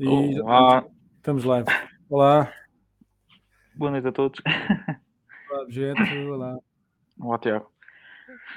[0.00, 0.88] E Olá.
[1.16, 1.66] Estamos live.
[2.08, 2.52] Olá.
[3.74, 4.40] Boa noite a todos.
[5.50, 6.00] Olá, Objeto.
[6.30, 6.58] Olá.
[7.18, 7.72] Olá, Tiago.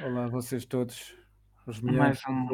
[0.04, 1.18] Olá, vocês todos.
[1.66, 2.48] Os melhores um...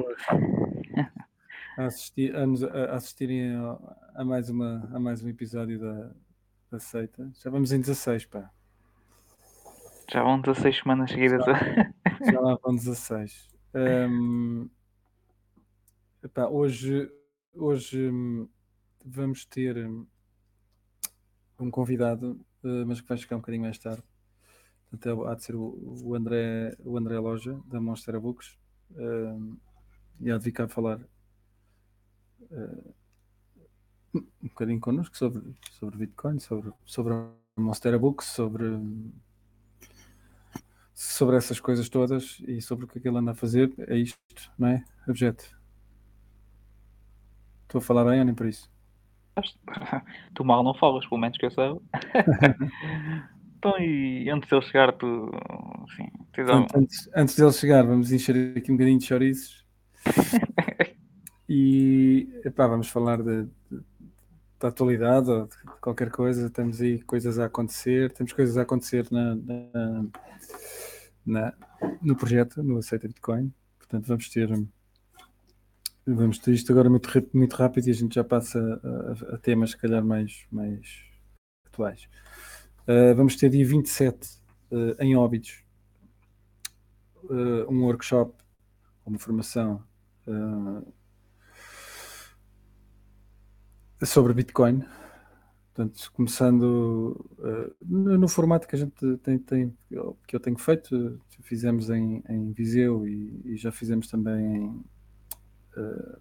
[1.77, 3.77] a, assistir, a, a, assistirem a,
[4.15, 6.11] a, mais uma, a mais um episódio da,
[6.71, 7.29] da seita.
[7.43, 8.49] Já vamos em 16, pá.
[10.09, 11.43] Já vão 16 semanas seguidas.
[11.45, 13.49] Já, já lá vão 16.
[13.73, 14.69] Um,
[16.23, 17.11] epá, hoje,
[17.53, 18.47] hoje hum,
[19.07, 20.05] vamos ter hum,
[21.59, 24.03] um convidado, uh, mas que vai chegar um bocadinho mais tarde.
[24.89, 28.57] Portanto, é há de ser o, André, o André Loja, da Monster Books,
[28.91, 29.57] uh,
[30.19, 30.99] e há de vir cá falar
[32.51, 32.93] uh,
[34.13, 38.65] um bocadinho connosco sobre, sobre Bitcoin, sobre, sobre a Monster Books, sobre,
[40.93, 43.73] sobre essas coisas todas e sobre o que é que ele anda a fazer.
[43.89, 44.85] É isto, não é?
[45.07, 45.55] Objeto.
[47.63, 48.76] Estou a falar bem ou nem por isso?
[50.33, 51.81] Tu mal não falas, pelo menos que eu saiba.
[53.57, 55.31] então, e antes dele chegar, tu.
[55.83, 56.07] Assim,
[56.75, 59.65] antes, antes dele chegar, vamos encher aqui um bocadinho de chouriços.
[61.49, 63.81] e epá, vamos falar de, de,
[64.59, 66.49] da atualidade ou de qualquer coisa.
[66.49, 70.05] Temos aí coisas a acontecer, temos coisas a acontecer na, na,
[71.25, 71.53] na
[72.01, 73.53] no projeto, no Aceita Bitcoin.
[73.77, 74.51] Portanto, vamos ter
[76.09, 79.71] Vamos ter isto agora muito, muito rápido e a gente já passa a, a temas,
[79.71, 81.03] se calhar, mais, mais
[81.65, 82.07] atuais.
[82.87, 84.25] Uh, vamos ter dia 27
[84.71, 85.65] uh, ah, em Óbidos
[87.25, 88.33] uh, um workshop,
[89.05, 89.83] uma formação
[94.01, 94.85] sobre Bitcoin.
[95.73, 97.29] Portanto, começando
[97.81, 99.77] no, no, formato que a gente tem, tem,
[100.25, 104.85] que eu tenho feito, fizemos em, em Viseu e, e já fizemos também em
[105.77, 106.17] Uh,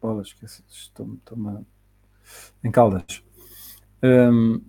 [0.00, 1.66] bolas, esqueci, estou, estou
[2.62, 3.22] em Caldas.
[4.02, 4.60] Um,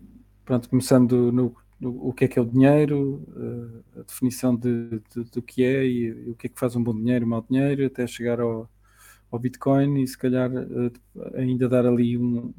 [0.46, 5.02] pronto, começando no, no, o que é que é o dinheiro, uh, a definição de,
[5.14, 7.30] de, do que é e, e, o que é que faz um bom dinheiro, um
[7.30, 8.70] mau dinheiro, até chegar ao,
[9.32, 10.92] ao Bitcoin e se calhar uh,
[11.36, 12.54] ainda dar ali um,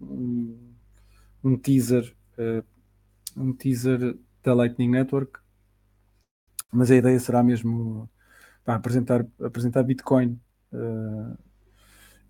[0.00, 0.58] um,
[1.44, 2.64] um teaser, uh,
[3.36, 5.38] um teaser da Lightning Network,
[6.72, 8.08] mas a ideia será mesmo
[8.68, 10.38] pá, apresentar, apresentar Bitcoin
[10.74, 11.38] uh,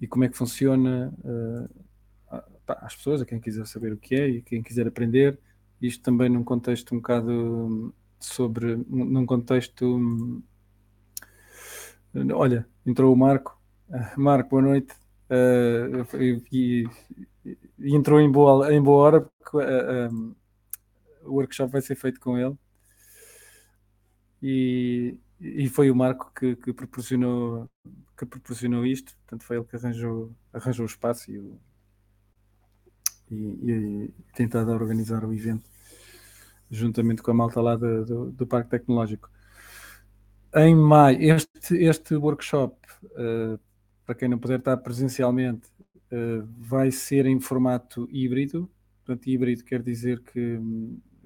[0.01, 4.15] e como é que funciona uh, pá, às pessoas, a quem quiser saber o que
[4.15, 5.37] é e quem quiser aprender.
[5.83, 10.41] Isto também num contexto um bocado sobre, num contexto.
[12.33, 13.61] Olha, entrou o Marco.
[13.89, 14.95] Uh, Marco, boa noite.
[16.53, 16.87] E,
[17.45, 19.57] e, entrou em boa, em boa hora porque
[21.25, 22.57] o workshop vai ser feito com ele.
[24.41, 27.69] E, e foi o Marco que, que, proporcionou
[28.17, 31.61] que proporcionou isto, portanto foi ele que arranjou, arranjou o espaço e, o,
[33.31, 35.71] e, e, tentado organizar o evento
[36.71, 39.31] juntamente com a malta lá do, do, do Parque Tecnológico.
[40.55, 43.59] Em maio, este, este workshop, uh,
[44.05, 45.69] para quem não puder estar presencialmente,
[46.13, 48.71] uh, vai ser em formato híbrido.
[49.05, 50.59] Portanto, híbrido quer dizer que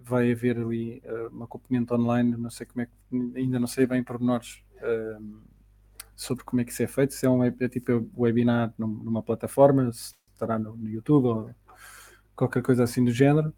[0.05, 3.87] vai haver ali uh, um acompanhamento online, não sei como é que, ainda não sei
[3.87, 5.43] bem pormenores uh,
[6.15, 9.93] sobre como é que isso é feito, se é um é tipo webinar numa plataforma,
[9.93, 11.51] se estará no, no, YouTube ou
[12.37, 13.53] qualquer coisa assim do género.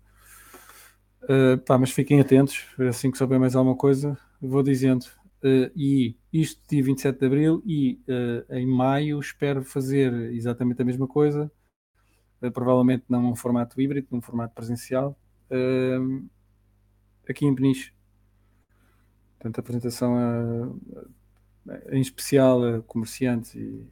[1.25, 5.07] Uh, pá, mas fiquem atentos, assim que souber mais alguma coisa, vou dizendo.
[5.43, 10.85] Uh, e isto dia 27 de Abril e uh, em maio espero fazer exatamente a
[10.85, 11.51] mesma coisa,
[12.53, 15.19] provavelmente não num formato híbrido, num formato presencial,
[15.51, 16.29] uh,
[17.29, 17.93] aqui em Peniche.
[19.39, 23.87] Portanto, a apresentação a, a, em especial a comerciantes e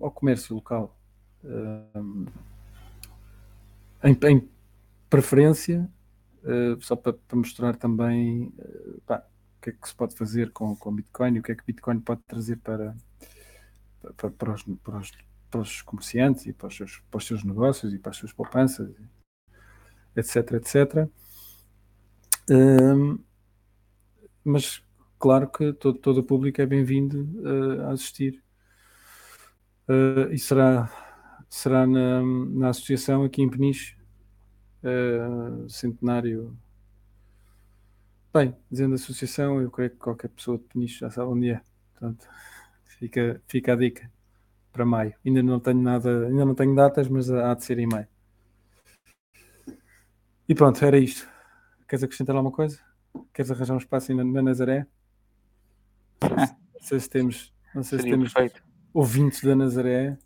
[0.00, 0.96] ao comércio local.
[1.42, 2.26] Uh,
[4.02, 4.48] em, em,
[5.10, 5.90] preferência,
[6.42, 9.26] uh, só para, para, mostrar também uh, pá,
[9.58, 11.64] o que é que se pode fazer com, com Bitcoin e o que é que
[11.66, 12.96] Bitcoin pode trazer para,
[14.16, 15.12] para, para, os, para, os,
[15.50, 18.32] para os comerciantes e para os, seus, para os seus negócios e para as suas
[18.32, 18.94] poupanças,
[20.16, 21.10] etc, etc
[24.44, 24.82] mas
[25.18, 28.42] claro que todo, todo o público é bem-vindo uh, a assistir.
[29.88, 30.90] Uh, e será,
[31.48, 33.96] será na, na associação aqui em Peniche,
[34.82, 36.56] uh, centenário.
[38.32, 41.62] Bem, dizendo associação, eu creio que qualquer pessoa de Peniche já sabe onde é.
[41.92, 42.26] Portanto,
[42.84, 44.10] fica, fica a dica
[44.72, 45.14] para maio.
[45.24, 48.08] Ainda não tenho nada, ainda não tenho datas, mas há de ser em maio.
[50.46, 51.33] E pronto, era isto.
[51.94, 52.80] Queres acrescentar alguma coisa?
[53.32, 54.84] Queres arranjar um espaço na, na Nazaré?
[56.20, 57.54] Não sei se temos.
[57.72, 58.32] Não sei se temos.
[58.32, 58.64] Perfeito.
[58.92, 60.18] ouvintes da Nazaré.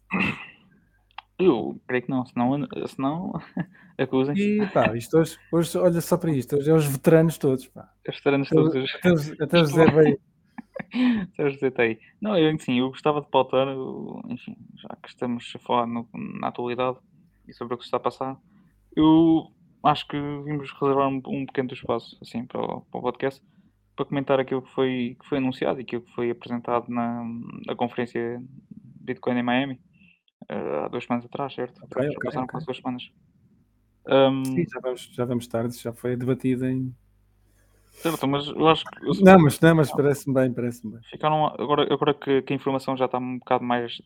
[1.39, 3.33] Eu creio que não, senão, senão
[3.99, 4.41] acusem-se.
[4.63, 7.93] E pá, isto hoje, hoje, olha só para isto, hoje é os veteranos todos, pá.
[8.09, 8.95] Os veteranos todos.
[8.95, 10.19] Até, os- até o José veio.
[11.35, 11.99] Até o José está aí.
[12.19, 13.67] Não, eu, sim, eu gostava de pautar,
[14.29, 16.09] enfim, já que estamos a falar no-
[16.41, 16.97] na atualidade
[17.47, 18.39] e sobre o que se está a passar,
[18.97, 19.53] eu
[19.89, 23.43] acho que vimos reservar um, um pequeno espaço, assim, para o, para o podcast,
[23.97, 27.25] para comentar aquilo que foi, que foi anunciado e aquilo que foi apresentado na,
[27.67, 28.41] na conferência
[29.03, 29.81] Bitcoin em Miami,
[30.49, 31.81] eh, há duas semanas atrás, certo?
[31.81, 32.53] Ok, já ok, passaram ok.
[32.53, 33.05] quase duas semanas.
[34.09, 36.93] Ahm, Sim, já vamos, já vamos tarde, já foi debatido em.
[38.03, 41.03] certo, mas eu acho que eu- Não, mas, não, mas parece-me bem, parece-me bem.
[41.11, 44.01] ficaram agora, agora que, que a informação já está um bocado mais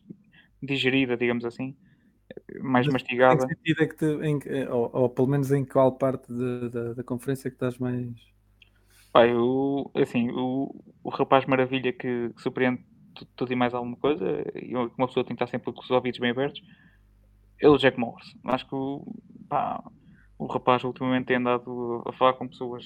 [0.61, 1.75] digerida, digamos assim,
[2.61, 2.95] mais Mas
[3.29, 3.47] Em mastigada.
[3.47, 6.69] que sentido é que te, em, que- ou, ou pelo menos em qual parte de-
[6.69, 8.09] da, da conferência é que estás mais.
[9.11, 10.73] Pá, eu, assim, o,
[11.03, 12.83] o rapaz maravilha que, que surpreende
[13.13, 14.25] tu- tudo e mais alguma coisa,
[14.55, 16.61] e uma pessoa tem que estar sempre com os ouvidos bem abertos,
[17.61, 18.35] é o Jack Morris.
[18.45, 19.05] Acho que o,
[19.49, 19.83] pá,
[20.37, 22.85] o rapaz ultimamente tem andado a falar com pessoas,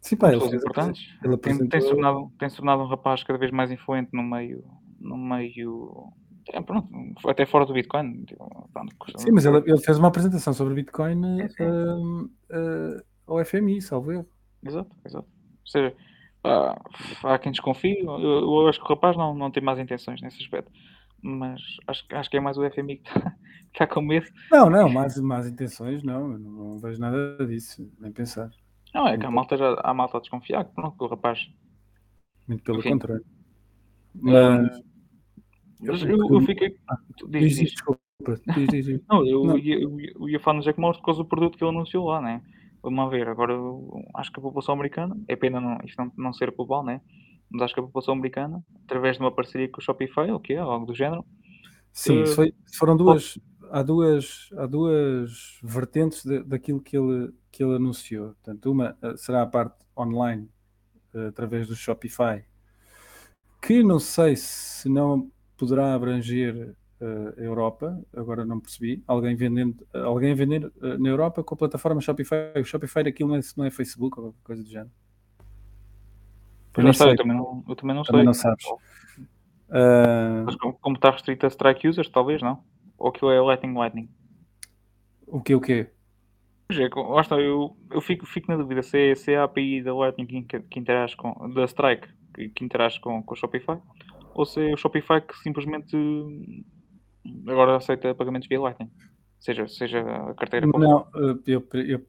[0.00, 1.02] Sim, pá, ele pessoas importantes.
[1.24, 1.88] ele Tem, tem, se apresentou.
[1.88, 4.64] tornado, tem se tornado um rapaz cada vez mais influente no meio,
[4.98, 6.12] no meio,
[6.52, 6.88] é, pronto,
[7.28, 8.24] até fora do Bitcoin.
[8.24, 11.24] tipo, pronto, Sim, mas ele, ele fez uma apresentação sobre Bitcoin
[11.60, 14.28] hum, eh, ao FMI, salvo erro.
[14.64, 15.26] Exato, exato.
[15.26, 15.94] Ou seja,
[16.42, 16.80] pá,
[17.24, 17.98] há quem desconfie.
[17.98, 20.70] Eu, eu acho que o rapaz não, não tem más intenções nesse aspecto.
[21.20, 23.36] Mas acho, que- acho que é mais o FMI que está,
[23.72, 24.26] está com medo.
[24.52, 28.50] Não, não, más, más intenções, não, eu não, vejo nada disso, nem pensar.
[28.94, 31.40] Não, é que a malta já há malta a desconfiar que, pronto, que o rapaz.
[32.46, 32.90] Muito pelo Enfim.
[32.90, 33.24] contrário.
[34.14, 34.62] Mas.
[34.62, 34.95] Mas
[35.86, 36.76] Eu- eu, eu fiquei.
[36.88, 36.98] Ah,
[37.28, 38.00] Diz, Diz, desculpa.
[38.54, 39.00] Diz, diz, diz.
[39.08, 39.58] Não, eu, Não.
[39.58, 42.20] Ia, eu, ia- falar no Jack Morris por causa do produto que ele anunciou lá,
[42.20, 42.42] né?
[42.82, 43.28] Vamos ver.
[43.28, 43.54] Agora,
[44.14, 47.00] acho que a população americana, é pena não, isto não, não ser global, né?
[47.50, 50.54] Mas acho que a população americana, através de uma parceria com o Shopify, o que
[50.54, 51.24] é, algo do género,
[51.92, 53.38] Sim, Eh, foi- foram duas.
[53.70, 58.34] Há duas, há duas vertentes de- daquilo que ele, que ele anunciou.
[58.34, 60.48] Portanto, uma eh, será a parte online,
[61.14, 62.44] eh, através do Shopify,
[63.62, 69.02] que não sei se não poderá abranger eh, a Europa, agora não percebi.
[69.06, 72.52] Alguém vendendo, alguém a vender eh, na Europa com a plataforma Shopify.
[72.60, 74.90] O Shopify aquilo não é, não é Facebook ou coisa do género.
[76.72, 77.12] Pois não sei, sei.
[77.12, 78.26] eu também não, eu também não Também sei.
[78.26, 78.64] não sabes.
[79.70, 82.62] Ah, Mas como, como está restrito a strike users, talvez não.
[82.98, 84.08] Ou aquilo é Lightning Lightning.
[85.26, 85.88] o que o quê?
[86.70, 89.82] É, lá está, eu, eu fico, fico na dúvida se é, se é a API
[89.82, 93.78] da Lightning que, que interage com, da Strike que, que interage com, com o Shopify,
[94.36, 96.64] ou se é o Shopify que simplesmente hum,
[97.48, 98.90] agora aceita pagamentos via Lightning.
[99.40, 100.66] Seja, seja a carteira.
[100.66, 101.08] Não,
[101.46, 102.06] eu, eu-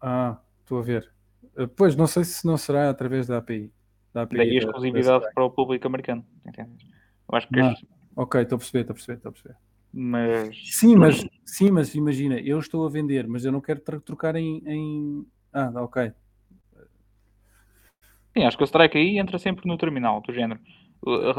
[0.00, 1.10] ah, estou a ver.
[1.56, 3.72] Eh, Pois, não sei se não será através da API.
[4.12, 6.24] Da API Daí a da- da exclusividade para o público americano.
[6.46, 6.86] Entendes?
[7.30, 9.56] Eu acho que este- Ok, estou a perceber, estou a perceber, estou a perceber.
[9.92, 14.36] mas Sim, mas, sim, mas imagina, eu estou a vender, mas eu não quero trocar
[14.36, 16.12] em, em- Ah, ok.
[18.36, 20.60] Sim, acho que a Strike aí entra sempre no terminal, do género.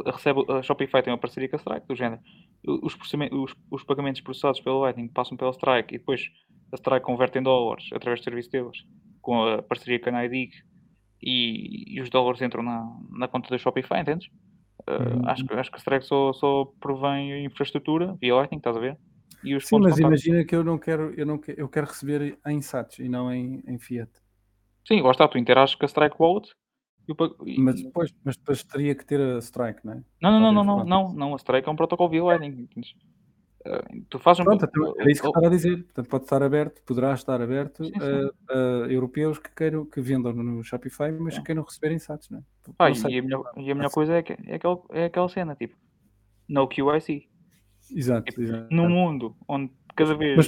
[0.06, 2.22] Recebe, a Shopify tem uma parceria com a Strike, do género.
[2.66, 6.30] Os, os, os pagamentos processados pela Lightning passam pela Strike e depois
[6.72, 8.78] a Strike converte em dólares através do serviço deles,
[9.22, 10.52] com a parceria com a NIDIG
[11.22, 14.28] e, e os dólares entram na, na conta da Shopify, entendes?
[14.90, 18.76] Uh, acho, que- acho que a Strike só, só provém a infraestrutura via Lightning, estás
[18.76, 18.98] a ver?
[19.44, 22.38] E os Sim, mas imagina que eu não quero, eu não quero, eu quero receber
[22.48, 24.12] em SATs e não em, em Fiat.
[24.88, 26.52] Sim, lá está, tu interages com a Strike Wallet
[27.58, 30.04] Mas depois, mas depois teria que ter a Strike, não é?
[30.22, 32.96] Não, não, não, não, não, não, a Strike é um protocolo entendes?
[33.66, 34.44] Ah, tu fazes um.
[34.44, 34.66] Pronto,
[34.98, 35.84] era isso que eu estava a dizer.
[35.84, 37.84] Portanto, pode estar aberto, poderá estar aberto
[38.50, 38.56] a,
[38.90, 42.94] europeus que queiram que vendam no Shopify, mas que queiram receber SATs, não é?
[42.94, 43.16] sei.
[43.16, 45.76] e a melhor, coisa é, que, é, aquela, é aquela cena, tipo,
[46.50, 47.30] no QIC.
[47.92, 48.68] Exato, exato.
[48.74, 50.48] Num mundo onde cada vez.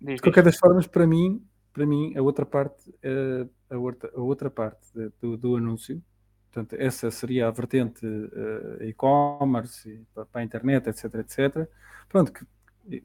[0.00, 1.40] De qualquer das formas, para mim,
[1.72, 4.86] para mim, a outra parte, eh, a outra, a outra parte
[5.20, 6.02] do, do anúncio,
[6.50, 11.68] portanto, essa seria a vertente eh, e-commerce para, a internet, etc, etc.
[12.08, 12.46] Pronto, que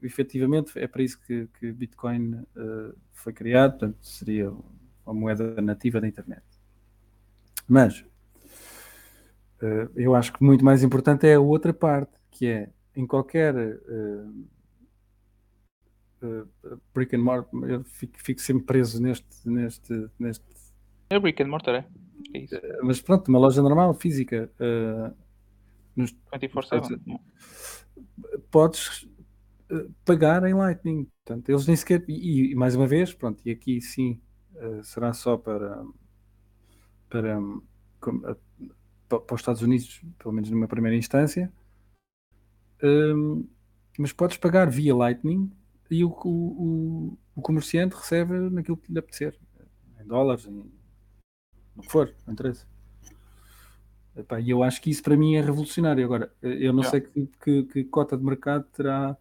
[0.02, 4.52] efetivamente é para isso que, que Bitcoin eh, foi criado, portanto, seria
[5.06, 6.42] uma moeda nativa da internet.
[7.66, 8.04] Mas
[9.62, 13.54] eh, eu acho que muito mais importante é a outra parte, que é em qualquer
[16.94, 20.44] brick and mortar, eu fico, fico sempre preso neste, neste, neste.
[21.10, 21.88] É Brick and Mortar, é?
[22.34, 22.54] É isso.
[22.82, 25.12] Mas pronto, uma loja normal, física, eh,
[25.96, 27.00] nos- 24-7.
[27.06, 27.18] não.
[28.50, 29.08] podes
[29.70, 31.06] eh, pagar em Lightning.
[31.24, 32.04] Portanto, eles nem sequer.
[32.08, 34.20] E, e mais uma vez, pronto, e aqui sim
[34.56, 35.82] eh, será só para.
[37.08, 37.38] para
[38.00, 38.20] como,
[39.08, 41.50] para, para os Estados Unidos, pelo menos numa primeira instância,
[42.82, 43.48] um,
[43.98, 45.50] mas podes pagar via Lightning
[45.90, 49.38] e o, o, o, comerciante recebe naquilo que lhe apetecer,
[50.00, 50.70] em dólares, em
[51.76, 52.66] o que for, não interessa.
[54.44, 56.04] E eu acho que isso para mim é revolucionário.
[56.04, 56.90] Agora, eu não yeah.
[56.90, 59.16] sei que, que, que, cota de mercado terá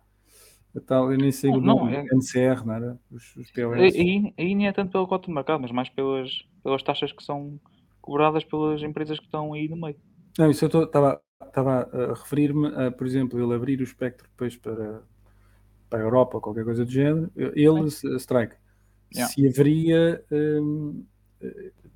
[0.75, 2.05] a tal, eu nem sei não, o nome, não, é...
[2.11, 2.99] NCR, não era?
[3.11, 3.95] Os, os POS.
[3.95, 7.23] Aí, aí nem é tanto pela cota de mercado, mas mais pelas, pelas taxas que
[7.23, 7.59] são
[8.01, 9.97] cobradas pelas empresas que estão aí no meio.
[10.37, 15.03] Não, isso eu estava a referir-me a, por exemplo, ele abrir o espectro depois para,
[15.89, 17.87] para a Europa ou qualquer coisa do género, ele.
[18.19, 18.55] Strike,
[19.13, 19.33] yeah.
[19.33, 21.03] se haveria um,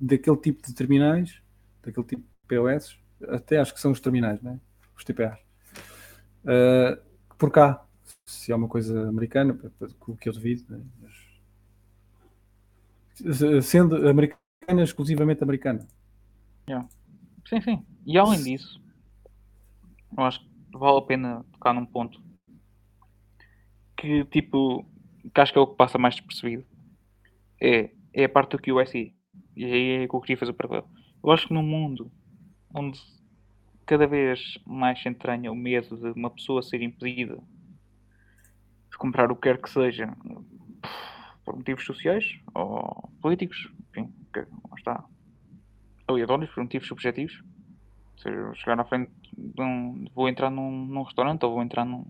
[0.00, 1.40] daquele tipo de terminais,
[1.82, 4.58] daquele tipo de POS, até acho que são os terminais, né?
[4.96, 5.38] os TPAs,
[6.44, 7.00] uh,
[7.38, 7.84] por cá,
[8.26, 9.58] se é uma coisa americana,
[10.06, 10.80] o que eu devido, né?
[11.00, 11.12] Mas,
[13.64, 15.86] sendo americana, exclusivamente americana.
[16.68, 16.88] Yeah.
[17.48, 17.86] Sim, sim.
[18.06, 18.80] E além disso,
[20.16, 22.20] eu acho que vale a pena tocar num ponto
[24.02, 24.84] que tipo
[25.32, 26.64] que acho que é o que passa mais despercebido
[27.60, 29.14] é, é a parte do QSI.
[29.56, 30.88] E aí é que eu queria fazer o paralelo.
[31.22, 32.10] Eu acho que num mundo
[32.74, 33.00] onde
[33.86, 37.38] cada vez mais se entranha o medo de uma pessoa ser impedida
[38.90, 40.12] de comprar o que quer que seja
[41.44, 44.44] por motivos sociais ou políticos, enfim, que,
[44.76, 45.04] está,
[46.08, 47.40] aleatórios, por motivos subjetivos.
[48.16, 52.04] Seja, chegar na frente de um, vou entrar num, num restaurante ou vou entrar num,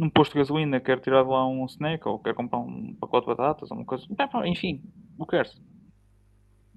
[0.00, 3.26] num posto de gasolina, quero tirar de lá um snack ou quero comprar um pacote
[3.26, 4.06] de batatas ou uma coisa,
[4.46, 4.82] enfim,
[5.18, 5.60] o que queres.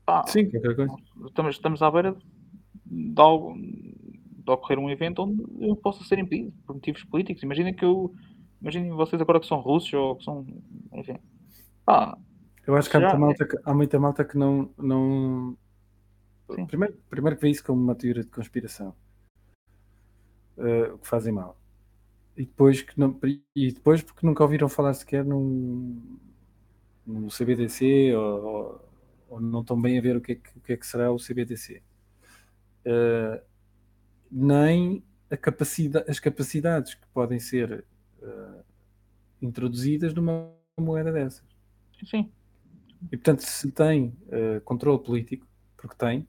[0.06, 0.94] Pá, Sim, qualquer coisa.
[1.26, 2.18] Estamos, estamos à beira
[2.86, 7.42] de, algo, de ocorrer um evento onde eu possa ser impedido por motivos políticos.
[7.44, 8.14] Imagina que eu.
[8.62, 10.46] Imaginem vocês agora que são russos ou que são.
[10.94, 11.18] Enfim.
[11.86, 12.18] Pá,
[12.68, 14.70] eu acho que há muita, malta que, há muita malta que não.
[14.78, 15.58] não...
[16.68, 18.94] Primeiro, primeiro que vê isso como uma teoria de conspiração.
[20.58, 21.58] Uh, que fazem mal.
[22.36, 23.20] E depois, que não,
[23.56, 26.18] e depois porque nunca ouviram falar sequer num,
[27.06, 28.94] num CBDC ou, ou
[29.34, 31.12] ou não estão bem a ver o que é que, o que, é que será
[31.12, 31.82] o CBDC.
[32.86, 33.42] Uh,
[34.32, 35.04] nem
[35.42, 37.84] capacidade, as capacidades que podem ser
[38.22, 38.64] uh,
[39.42, 41.44] introduzidas numa moeda dessas.
[42.06, 42.32] Sim.
[43.12, 46.28] E portanto, se tem uh, controle político, porque tem,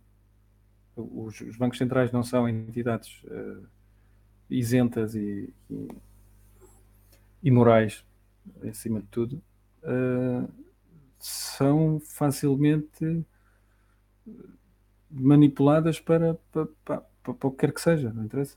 [0.97, 3.23] os, os, bancos centrais não são entidades
[4.51, 5.89] isentas e, e,
[7.43, 8.05] e, morais,
[8.69, 9.43] acima de tudo,
[11.19, 13.25] são facilmente
[15.11, 18.57] manipuladas para, para, para, para, o que quer que seja, não interessa?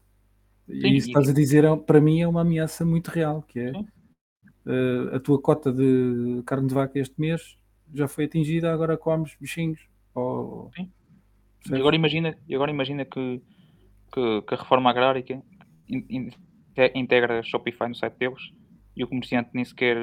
[0.67, 3.59] E Sim, isso estás a dizer, é, para mim, é uma ameaça muito real, que
[3.59, 7.57] é uh, a tua cota de carne de vaca este mês
[7.93, 9.79] já foi atingida, agora comes bichinhos.
[10.13, 10.71] Ou...
[10.75, 10.91] Sim.
[11.71, 13.41] E agora imagina, agora imagina que,
[14.11, 15.23] que, que a reforma agrária
[16.95, 18.51] integra Shopify no site deles
[18.95, 19.97] e o comerciante nem sequer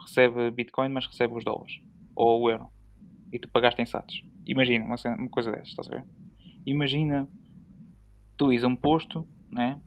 [0.00, 1.80] recebe Bitcoin, mas recebe os dólares
[2.14, 2.68] ou o euro
[3.32, 4.22] e tu pagaste em SATs.
[4.46, 6.04] Imagina uma, uma coisa dessas, estás a ver?
[6.66, 7.28] Imagina
[8.36, 9.80] tu ires a um posto, né?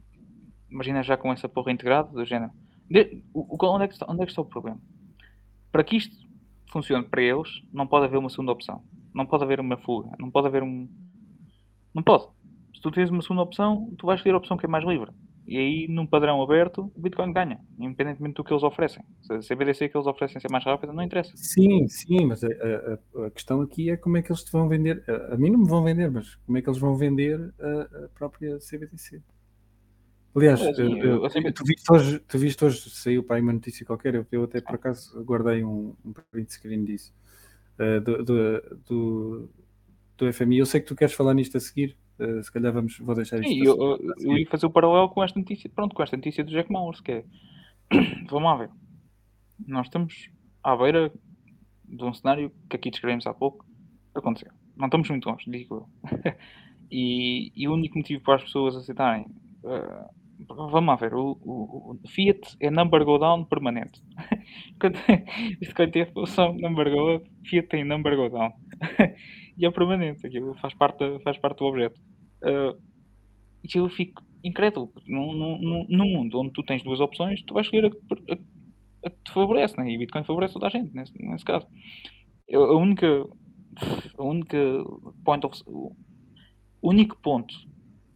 [0.70, 2.52] Imagina já com essa porra integrada, do género.
[2.90, 4.80] De, o, onde, é que está, onde é que está o problema?
[5.70, 6.16] Para que isto
[6.72, 8.82] funcione para eles, não pode haver uma segunda opção.
[9.14, 10.10] Não pode haver uma fuga.
[10.18, 10.88] Não pode haver um.
[11.94, 12.24] Não pode.
[12.74, 15.10] Se tu tens uma segunda opção, tu vais escolher a opção que é mais livre.
[15.46, 19.04] E aí, num padrão aberto, o Bitcoin ganha, independentemente do que eles oferecem.
[19.22, 21.30] Se a CBDC que eles oferecem ser mais rápida, não interessa.
[21.36, 24.68] Sim, sim, mas a, a, a, questão aqui é como é que eles te vão
[24.68, 25.04] vender.
[25.08, 28.08] A, a, mim não me vão vender, mas como é que eles vão vender a,
[28.08, 29.22] própria CBDC?
[30.34, 33.52] Aliás, é, assim, eu, eu, tu, viste hoje, tu viste hoje, saiu para aí uma
[33.52, 37.14] notícia qualquer, eu, eu até por acaso guardei um, um print screen disso,
[37.78, 39.50] uh, do, do, do,
[40.18, 40.58] do FMI.
[40.58, 43.40] Eu sei que tu queres falar nisto a seguir, Uh, se calhar vamos, vou deixar
[43.40, 43.48] isto.
[43.48, 46.42] Sim, eu, eu, eu, ia fazer o paralelo com esta notícia, pronto, com esta notícia
[46.42, 47.24] do Jack Mallers, que é,
[48.30, 48.70] vamos lá ver,
[49.66, 50.30] nós estamos
[50.62, 51.12] à beira
[51.84, 53.64] de um cenário que aqui descrevemos há pouco,
[54.14, 54.50] aconteceu.
[54.76, 56.10] Não estamos muito longe, digo eu.
[56.90, 59.26] e, e, o único motivo para as pessoas aceitarem,
[59.62, 60.08] uh,
[60.48, 64.02] vamos lá ver, o, o, o, Fiat é number go down permanente.
[65.60, 68.52] isto quando tem a função number go up, Fiat tem number go down.
[69.56, 72.00] E é permanente, aquilo faz parte, faz parte do objeto.
[72.42, 72.78] Uh,
[73.62, 74.92] e eu fico incrédulo.
[75.06, 78.36] Num, num, mundo onde tu tens duas opções, tu vais escolher a, a,
[79.06, 79.90] a que te favorece, né?
[79.90, 81.66] e Bitcoin favorece toda a gente, nesse, nesse caso.
[82.48, 83.06] Eu, a única.
[84.16, 84.56] A única
[85.22, 85.92] point of, o
[86.82, 87.54] único ponto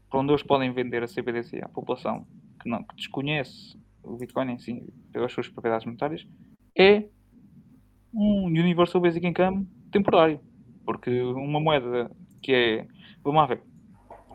[0.09, 2.26] para onde eles podem vender a CBDC à população
[2.61, 4.82] que, não, que desconhece o Bitcoin em si,
[5.12, 6.26] pelas suas propriedades monetárias,
[6.76, 7.04] é
[8.12, 10.40] um Universal Basic Income temporário.
[10.90, 12.11] Porque uma moeda
[12.42, 12.87] que é.
[13.23, 13.62] Vamos lá ver.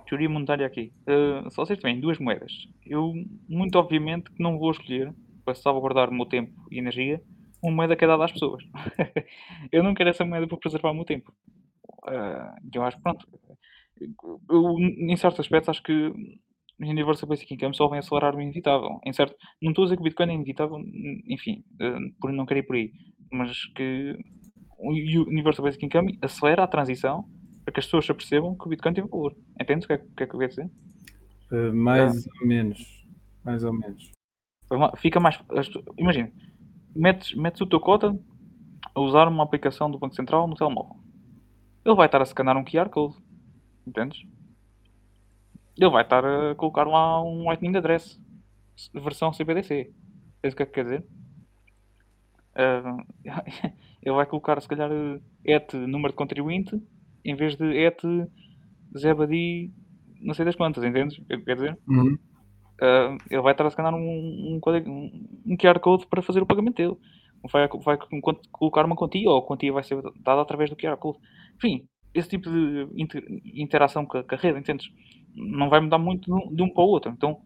[0.07, 0.93] teoria monetária aqui.
[1.01, 2.51] Uh, se vocês tiverem duas moedas,
[2.85, 3.13] eu,
[3.49, 7.21] muito obviamente, que não vou escolher, para salvaguardar o meu tempo e energia,
[7.61, 8.63] uma moeda que é dada às pessoas.
[9.69, 11.33] eu não quero essa moeda para preservar o meu tempo.
[12.07, 13.27] Uh, eu acho pronto.
[14.49, 15.93] Eu, em certos aspectos, acho que
[16.79, 19.01] os Universal Basic Income só vem acelerar o inevitável.
[19.05, 20.77] Em certo, não estou a dizer que o Bitcoin é inevitável,
[21.27, 22.91] enfim, uh, por não querer ir por aí,
[23.29, 24.17] mas que
[24.87, 27.27] o Universal Basic Income acelera a transição
[27.63, 29.35] para que as pessoas se apercebam que o Bitcoin tem valor.
[29.59, 30.69] Entendes o que é, que, é que eu quero dizer?
[31.51, 33.05] Uh, mais ou menos.
[33.43, 34.11] Mais ou menos.
[34.97, 35.39] Fica mais.
[35.97, 36.31] Imagina,
[36.95, 38.17] metes, metes o teu cota
[38.93, 40.97] a usar uma aplicação do Banco Central no telemóvel.
[41.83, 43.15] Ele vai estar a scanar um QR Code.
[43.85, 44.25] Entendes?
[45.77, 48.19] Ele vai estar a colocar lá um Lightning Address.
[48.93, 49.91] Versão CBDC.
[50.41, 51.05] É isso que quer dizer?
[52.55, 53.05] Uh,
[54.05, 54.89] ele vai colocar, se calhar,
[55.43, 56.81] ET número de contribuinte
[57.25, 57.99] em vez de ET
[58.95, 59.73] Zebadi
[60.21, 61.19] não sei das quantas, entendes?
[61.27, 61.77] Quer dizer?
[61.87, 62.17] Uhum.
[62.81, 64.59] Uh, ele vai estar a scanar um, um,
[65.45, 66.97] um, QR Code para fazer o pagamento dele.
[67.51, 67.97] Vai, vai
[68.51, 71.19] colocar uma quantia ou a quantia vai ser dada através do QR Code.
[71.57, 74.87] Enfim, esse tipo de inter, interação com a, com a rede, entendes?
[75.35, 77.11] Não vai mudar muito de um para o outro.
[77.11, 77.39] Então,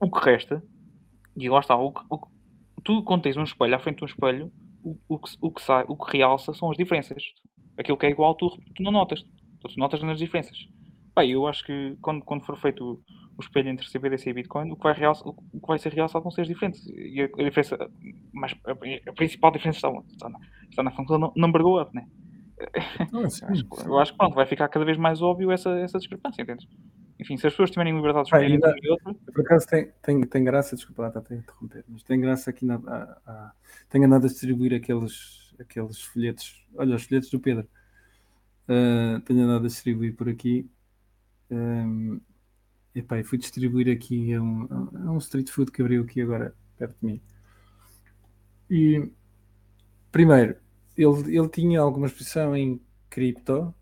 [0.00, 0.62] o que resta,
[1.36, 2.20] e lá está, o, o,
[2.84, 4.52] tu quando tens um espelho à frente de um espelho,
[4.86, 7.22] o, o, que, o, que sai, o que realça são as diferenças.
[7.76, 9.22] Aquilo que é igual, tu, tu não notas.
[9.60, 10.56] Tu notas nas diferenças.
[11.14, 12.92] Bem, eu acho que quando, quando for feito o,
[13.36, 16.22] o espelho entre CBDC e Bitcoin, o que vai, realça, o que vai ser realçado
[16.22, 16.86] vão ser as diferenças.
[16.86, 17.90] E a, a diferença,
[18.32, 20.38] mas a, a, principal diferença está, está, na,
[20.70, 22.06] está na função number go up, né?
[23.12, 25.98] Ah, sim, acho, eu acho que pronto, vai ficar cada vez mais óbvio essa, essa
[25.98, 26.66] discrepância, entendes?
[27.18, 29.14] Enfim, se as pessoas tiverem liberdade de escolher entre um e outro.
[29.14, 32.64] Por acaso tem, tem, tem graça, desculpa lá, está a interromper, mas tem graça aqui
[32.64, 32.74] na.
[32.74, 33.52] A, a,
[33.88, 37.66] tenho andado a distribuir aqueles, aqueles folhetos, olha, os folhetos do Pedro.
[38.68, 40.68] Uh, tenho andado a distribuir por aqui.
[41.50, 42.20] Um,
[42.94, 46.96] epá, fui distribuir aqui a um, a um street food que abriu aqui agora perto
[47.00, 47.20] de mim.
[48.68, 49.10] E
[50.12, 50.56] primeiro,
[50.96, 53.74] ele, ele tinha alguma exposição em cripto,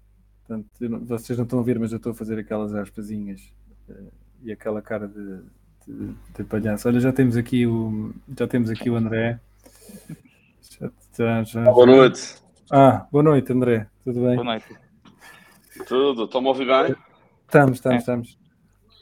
[0.47, 3.41] portanto, não, vocês não estão a ver, mas eu estou a fazer aquelas aspasinhas
[3.89, 5.41] uh, e aquela cara de,
[5.87, 6.89] de, de, palhaço.
[6.89, 9.41] Olha, já temos aqui o já temos aqui o André.
[10.79, 12.37] Já, já, já, boa noite.
[12.71, 13.87] Ah, boa noite, André.
[14.03, 14.35] Tudo bem?
[14.35, 14.67] Boa noite.
[15.87, 16.97] Tudo, estão-me a ouvir bem?
[17.47, 17.99] Estamos, estamos, é.
[17.99, 18.39] estamos.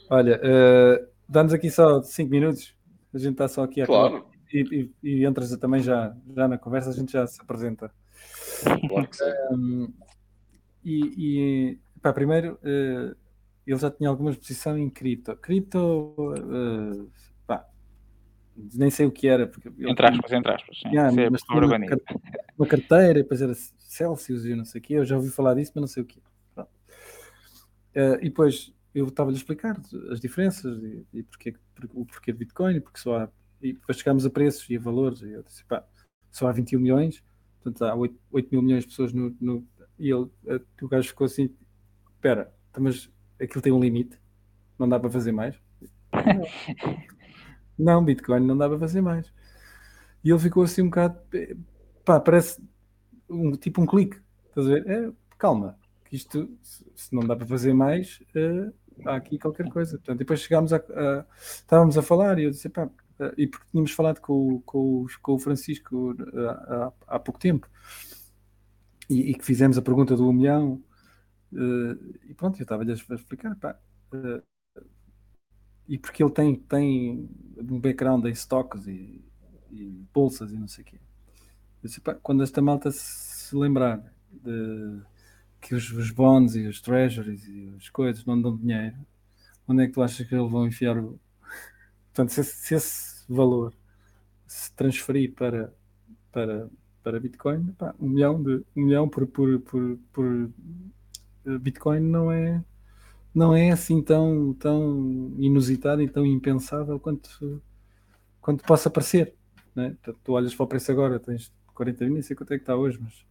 [0.09, 2.75] Olha, uh, dá-nos aqui só 5 minutos.
[3.13, 4.25] A gente está só aqui a claro.
[4.51, 7.91] E, e, e, entras também já, já na conversa, a gente já se apresenta.
[8.87, 9.23] Claro que sim.
[9.51, 9.93] Um,
[10.83, 13.15] e, e pá, primeiro, uh,
[13.65, 15.35] ele já tinha alguma exposição em cripto.
[15.37, 17.09] Cripto, uh,
[17.47, 17.65] pá,
[18.75, 19.47] nem sei o que era.
[19.47, 20.79] Porque entre aspas, entre aspas.
[20.79, 20.89] Sim.
[20.89, 21.77] Yeah, mas tinha uma,
[22.57, 24.93] uma carteira, depois era Celsius e não sei o que.
[24.93, 26.21] Eu já ouvi falar disso, mas não sei o que.
[27.95, 29.79] Uh, e depois eu estava-lhe a explicar
[30.11, 31.55] as diferenças e, e porque,
[31.93, 33.29] o porquê de Bitcoin, porque só há,
[33.61, 35.85] e depois chegámos a preços e a valores, e eu disse, pá,
[36.31, 37.23] só há 21 milhões,
[37.61, 39.67] portanto há 8, 8 mil milhões de pessoas no, no
[39.97, 41.53] e ele, eh, o gajo ficou assim,
[42.15, 43.09] espera, então, mas
[43.41, 44.19] aquilo tem um limite,
[44.77, 45.55] não dá para fazer mais?
[47.77, 49.31] não, Bitcoin não dá para fazer mais.
[50.23, 51.19] E ele ficou assim um bocado,
[52.05, 52.61] pá, parece
[53.29, 54.89] um, tipo um clique, estás a ver?
[54.89, 55.77] É, calma,
[56.11, 58.73] isto, se não dá para fazer mais, uh,
[59.05, 59.97] há aqui qualquer coisa.
[59.97, 63.65] Portanto, depois chegámos a, a, estávamos a falar e eu disse, pá, uh, e porque
[63.71, 66.15] tínhamos falado com, com, com o Francisco
[66.67, 67.67] há, há, pouco tempo
[69.09, 70.81] e, que fizemos a pergunta do um milhão
[72.27, 73.77] e pronto, eu estava-lhe a explicar, pá,
[75.87, 79.23] e porque ele tem, tem um background em stocks e,
[79.71, 80.99] e bolsas e não sei o quê.
[81.83, 85.01] Disse, pá, quando esta malta se lembrar de
[85.61, 88.95] que os, os bonds e os treasuries e as coisas não dão dinheiro,
[89.67, 91.19] onde é que tu achas que eles vão enfiar o.
[92.13, 93.73] Portanto, se, se esse valor
[94.47, 95.73] se transferir para,
[96.31, 96.69] para,
[97.03, 100.49] para Bitcoin, pá, um milhão, de, um milhão por, por, por, por
[101.45, 102.63] eh, Bitcoin não é,
[103.35, 107.61] não é assim tão, tão inusitado e tão impensável quanto,
[108.39, 109.35] quanto possa parecer.
[109.75, 109.95] Né?
[110.23, 112.75] tu olhas para o preço agora, tens 40 mil, não sei quanto é que está
[112.75, 113.25] hoje, mas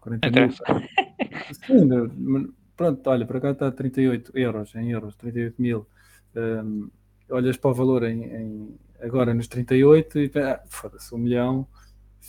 [0.00, 0.50] 40 mil.
[1.66, 5.86] Sim, pronto, olha, para cá está 38 euros, em euros, 38 mil.
[6.34, 6.88] Um,
[7.28, 11.66] olhas para o valor em, em agora nos 38 e ah, foda-se, um milhão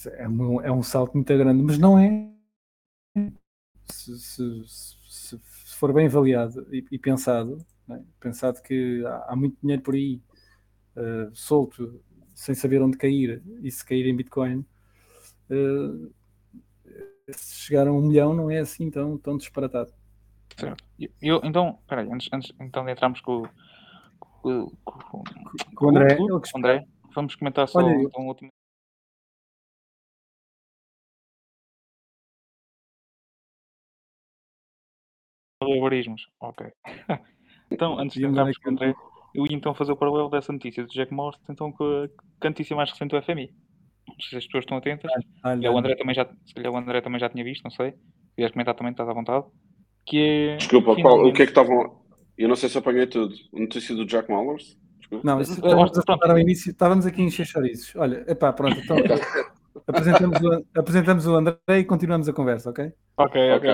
[0.07, 2.29] é um, é um salto muito grande, mas não é.
[3.85, 5.39] Se, se, se,
[5.77, 7.99] for bem avaliado e, e pensado, é?
[8.19, 10.21] pensado que há, há, muito dinheiro por aí
[10.95, 12.01] uh, solto,
[12.33, 14.65] sem saber onde cair, e se cair em Bitcoin,
[15.49, 16.13] uh,
[17.31, 19.93] se chegar a um milhão não é assim tão, tão disparatado.
[20.57, 20.83] Certo.
[21.21, 23.43] Eu, então, peraí, antes, antes então de entrarmos com,
[24.19, 25.23] com, com,
[25.75, 28.49] com o André, com, com André, vamos comentar só Olha, o último.
[35.83, 36.67] Algoritmos, ok.
[37.69, 38.93] então, antes de entrarmos com o André,
[39.35, 42.07] eu ia então fazer o paralelo dessa notícia do Jack Morse, então com
[42.41, 43.51] a, notícia mais recente do FMI.
[44.07, 45.11] Não sei se as pessoas estão atentas.
[45.43, 47.91] Ah, o André também já, se calhar o André também já tinha visto, não sei.
[47.91, 49.45] Se quiseres comentar também, estás à vontade.
[50.05, 50.57] Que é.
[50.57, 52.01] Desculpa, qual, o que é que estavam.
[52.37, 53.33] Eu não sei se apanhei tudo.
[53.55, 54.77] A notícia do Jack Mallers?
[54.99, 55.25] Desculpa.
[55.25, 57.95] Não, isso, estávamos a ao início, estávamos aqui em encher chouriços.
[57.95, 58.97] Olha, epá, pronto, então
[59.87, 62.91] apresentamos o, apresentamos o André e continuamos a conversa, ok?
[63.17, 63.69] Ok, ok.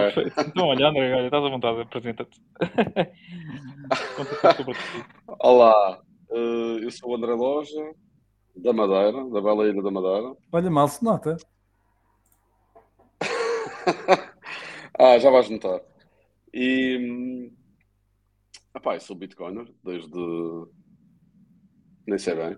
[0.48, 2.42] Então, olha, André, olha, estás à vontade, apresenta-te.
[5.40, 7.94] Olá, eh, eu sou o André Loja,
[8.56, 10.36] da Madeira, da bela ilha da Madeira.
[10.52, 11.38] Olha, mal se nota.
[14.98, 15.82] ah, já vais notar.
[16.54, 16.98] E.
[16.98, 17.52] hum,
[18.76, 20.10] Epá, eu sou Bitcoiner desde.
[22.08, 22.58] Nem sei bem.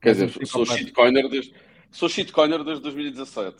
[0.00, 1.54] Quer dizer, sou shitcoiner desde,
[1.90, 3.56] sou shitcoiner desde 2017.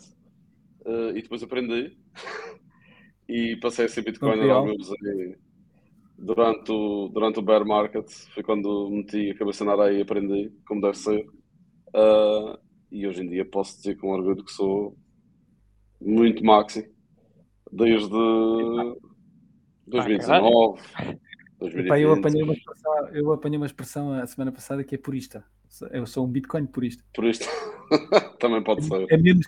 [0.85, 1.97] Eh, e depois aprendi.
[3.27, 4.47] e passei a ser Bitcoiner
[6.17, 8.09] durante o, durante o bear market.
[8.33, 11.25] Foi quando meti a cabeça na areia e aprendi como deve ser.
[11.93, 12.59] Ah,
[12.91, 14.97] e hoje em dia posso dizer com orgulho que sou
[15.99, 16.91] muito maxi.
[17.71, 18.09] Desde
[19.87, 20.81] 2019,
[21.61, 22.19] Epá, eu, 2020.
[22.19, 25.45] apanhei uma expressão, eu apanhei uma expressão a semana passada que é purista.
[25.91, 27.03] Eu sou um Bitcoin purista.
[27.13, 27.47] Por isto
[28.39, 29.07] também pode ser.
[29.09, 29.47] É menos,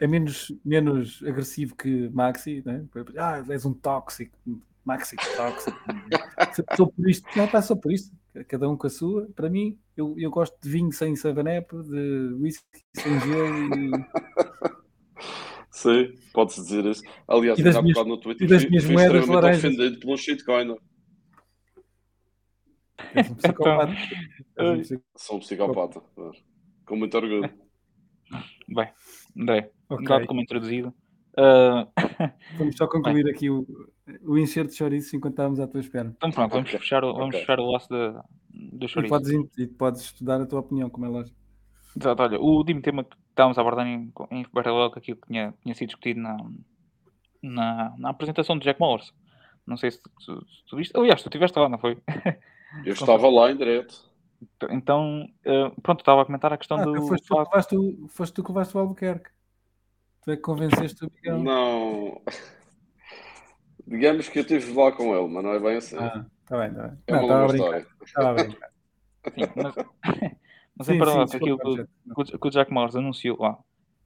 [0.00, 2.84] é menos, menos agressivo que Maxi, né?
[3.16, 4.36] Ah, és um tóxico,
[4.84, 5.78] Maxi tóxico.
[6.76, 8.14] sou por isto, não só por isto.
[8.46, 9.28] Cada um com a sua.
[9.34, 13.90] Para mim, eu, eu gosto de vinho sem 7-up, de whisky sem gelo e,
[15.70, 17.02] Sim, pode-se dizer isso.
[17.26, 19.64] Aliás, há bocado no Twitter e fui, fui extremamente laranjas.
[19.64, 20.76] ofendido pelo shitcoiner.
[23.14, 23.92] És um psicopata.
[24.56, 26.02] És um Sou um psicopata.
[26.86, 27.50] Com muito orgulho.
[28.68, 28.88] Bem,
[29.36, 30.06] André, Ok.
[30.06, 30.94] dado como introduzido.
[31.36, 31.86] ah,
[32.58, 33.66] Vamos só concluir aqui o,
[34.24, 36.08] o encher de chouriços enquanto estávamos à tua espera.
[36.16, 37.40] então pronto, vamos, Ok, fechar, o, vamos ok.
[37.40, 39.14] fechar o laço da, do E chouriço.
[39.14, 41.36] podes, e podes estudar a tua opinião, como é lógico.
[41.98, 45.26] Exato, olha, o último tema que estávamos a abordar em, em paralelo com aquilo que
[45.26, 46.36] tinha, tinha sido discutido na,
[47.42, 49.12] na, na apresentação de Jack Morse.
[49.66, 50.10] Não sei se tu,
[50.46, 50.96] se tu viste.
[50.96, 51.96] Aliás, tu estiveste lá, não foi?
[52.84, 54.08] Eu estava lá em direto.
[54.70, 56.94] Então, eh, pronto, estava a comentar a questão Ah, do.
[56.94, 59.30] tu foste, tu levaste o, foste tu que levaste o Albuquerque.
[60.22, 61.38] Tu é que convenceste o Miguel.
[61.38, 62.22] Não.
[63.86, 65.96] Digamos que eu estive lá com ele, mas não é bem assim.
[65.96, 66.98] Ah, está bem, está bem.
[67.06, 67.78] é Não, uma estava a longa brincar.
[67.78, 67.86] história.
[68.06, 68.70] Estava a brincar.
[69.34, 69.74] Sim, mas,
[70.76, 73.38] mas Sim, em paralelo sim, com aquilo que, que o- que o Jack Morse anunciou
[73.40, 73.58] lá,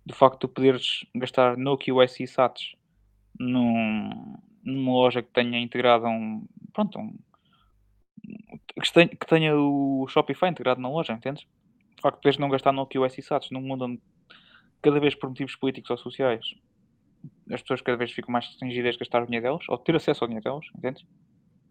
[0.06, 2.74] do facto de tu poderes gastar no QIC SATs
[3.38, 6.44] num, numa loja que tenha integrado um.
[6.72, 7.14] Pronto, um,
[8.80, 11.44] que tenha, que tenha o Shopify integrado na loja, entendes?
[11.96, 14.00] De facto, poderes não gastar no QIC SATs num mundo onde
[14.82, 16.44] cada vez por motivos políticos ou sociais
[17.50, 20.24] as pessoas cada vez ficam mais restringidas a gastar o dinheiro delas ou ter acesso
[20.24, 21.04] ao dinheiro delas, entendes?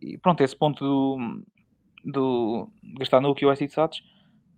[0.01, 1.43] E pronto, esse ponto do,
[2.03, 4.01] do gastar no QIC SATs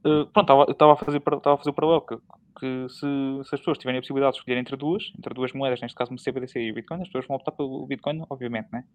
[0.06, 2.16] Uh, pronto, eu estava a fazer estava a fazer o paralelo que,
[2.60, 3.00] que se,
[3.44, 6.12] se as pessoas tiverem a possibilidade de escolher entre duas, entre duas moedas, neste caso
[6.12, 8.86] uma CBDC e o Bitcoin, as pessoas vão optar pelo Bitcoin, obviamente, né?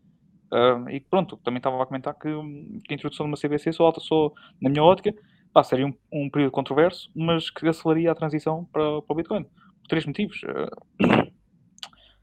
[0.52, 3.72] Uh, e pronto, também estava a comentar que, hum, que a introdução de uma CBDC
[3.72, 5.14] só, só na minha ótica,
[5.52, 9.44] pá, seria um, um período controverso, mas que aceleraria a transição para, para o Bitcoin.
[9.44, 10.40] Por três motivos.
[10.42, 11.30] Uh,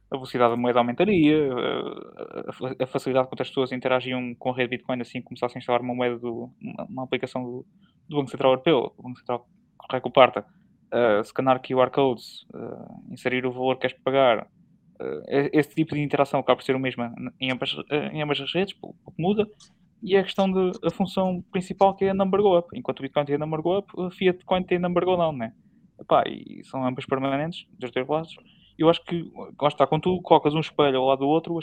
[0.09, 4.51] a velocidade da moeda aumentaria, uh, a, a facilidade com que as pessoas interagiam com
[4.51, 7.65] a rede Bitcoin assim que começassem a instalar uma moeda, do, uma, uma aplicação do,
[8.09, 9.47] do Banco Central Europeu, o Banco Central
[10.03, 10.45] o parta,
[10.93, 12.45] uh, scanar QR codes,
[13.09, 14.45] inserir o valor que queres pagar,
[15.27, 17.03] esse tipo de interação acaba por ser o mesmo
[17.39, 19.47] em ambas, uh, em ambas as redes, o o que muda,
[20.01, 22.69] e a questão de a função principal que é a number go up.
[22.73, 25.15] Enquanto o Bitcoin tem a number go up, o Fiat Coin tem a number go
[25.15, 25.53] down, né?
[25.99, 28.35] Epá, e são ambas permanentes, dos dois lados.
[28.77, 29.31] Eu acho que,
[29.63, 31.59] está, quando tu colocas um espelho ao lado do outro,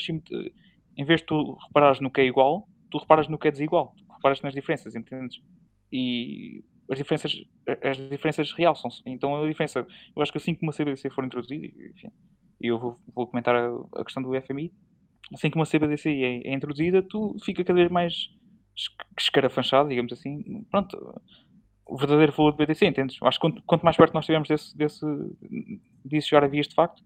[0.96, 3.94] em vez de tu reparares no que é igual, tu reparas no que é desigual.
[3.96, 5.40] Tu reparas nas diferenças, entendes?
[5.92, 7.32] E as diferenças,
[7.82, 9.00] as diferenças realçam -se.
[9.06, 12.08] Então a diferença, eu acho que assim que uma CBDC for introduzida, enfim,
[12.64, 14.72] e eu vou, vou comentar a, a questão do FMI,
[15.34, 18.30] assim que uma CBDC é, é introduzida, tu fica cada vez mais
[18.74, 20.64] es- escarafanchado, digamos assim.
[20.70, 21.20] Pronto,
[21.86, 23.18] o verdadeiro valor do BTC, entendes?
[23.22, 25.04] Acho que quanto, quanto mais perto nós estivermos desse, desse,
[26.04, 27.02] disso chegar a vias de facto,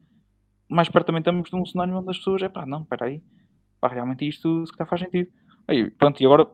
[0.69, 3.21] mais perto também estamos de um cenário onde as pessoas, é pá, não, espera aí,
[3.81, 5.29] pá, realmente isto se calhar faz sentido.
[5.67, 6.47] Aí, pronto, e agora,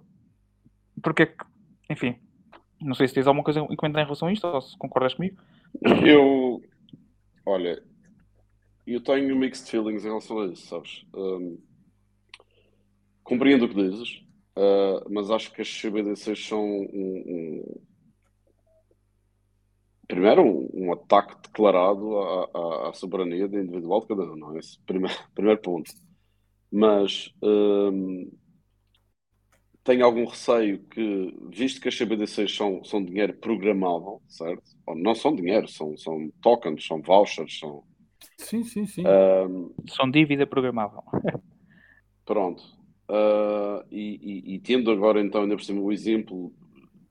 [1.02, 1.44] porque é que,
[1.90, 2.16] enfim,
[2.80, 5.12] não sei se tens alguma coisa a comentar em relação a isto, ou se concordas
[5.14, 5.36] comigo.
[6.06, 6.62] Eu,
[7.44, 7.82] olha,
[8.92, 11.04] eu tenho mixed feelings em relação a isso, sabes?
[11.14, 11.58] Um,
[13.22, 14.22] compreendo o que dizes,
[14.56, 17.80] uh, mas acho que as CBDCs são um, um
[20.06, 24.58] primeiro um, um, ataque declarado à, à, à, soberania individual de cada um, não é?
[24.58, 25.90] Esse primeiro, primeiro ponto.
[26.70, 27.32] Mas
[29.84, 34.62] tenho algum receio que, visto que as CBDCs são, são dinheiro programável, certo?
[34.86, 37.84] Ou não são dinheiro, são, são tokens, são vouchers, são.
[38.38, 39.04] Sim, sim, sim.
[39.06, 41.02] Um, são dívida programável.
[42.24, 42.62] pronto.
[43.08, 46.50] Uh, e, e, e, tendo agora então ainda por cima o exemplo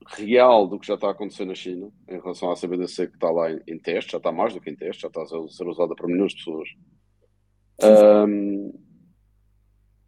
[0.06, 3.30] real do que já está a acontecer na China em relação à CBDC que está
[3.30, 5.68] lá em, em teste, já está mais do que em teste, já está a ser
[5.68, 6.68] usada por milhões de pessoas.
[7.82, 8.72] Um,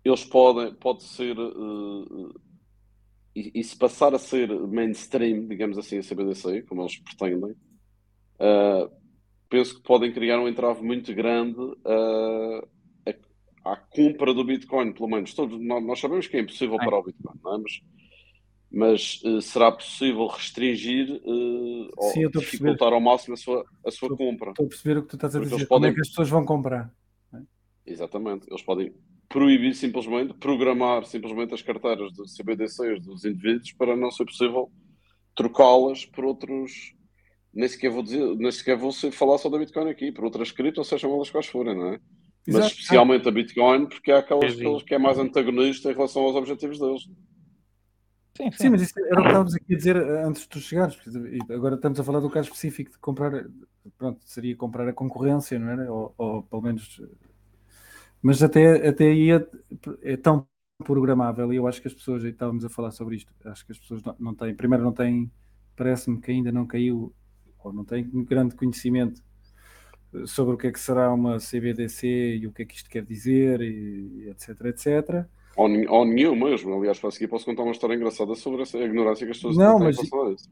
[0.04, 2.40] eles podem, pode ser, uh,
[3.34, 8.90] e, e, se passar a ser mainstream, digamos assim, a CBDC, como eles pretendem, uh,
[9.48, 12.68] penso que podem criar um entrave muito grande uh,
[13.64, 15.34] à compra do Bitcoin, pelo menos.
[15.34, 17.58] Todos, nós, sabemos que é impossível parar o Bitcoin, não é?
[17.58, 17.80] mas
[18.70, 24.06] mas uh, será possível restringir uh, Sim, ou dificultar ao máximo a sua, a sua
[24.06, 24.50] estou, compra.
[24.50, 25.90] Estou a perceber o que tu estás a Porque dizer, como podem...
[25.90, 26.92] é que as pessoas vão comprar.
[27.32, 27.38] É?
[27.86, 28.92] Exatamente, eles podem
[29.28, 34.70] proibir simplesmente, programar simplesmente as carteiras de CBDCs dos indivíduos para não ser possível
[35.34, 36.94] trocá-las por outros,
[37.56, 40.78] nem sequer vou dizer, nem sequer vou falar só da Bitcoin aqui, por outras criptos,
[40.78, 42.00] ou sejam elas quais forem, não é?
[42.46, 42.64] Exato.
[42.64, 46.78] Mas especialmente a Bitcoin, porque é aquelas que é mais antagonista em relação aos objetivos
[46.78, 47.08] deles.
[48.36, 48.58] Sim, sim.
[48.58, 50.98] sim, mas isso era o que estávamos aqui a dizer eh, antes de tu chegares.
[51.48, 53.46] Agora estamos a falar do caso específico de comprar,
[53.96, 55.90] pronto, seria comprar a concorrência, não era?
[55.90, 57.00] Ou, ou pelo menos.
[58.20, 59.46] Mas até, até aí é,
[60.02, 60.46] é, tão
[60.84, 63.72] programável e eu acho que as pessoas, e estávamos a falar sobre isto, acho que
[63.72, 65.30] as pessoas não, não têm, primeiro não têm,
[65.74, 67.14] parece-me que ainda não caiu,
[67.66, 69.22] ou não têm grande conhecimento
[70.24, 73.04] sobre o que é que será uma CBDC e o que é que isto quer
[73.04, 75.26] dizer, e, etc, etc.
[75.56, 76.74] Ou, ou nenhum mesmo.
[76.74, 79.78] Aliás, para seguir posso contar uma história engraçada sobre essa ignorância que as pessoas não,
[79.78, 80.48] têm mas...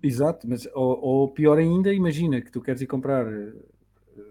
[0.00, 3.52] Exato, mas ou, ou, pior ainda, imagina que tu queres ir comprar, eh,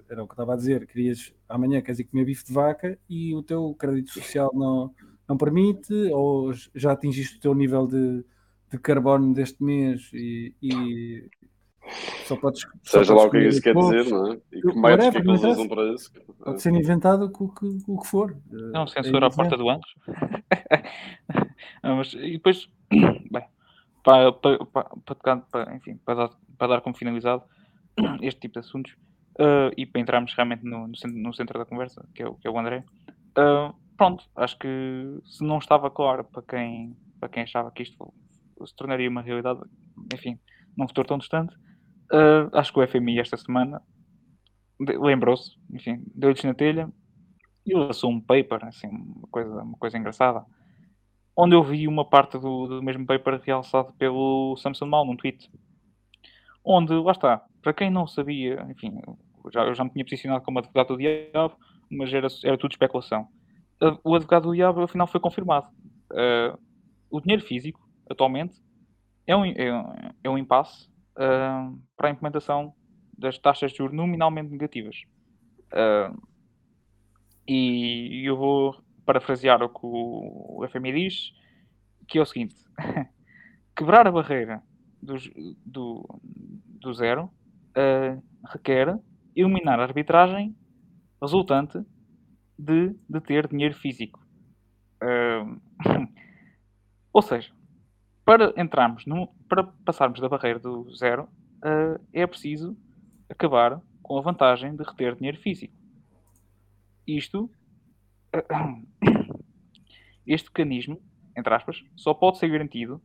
[0.10, 3.36] era o que estava a dizer, querias amanhã queres ir comer bife de vaca e
[3.36, 4.94] o teu crédito social não,
[5.28, 8.24] não permite, ou já atingiste o teu nível de,
[8.72, 11.30] de carbono deste mês e, e
[12.26, 12.66] só podes.
[12.84, 14.40] Seja só lá o que isso quer dizer, não é?
[14.52, 16.12] E que métodos que, é que eles usam para isso.
[16.44, 18.36] Pode ser inventado o que, o que for.
[18.50, 19.82] Não, é censura é à porta do anjo.
[21.84, 23.46] mas, e depois, bem,
[24.04, 27.44] para, para, para, para, enfim, para, dar, para dar como finalizado
[28.22, 28.94] este tipo de assuntos
[29.40, 32.36] uh, e para entrarmos realmente no, no, centro, no centro da conversa, que é o,
[32.36, 32.84] que é o André.
[33.38, 38.14] Uh, pronto, acho que se não estava claro para quem, para quem achava que isto
[38.66, 39.60] se tornaria uma realidade,
[40.14, 40.40] enfim,
[40.76, 41.56] num futuro tão distante,
[42.12, 43.82] Uh, acho que o FMI esta semana
[44.80, 46.90] lembrou-se, enfim, deu-lhes na telha
[47.66, 50.46] e lançou um paper, assim, uma coisa, uma coisa engraçada,
[51.36, 55.52] onde eu vi uma parte do, do mesmo paper realçado pelo Samson Mal num tweet,
[56.64, 59.02] onde, lá está, para quem não sabia, enfim,
[59.52, 61.56] já, eu já me tinha posicionado como advogado do diabo,
[61.90, 63.28] mas era, era tudo especulação.
[64.04, 65.68] O advogado do diabo, afinal, foi confirmado.
[66.12, 66.58] Uh,
[67.10, 68.60] o dinheiro físico, atualmente,
[69.26, 72.74] é um, é, é um impasse uh, para a implementação
[73.18, 75.02] das taxas de juros nominalmente negativas.
[75.74, 76.22] Uh,
[77.48, 78.76] e eu vou
[79.06, 81.34] parafrasear o que o FMI diz,
[82.08, 82.56] que é o seguinte:
[83.76, 84.62] quebrar a barreira
[85.02, 85.16] do,
[85.66, 86.22] do,
[86.82, 89.00] do zero uh, requer
[89.36, 90.56] eliminar a arbitragem
[91.22, 91.80] resultante
[92.58, 94.26] de, de ter dinheiro físico.
[95.02, 95.62] Uh,
[97.14, 97.54] ou seja,
[98.28, 101.30] para entrarmos no, para passarmos da barreira do zero,
[101.64, 102.78] uh, é preciso
[103.30, 105.74] acabar com a vantagem de reter dinheiro físico.
[107.08, 107.50] Isto,
[108.36, 108.86] uh,
[110.28, 111.02] este mecanismo,
[111.38, 113.02] entre aspas, só pode ser garantido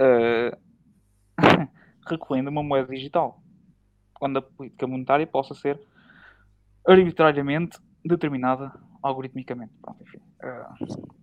[0.00, 0.56] uh,
[2.08, 3.38] recolhendo uma moeda digital,
[4.14, 5.78] quando a política monetária possa ser
[6.88, 9.74] arbitrariamente determinada algoritmicamente.
[9.82, 11.21] Pronto, enfim, uh,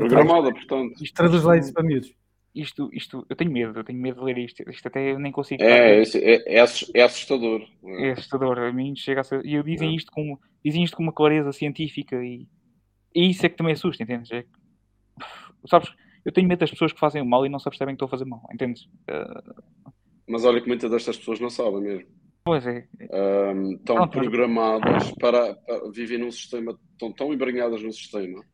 [0.00, 1.02] Programada, portanto.
[1.02, 2.14] Isto traduz lá isso para miúdos.
[2.54, 4.68] Isto, isto, eu tenho medo, eu tenho medo de ler isto.
[4.70, 5.62] Isto até eu nem consigo.
[5.62, 6.60] É, é, é,
[6.94, 7.66] é, assustador.
[7.84, 8.58] É assustador.
[8.58, 9.44] A mim chega a ser.
[9.44, 9.96] E eu dizem é.
[9.96, 12.46] isto com, dizem isto com uma clareza científica e,
[13.14, 14.30] e isso é que também assusta, entendes?
[14.32, 14.44] É,
[15.66, 15.90] sabes,
[16.24, 18.06] eu tenho medo das pessoas que fazem o mal e não se percebem que estão
[18.06, 18.84] a fazer mal, entendes?
[18.84, 19.62] Uh...
[20.28, 22.08] Mas olha que muitas destas pessoas não sabem mesmo.
[22.44, 22.86] Pois é.
[23.54, 28.44] Um, estão Pronto, programadas para, para viver num sistema, estão tão embranhadas no sistema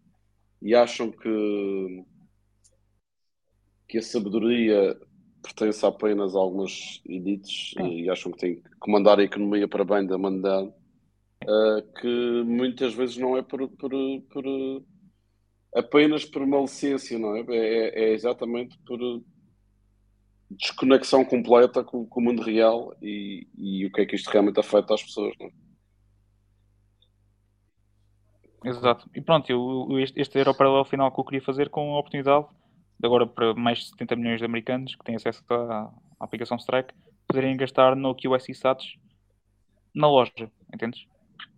[0.61, 2.05] e acham que,
[3.88, 4.99] que a sabedoria
[5.42, 10.07] pertence apenas a algumas elites e acham que têm que comandar a economia para bem
[10.07, 10.68] da humanidade,
[11.44, 13.90] uh, que muitas vezes não é por, por,
[14.31, 14.44] por
[15.75, 17.44] apenas por malicência, não é?
[17.49, 18.99] É, é exatamente por
[20.51, 24.59] desconexão completa com, com, o mundo real e, e o que é que isto realmente
[24.59, 25.67] afeta as pessoas, não é?
[28.68, 29.09] Exato.
[29.14, 31.98] E pronto, eu, este, este era o paralelo final que eu queria fazer com a
[31.98, 32.46] oportunidade
[33.00, 36.59] de agora para mais de 70 milhões de americanos que têm acesso à, à aplicação
[36.59, 36.92] Strike
[37.26, 38.96] poderem gastar no QSC Sats
[39.94, 41.07] na loja, entendes?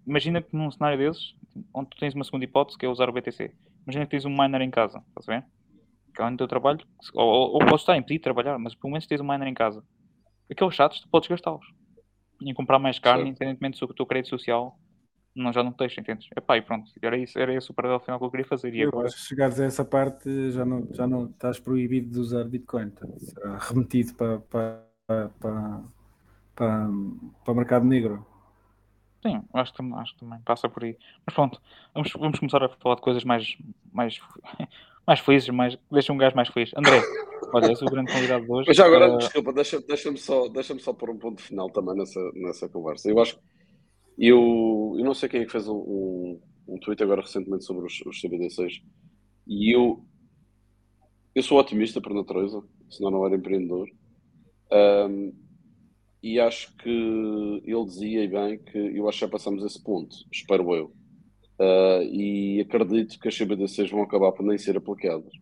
[0.06, 1.34] Imagina que num cenário desses,
[1.74, 3.52] onde tu tens uma segunda hipótese que é usar o BTC,
[3.84, 5.44] imagina que tens um miner em casa, estás a ver?
[6.14, 6.80] Que é onde o teu trabalho,
[7.14, 9.54] ou, ou, ou podes estar impedido de trabalhar, mas pelo menos tens um miner em
[9.54, 9.84] casa.
[10.50, 11.66] Aqueles chatos tu podes gastá-los
[12.40, 14.78] em comprar mais carne, independentemente do teu crédito social
[15.34, 16.28] não, já não deixa, entendes?
[16.36, 18.74] Epá, e pronto, era isso, era esse o paralelo final que eu queria fazer.
[18.74, 19.06] E eu agora...
[19.06, 22.92] acho que chegares a essa parte já não, já não estás proibido de usar Bitcoin,
[23.18, 25.30] será remetido para, para, para,
[26.54, 26.88] para,
[27.44, 28.26] para o mercado negro.
[29.22, 30.96] Sim, acho que, acho que também passa por aí.
[31.26, 31.60] Mas pronto,
[31.94, 33.56] vamos, vamos começar a falar de coisas mais,
[33.92, 34.18] mais,
[35.06, 36.70] mais felizes, mais, deixa um gajo mais feliz.
[36.74, 37.02] André,
[37.52, 38.68] olha, és o grande convidado de hoje.
[38.68, 39.18] Mas já agora, uh...
[39.18, 43.10] desculpa, deixa-me deixa só, deixa só pôr um ponto final também nessa, nessa conversa.
[43.10, 43.42] Eu acho que
[44.28, 47.86] eu, eu não sei quem é que fez um, um, um tweet agora recentemente sobre
[47.86, 48.82] os, os CBD6
[49.46, 50.04] e eu,
[51.34, 53.88] eu sou otimista por natureza, senão não era empreendedor.
[54.72, 55.32] Um,
[56.22, 60.74] e acho que ele dizia bem que eu acho que já passamos esse ponto, espero
[60.74, 60.92] eu.
[61.58, 65.32] Uh, e acredito que as CBDCs vão acabar por nem ser aplicadas.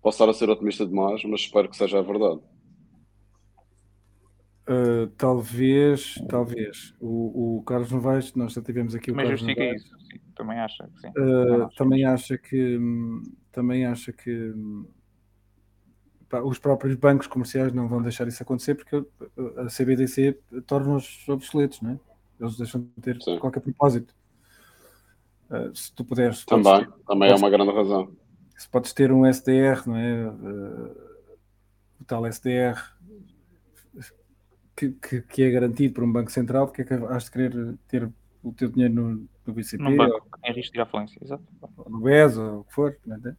[0.00, 2.40] Posso estar a ser otimista demais, mas espero que seja a verdade.
[4.68, 6.94] Uh, talvez, talvez.
[7.00, 9.82] O, o Carlos Novaes, nós já tivemos aqui também o Carlos Novaes.
[9.82, 10.20] isso, sim.
[10.34, 11.08] também acha que sim.
[11.08, 12.78] Uh, também acha que
[13.50, 14.54] também acha que
[16.28, 18.96] pá, os próprios bancos comerciais não vão deixar isso acontecer porque
[19.56, 22.00] a CBDC torna-os obsoletos, não é?
[22.38, 23.38] Eles deixam de ter sim.
[23.38, 24.14] qualquer propósito.
[25.50, 26.44] Uh, se tu puderes.
[26.44, 28.12] Também, ter, também é uma grande razão.
[28.54, 30.26] Se podes ter um SDR, não é?
[32.00, 32.97] o tal SDR
[34.78, 37.78] que, que, que, é garantido por um banco central, porque é que has de querer
[37.88, 38.08] ter
[38.42, 39.82] o teu dinheiro no, no BCP?
[39.82, 41.44] Num banco ou, que risco de falência, exato.
[41.88, 42.96] no BES, ou o que for.
[43.26, 43.34] É?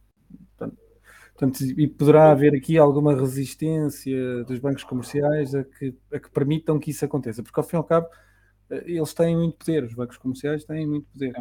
[1.32, 6.78] Portanto, e poderá haver aqui alguma resistência dos bancos comerciais a que, a que permitam
[6.78, 8.08] que isso aconteça, porque ao fim e ao cabo
[8.70, 11.32] eh, eles têm muito poder, os bancos comerciais têm muito poder.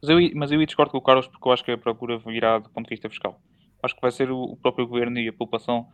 [0.00, 2.58] Mas eu, mas eu discordo com o Carlos porque eu acho que a procura virá
[2.58, 3.38] do ponto de vista fiscal.
[3.82, 5.86] Acho que vai ser o, o próprio governo e a população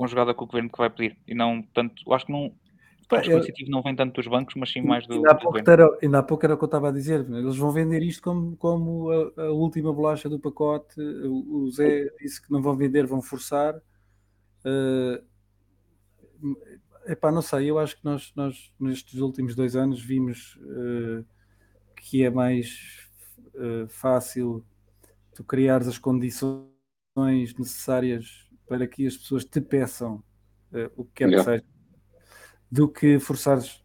[0.00, 1.18] conjugada com o governo que vai pedir.
[1.28, 4.80] E não tanto, acho que não, o dispositivo não vem tanto dos bancos, mas sim
[4.80, 6.92] mais do, ainda há pouco Era, ainda há pouco era o que eu estava a
[6.92, 7.20] dizer.
[7.28, 10.98] Eles vão vender isto como, como a, a última bolacha do pacote.
[10.98, 13.76] O, o, Zé disse que não vão vender, vão forçar.
[14.64, 15.22] Uh,
[17.06, 21.24] epá, não sei, eu acho que nós, nós nestes últimos dois anos vimos uh,
[21.96, 23.06] que é mais
[23.54, 24.64] uh, fácil
[25.34, 26.70] tu criares as condições
[27.58, 30.22] necessárias para que as pessoas te peçam
[30.72, 31.38] uh, o que quer yeah.
[31.44, 31.64] que seja,
[32.70, 33.84] do que forçares,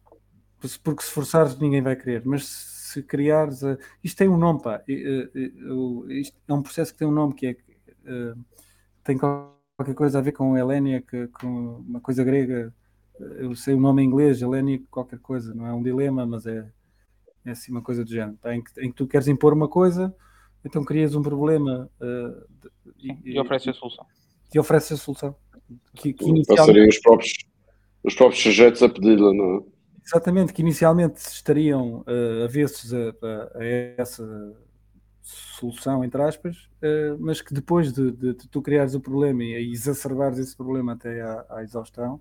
[0.84, 4.80] porque se forçares ninguém vai querer, mas se criares, uh, isto tem um nome, pá,
[4.88, 7.56] uh, isto é um processo que tem um nome que é,
[9.02, 12.72] tem qualquer coisa a ver com Helénia, que, com uma coisa grega,
[13.18, 16.64] eu sei o nome em inglês, Helénia qualquer coisa, não é um dilema, mas é,
[17.44, 18.54] é assim uma coisa do género, tá?
[18.54, 20.14] em, que, em que tu queres impor uma coisa,
[20.64, 21.90] então crias um problema
[22.98, 24.06] e, e ofereces a solução
[24.50, 25.34] que oferece a solução.
[25.94, 26.66] Que, que inicialmente...
[26.66, 27.32] Seriam os próprios,
[28.04, 29.76] os próprios sujeitos a pedi-la, não é?
[30.04, 33.64] Exatamente, que inicialmente estariam uh, avessos a, a, a,
[33.98, 34.56] essa
[35.20, 39.72] solução, entre aspas, uh, mas que depois de, de, de, tu criares o problema e
[39.72, 42.20] exacerbares esse problema até à, à exaustão,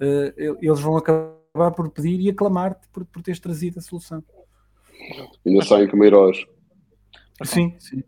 [0.00, 4.24] uh, eles vão acabar por pedir e aclamar-te por, por teres trazido a solução.
[5.44, 6.46] Ainda saem como heróis.
[7.44, 8.02] Sim, sim.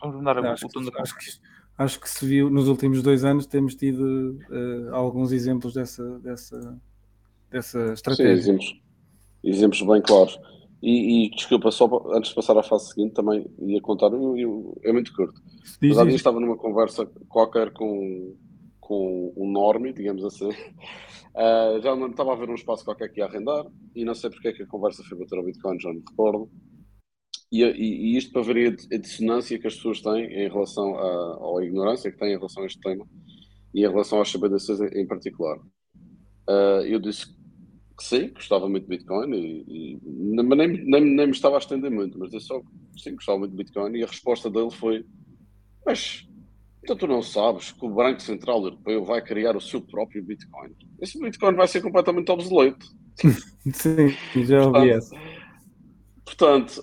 [0.00, 1.24] Vamos mudar a acho, que, acho, que,
[1.76, 6.80] acho que se viu nos últimos dois anos temos tido uh, alguns exemplos dessa, dessa,
[7.50, 8.34] dessa estratégia.
[8.34, 8.80] Sim, exemplos,
[9.42, 10.38] exemplos bem claros.
[10.82, 14.78] E, e, desculpa, só antes de passar à fase seguinte, também ia contar, eu, eu,
[14.84, 15.40] é muito curto.
[15.80, 18.36] Mas há estava numa conversa qualquer com,
[18.80, 20.50] com um norme, digamos assim.
[20.50, 23.64] Uh, já não estava a ver um espaço qualquer que ia arrendar
[23.94, 26.04] e não sei porque é que a conversa foi bater ao Bitcoin, já não me
[26.06, 26.50] recordo.
[27.50, 30.96] E, e, e, isto para ver a dissonância que as pessoas têm em relação
[31.58, 33.06] à, ignorância que têm em relação a este tema
[33.72, 35.58] e em relação às CBDCs em, em particular.
[36.48, 41.26] Uh, eu disse que sim, gostava muito de Bitcoin, e, e mas nem, nem, nem
[41.26, 42.60] me estava a estender muito, mas disse só
[42.96, 43.96] sim, gostava muito de Bitcoin.
[43.96, 45.04] E a resposta dele foi:
[45.86, 46.26] Mas
[46.82, 50.70] então tu não sabes que o Banco Central Europeu vai criar o seu próprio Bitcoin?
[51.00, 52.86] Esse Bitcoin vai ser completamente obsoleto.
[53.72, 55.16] sim, já ouvi essa
[56.24, 56.82] Portanto,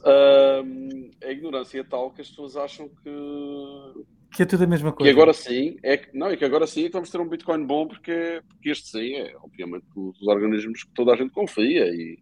[0.63, 4.05] hum, a ignorância é tal que as pessoas acham que.
[4.35, 5.11] Que é tudo a mesma Que coisa.
[5.11, 7.65] agora sim, é que, não, é que agora sim é que vamos ter um Bitcoin
[7.65, 12.17] bom, porque, porque este sim é, obviamente, os organismos que toda a gente confia e,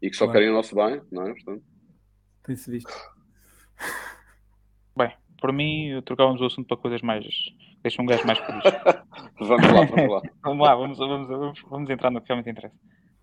[0.00, 0.32] e que só Claro.
[0.40, 1.32] querem o nosso bem, não é?
[1.34, 1.62] Portanto,
[2.44, 2.90] Tem-se visto.
[4.96, 7.24] Bem, por mim, trocávamos o assunto para coisas mais.
[7.82, 8.62] Deixa um gajo mais feliz.
[9.38, 10.22] vamos lá, vamos lá.
[10.42, 12.74] Vamos lá, vamos, vamos, vamos, vamos entrar no que realmente interessa.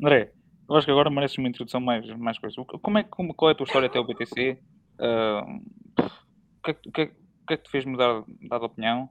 [0.02, 0.32] André,
[0.70, 2.48] eu acho que agora mereces uma introdução mais, mais que-
[2.82, 4.60] Como é, como, qual é a tua história até o BTC?
[5.00, 5.44] Ah,
[6.00, 8.24] o, que é, que- o, que é, que- o que é que te fez mudar,
[8.42, 9.10] mudar de opinião?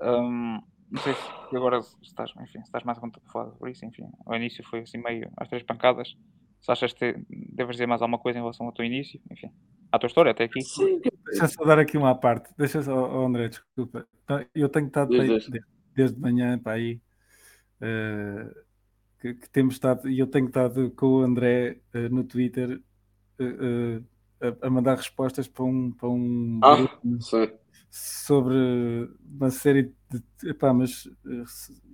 [0.00, 3.84] Ahm, não sei se agora estás, enfim, estás mais a conta para falar por isso,
[3.84, 4.04] enfim.
[4.26, 6.14] Ao início foi assim meio às três pancadas.
[6.60, 9.50] Se achas que deves dizer mais alguma coisa em relação ao teu início, enfim,
[9.90, 10.60] à tua história até aqui.
[10.62, 12.52] Sim, Deixa só dar aqui uma parte.
[12.58, 14.06] Deixa só, oh, André, desculpa.
[14.26, 15.60] Tá, Eu tenho estado desde,
[15.94, 17.00] desde de manhã para aí
[17.80, 18.50] eh,
[19.20, 22.80] que, que temos estado, e eu tenho estado com o André eh, no Twitter
[23.38, 24.00] eh,
[24.40, 26.76] a, a mandar respostas para um, para um Ah,
[27.90, 28.54] sobre
[29.24, 30.50] uma série de.
[30.50, 31.08] Epá, mas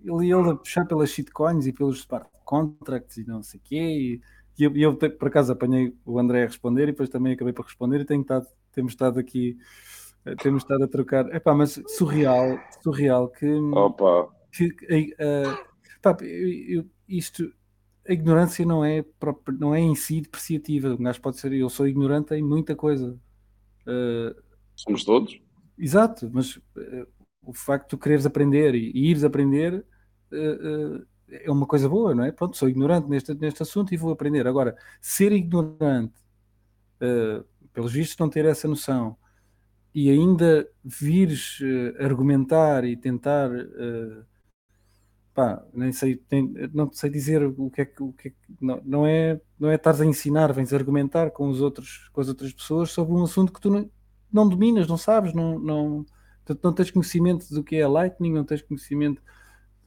[0.05, 3.77] ele ele a puxar pelas shitcoins e pelos smart contracts e não sei o quê.
[3.77, 4.21] E,
[4.59, 7.65] e eu, eu por acaso apanhei o André a responder e depois também acabei por
[7.65, 9.59] responder e tenho estado, temos estado aqui,
[10.43, 11.35] temos estado a trocar.
[11.35, 13.47] Epá, mas surreal, surreal que.
[13.47, 14.75] Opa, que
[15.19, 15.43] eh,
[16.01, 17.53] pá, eu- eu- isto.
[18.09, 20.91] A ignorância não é, própria- não é em si depreciativa.
[20.95, 21.53] Um gajo pode ser.
[21.53, 23.19] Eu sou ignorante em muita coisa.
[23.87, 24.35] Eh,
[24.77, 25.41] somos todos.
[25.77, 27.07] Exato, mas eh,
[27.43, 29.85] o facto de tu quereres aprender e, e ires aprender
[30.33, 31.03] eh,
[31.45, 32.31] é uma coisa boa, não é?
[32.31, 34.47] Pronto, sou ignorante neste, neste assunto e vou aprender.
[34.47, 36.15] Agora, ser ignorante,
[37.73, 39.17] pelos vistos, não ter essa noção
[39.93, 41.59] e ainda vires
[41.99, 43.51] argumentar e tentar.
[45.37, 48.03] Pá, nem sei, nem- não sei dizer o que é que.
[48.03, 51.49] O que, é que- não, não é não é estares a ensinar, vens argumentar com,
[51.49, 53.91] os outros, com as outras pessoas sobre um assunto que tu não,
[54.33, 56.07] não dominas, não sabes, não, não,
[56.63, 59.23] não tens conhecimento do que é Lightning, não tens conhecimento.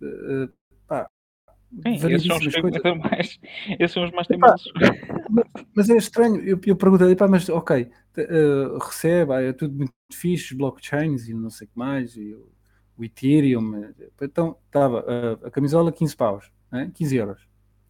[0.02, 0.50] eh,
[0.88, 1.10] pá,
[1.84, 2.82] Sim, esses são, coisas.
[2.98, 3.40] mais,
[3.80, 4.72] esses são os mais teimosos.
[5.76, 9.94] Mas é estranho, eu, eu perguntei, pá, mas ok, eh, recebe, ah, é tudo muito
[10.12, 12.48] fixe, blockchains e não sei o que mais, e o,
[13.00, 13.76] o Ethereum.
[13.84, 15.06] eh, Então, estava
[15.46, 16.92] a camisola 15 paus, né?
[16.94, 17.42] 15 euros.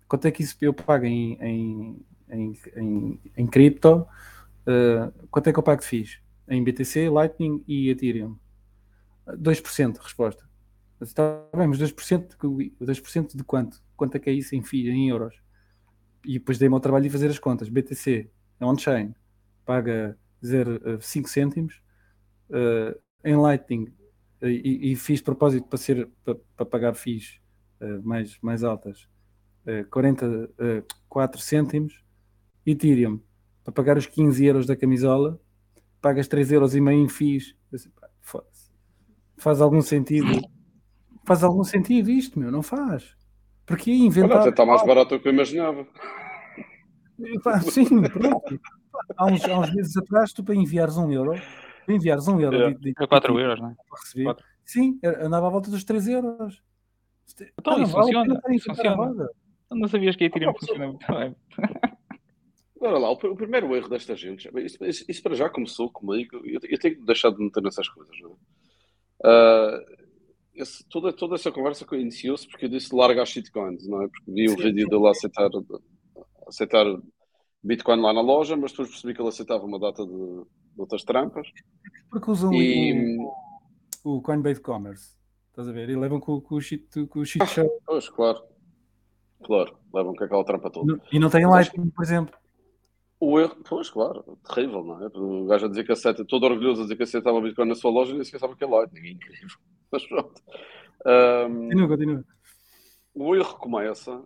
[0.07, 4.07] Quanto é que isso eu pago em, em, em, em, em cripto?
[4.67, 6.19] Eh, quanto é que eu pago de FIIs?
[6.49, 8.37] Em BTC, Lightning e Ethereum?
[9.37, 10.47] 2%, resposta.
[11.01, 13.01] Está bem, mas 2%, de, que- 2
[13.35, 13.81] de quanto?
[13.95, 15.35] Quanto é que é isso em FIIs, em euros?
[16.25, 17.69] e depois dei-me ao trabalho de fazer as contas.
[17.69, 18.29] BTC,
[18.59, 19.13] é on-chain,
[19.65, 21.81] paga 0,5 cêntimos.
[22.51, 23.98] eh, em Lightning, eh,
[24.41, 27.39] e, e fiz propósito para, ser, para, para pagar FIIs
[27.79, 29.07] eh, mais, mais altas,
[29.65, 32.03] eh, 40, eh, 4 cêntimos.
[32.65, 33.19] Ethereum,
[33.63, 35.39] para pagar os 15 euros da camisola,
[36.01, 37.55] pagas 3 euros e meio em FIIs.
[37.99, 38.71] Pá, foda-se.
[39.37, 40.27] Faz algum sentido?
[41.25, 42.51] Faz algum sentido isto, meu?
[42.51, 43.15] Não faz.
[43.65, 44.47] Porque inventar...
[44.47, 45.87] está mais barato do que eu imaginava.
[47.71, 48.59] Sim, pronto.
[49.17, 51.39] Há uns, há uns meses atrás, tu para enviares um euro,
[51.87, 52.73] enviares um euro É.
[52.73, 53.75] de, de, É 4 euros, não é?
[54.65, 56.61] sim, andava à volta dos 3 euros.
[57.59, 59.29] Então, não isso vale a funciona, isso funciona.
[59.71, 61.35] Não sabias que a Ethereum Ah, pá, funciona muito bem.
[62.81, 65.91] Olha lá, o, pr- o primeiro erro desta gente, isso, isso- isso para já começou
[65.91, 68.33] comigo, eu, eu tenho que deixar de me meter nessas coisas, não é?
[69.25, 69.79] Ah,
[70.55, 74.07] esse- toda, toda essa conversa que iniciou-se porque eu disse larga as shitcoins, não é?
[74.07, 74.89] Porque vi o Sim, vídeo sim.
[74.89, 75.49] dele aceitar,
[76.47, 76.85] aceitar
[77.61, 80.41] Bitcoin lá na loja, mas depois percebi que ele aceitava uma data de,
[80.73, 81.47] de outras trampas.
[82.09, 83.17] Porque usam E,
[84.03, 85.17] o, o Coinbase Commerce.
[85.49, 85.89] Estás a ver?
[85.89, 87.67] E levam com, com o shit, com o shit show.
[87.85, 88.41] pois, claro,
[89.43, 91.01] claro, levam com aquela trampa toda.
[91.11, 92.35] E não acho Lightning, por exemplo.
[93.21, 95.07] O erro, pois, claro, terrível, não é?
[95.13, 97.91] O gajo a dizer que aceita, todo orgulhoso a dizer que aceitava Bitcoin na sua
[97.91, 99.57] loja e nem sequer sabe o que é Lightning, é incrível.
[99.91, 100.41] Mas pronto.
[101.05, 102.25] Ahm, Continua, continua.
[103.13, 104.23] o erro começa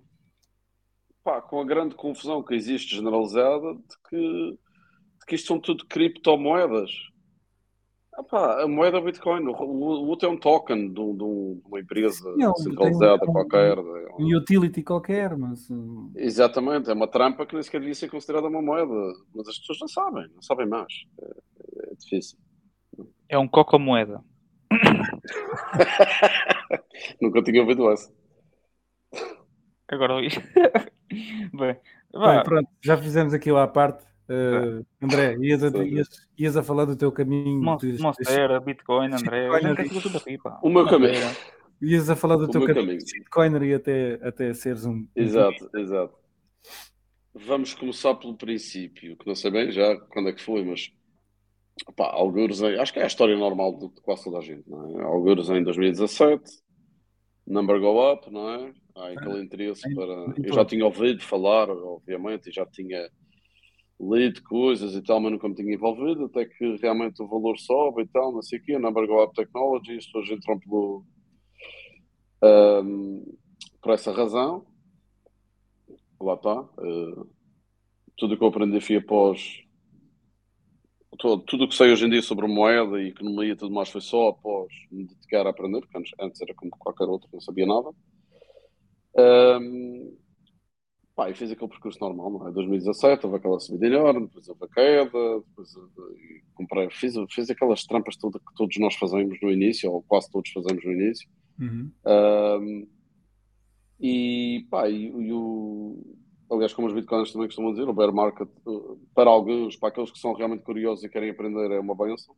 [1.24, 4.60] pá, com a grande confusão que existe generalizada de que,
[5.26, 6.92] que isto são tudo criptomoedas.
[8.16, 9.54] Ah, pá, a moeda Bitcoin, o,
[10.08, 13.78] outro é um token de, de um- uma empresa Sim, é centralizada tem um- qualquer.
[13.78, 13.82] é
[14.20, 15.68] um- utility qualquer, mas.
[16.16, 18.94] Exatamente, é uma trampa que nem sequer devia ser considerada uma moeda,
[19.34, 20.94] mas as pessoas não sabem, não sabem mais.
[21.20, 21.26] É,
[21.92, 22.38] é difícil.
[23.28, 24.24] É um coco moeda.
[27.22, 28.12] Nunca tinha ouvido essa.
[29.88, 30.42] Agora isto.
[31.54, 31.78] Bem,
[32.14, 34.06] Bem, pronto, já fizemos aquilo à parte.
[34.30, 36.08] Uh, André, ias a, ias,
[36.38, 37.62] ias a falar do teu caminho.
[37.62, 39.50] Monstera, Bitcoin, André.
[39.76, 40.60] Bitcoin, pá.
[40.64, 41.20] O meu caminho.
[41.82, 43.00] Ias a falar do O teu caminho caminho.
[43.00, 44.92] de Bitcoiner e até, até seres um.
[44.92, 46.16] um Exato, exato.
[47.34, 50.90] vamos começar pelo princípio, que não sei bem já quando é que foi, mas
[51.96, 55.02] pá, alguns em, acho que é a história normal de, quase toda a gente, não
[55.02, 55.04] é?
[55.04, 56.42] Alguns em 2017,
[57.46, 58.74] number go up, não é?
[58.96, 60.34] Há aquele interesse para.
[60.42, 63.10] Eu já tinha ouvido falar, obviamente, e já tinha
[64.00, 68.04] lido coisas e tal, mas nunca me tinha envolvido, até que realmente o valor sobe
[68.04, 71.06] e tal, não sei o quê, number go up technology, as pessoas entram pelo.
[72.44, 73.38] Um,
[73.82, 74.66] por essa razão,
[76.20, 76.62] lá está.
[76.62, 77.30] Uh,
[78.18, 79.62] tudo o que eu aprendi foi após.
[81.20, 84.02] Tudo o que sei hoje em dia sobre moeda e economia e tudo mais foi
[84.02, 87.68] só após me dedicar a aprender, porque antes, antes era como qualquer outro, não sabia
[87.68, 87.92] nada.
[89.16, 90.18] Um,
[91.16, 92.52] pá, e fiz aquele percurso normal, não é?
[92.52, 95.70] 2017 houve aquela subida enorme, depois houve a queda, depois
[96.56, 100.52] comprei, fiz, fiz aquelas trampas todas que todos nós fazemos no início, ou quase todos
[100.52, 101.30] fazemos no início.
[101.60, 101.92] Uhum.
[102.06, 102.88] Um,
[104.00, 106.04] e pá, e, e, o,
[106.52, 108.50] aliás, como os bitcoins também costumam dizer, o bear market,
[109.14, 112.36] para alguns, para aqueles que são realmente curiosos e querem aprender, é uma benção.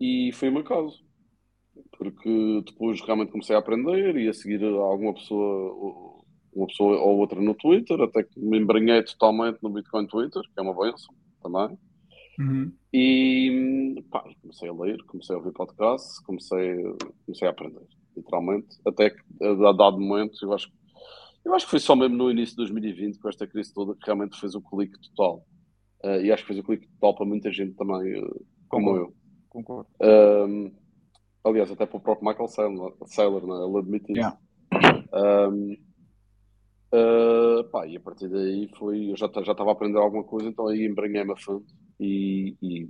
[0.00, 1.04] E foi o meu caso,
[1.98, 6.09] porque depois realmente comecei a aprender e a seguir alguma pessoa,
[6.52, 10.58] uma pessoa ou outra no Twitter, até que me embranhei totalmente no Bitcoin Twitter, que
[10.58, 11.78] é uma benção também.
[12.38, 12.72] Uhum.
[12.92, 16.76] E pá, comecei a ler, comecei a ouvir podcasts, comecei,
[17.26, 17.86] comecei a aprender
[18.16, 20.70] literalmente, até que a dado momento, eu acho,
[21.44, 24.04] eu acho que foi só mesmo no início de 2020, com esta crise toda, que
[24.04, 25.44] realmente fez o clique total.
[26.02, 29.14] Uh, e acho que fez o clique total para muita gente também, uh, como eu.
[29.48, 29.88] Concordo.
[30.00, 30.72] Um,
[31.44, 33.66] aliás, até para o próprio Michael Saylor, Saylor né?
[33.66, 34.20] ele admite isso.
[34.20, 34.38] Yeah.
[35.12, 35.76] Um,
[36.92, 40.68] uh, pá, e a partir daí foi, eu já, estava a aprender alguma coisa, então
[40.68, 41.66] aí embranhei-me a fundo
[41.98, 42.88] e, e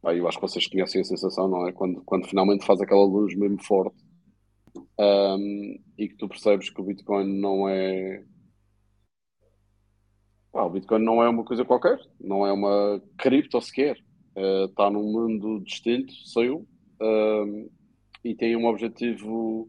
[0.00, 1.72] Pá, eu acho que vocês conhecem a sensação, não é?
[1.72, 4.02] Quando, quando finalmente faz aquela luz mesmo forte
[4.98, 8.24] um, e que tu percebes que o Bitcoin não é.
[10.52, 13.98] Pá, o Bitcoin não é uma coisa qualquer, não é uma cripto sequer.
[14.68, 16.66] Está uh, num mundo distinto, saiu,
[17.00, 17.68] um,
[18.24, 19.68] e tem um objetivo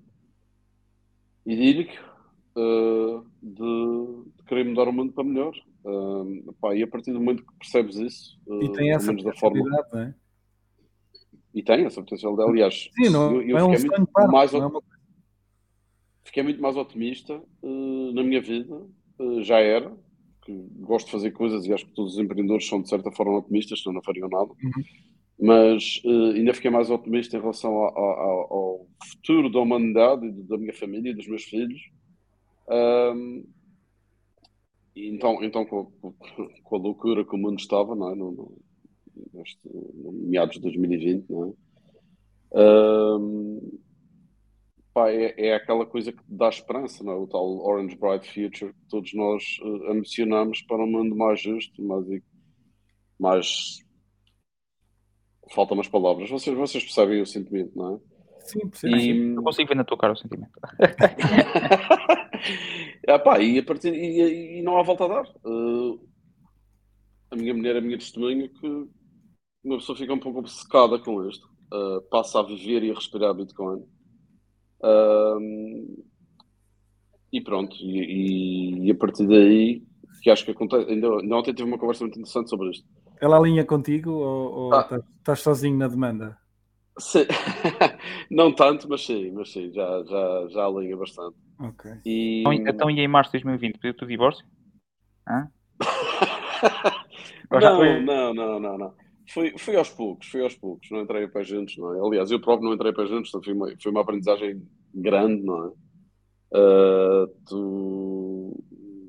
[1.45, 2.10] idílico
[2.55, 5.53] uh, de, de, querer mudar o mundo para melhor.
[5.83, 9.33] Uh, pá, e a partir do momento que percebes isso, uh, e tem essa da
[9.33, 10.13] forma, não é?
[11.53, 12.49] E tem essa potencialidade.
[12.49, 14.81] Aliás, Sim, não, eu, eu é um fiquei, muito mais, é uma...
[16.23, 18.81] fiquei muito mais otimista uh, na minha vida,
[19.41, 19.91] já era,
[20.43, 23.37] que gosto de fazer coisas e acho que todos os empreendedores são de certa forma
[23.37, 24.49] otimistas, senão não fariam nada.
[24.51, 24.83] Uhum.
[25.39, 30.31] Mas uh, ainda fiquei mais otimista em relação ao, ao, ao futuro da humanidade, e
[30.31, 31.81] da minha família e dos meus filhos.
[32.71, 33.43] Um,
[34.95, 35.85] então, então com,
[36.63, 38.15] com, a loucura que o mundo estava, não é?
[38.15, 38.57] No, no,
[39.33, 41.53] neste, no meados de 2020, não é?
[42.53, 43.79] Um,
[44.93, 47.15] pá, é, é, aquela coisa que dá esperança, não é?
[47.15, 51.81] O tal Orange Bright Future que todos nós uh, ambicionamos para um mundo mais justo,
[51.83, 52.05] mais,
[53.19, 53.79] mais...
[55.51, 56.29] faltam umas palavras.
[56.29, 57.99] Vocês, vocês percebem o sentimento, não é?
[58.45, 58.95] Sim, percebo.
[58.95, 59.35] E...
[59.35, 60.51] Eu consigo ver na tua cara o sentimento.
[63.07, 65.27] ah, pá, e, a partir, e, e não há volta a dar.
[65.45, 65.99] Uh,
[67.29, 68.87] a minha mulher é a minha testemunha que
[69.63, 71.47] uma pessoa fica um pouco obcecada com isto.
[71.73, 73.83] Uh, passa a viver e a respirar Bitcoin.
[74.83, 76.03] Uh,
[77.31, 79.83] e pronto, e, e, a partir daí,
[80.21, 80.89] que acho que acontece.
[80.89, 82.85] Ainda, ainda ontem tive uma conversa muito interessante sobre isto.
[83.21, 85.01] Ela alinha contigo ou, ou ah.
[85.19, 86.37] estás sozinho na demanda?
[86.99, 87.25] Sim.
[88.29, 91.35] não tanto, mas sim, mas sim, já, já, já alinha bastante.
[91.59, 91.91] Ok.
[92.05, 92.41] E...
[92.41, 94.45] Então, então, e em março de 2020, pediu-te o divórcio?
[95.27, 95.49] Hã?
[97.51, 98.93] não, não, não, não, não.
[99.29, 102.05] Fui, fui aos poucos, fui aos poucos, não entrei para juntos, não é?
[102.05, 104.61] Aliás, eu próprio não entrei para juntos, foi uma, foi uma aprendizagem
[104.93, 105.71] grande, não é?
[106.53, 108.61] Uh, tu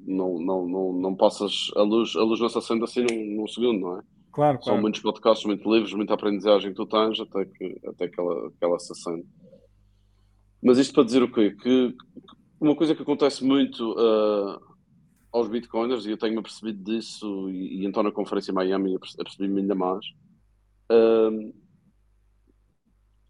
[0.07, 3.49] não, não, não, não passas a luz, a luz não se acende assim num, num
[3.49, 4.03] segundo, não é?
[4.33, 8.18] Claro, São muitos podcasts, muitos livros, muita aprendizagem que tu tens até que, até que,
[8.18, 8.93] ela, que ela se.
[10.62, 11.51] Mas isto para dizer o quê?
[11.51, 11.95] Que
[12.59, 14.59] uma coisa que acontece muito uh,
[15.30, 19.61] aos bitcoiners, e eu tenho-me percebido disso, e, e, então na conferência em Miami apercebi-me
[19.61, 20.07] ainda mais,
[20.91, 21.55] uh,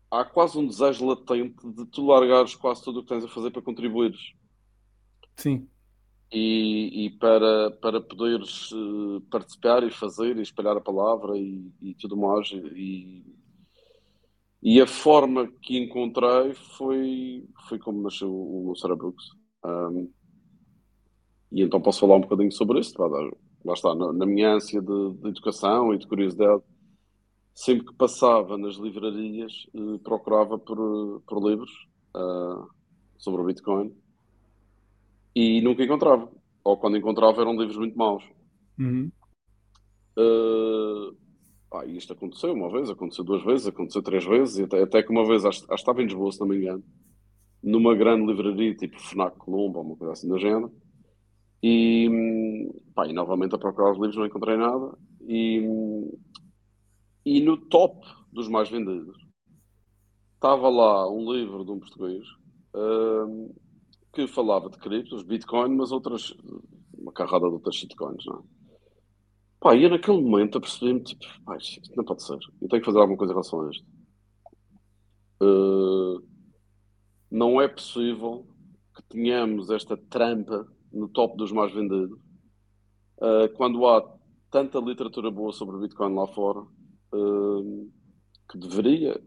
[0.08, 3.50] há quase um desejo latente de tu largares quase tudo o que tens a fazer
[3.50, 4.20] para contribuires.
[5.36, 5.66] Sim.
[6.32, 11.94] E, e para, para poderes uh, participar e fazer e espalhar a palavra e, e
[11.94, 12.50] tudo mais.
[12.50, 13.22] E,
[14.62, 19.26] e a forma que encontrei foi, foi como nasceu o Sarah Brooks.
[19.64, 20.10] Um,
[21.52, 22.94] e então posso falar um bocadinho sobre isso.
[23.64, 26.62] Lá está, na, na minha ânsia de, de, educação e de curiosidade,
[27.54, 31.70] sempre que passava nas livrarias, eh, procurava por, por livros
[32.16, 32.66] uh,
[33.18, 33.94] sobre o Bitcoin
[35.34, 36.30] e nunca encontrava.
[36.64, 38.24] ou quando encontrava eram livros muito maus.
[38.78, 39.10] Uhum.
[40.16, 41.16] Uh,
[41.72, 45.10] ah, isto aconteceu uma vez, aconteceu duas vezes, aconteceu três vezes, e até, até que
[45.10, 46.84] uma vez, acho, acho que estava em Lisboa, se não me engano,
[47.62, 50.70] numa grande livraria, tipo Fnac Colombo, ou uma coisa assim da género,
[51.62, 55.62] e, pá, e novamente a procurar os livros não encontrei nada, e,
[57.24, 59.16] e no top dos mais vendidos
[60.34, 62.26] estava lá um livro de um português
[62.74, 63.54] uh,
[64.12, 66.34] que falava de criptos, Bitcoin, mas outras,
[66.96, 68.42] uma carrada de outras shitcoins, não é?
[69.62, 72.38] Pá, e eu naquele momento apercebi-me, tipo, pá, isto não pode ser.
[72.60, 73.86] Eu tenho que fazer alguma coisa em relação a isto.
[75.40, 76.20] Uh,
[77.30, 78.44] não é possível
[78.94, 82.18] que tenhamos esta trampa no top dos mais vendidos
[83.18, 84.02] uh, quando há
[84.50, 86.60] tanta literatura boa sobre Bitcoin lá fora
[87.14, 87.92] uh,
[88.50, 89.18] que deveria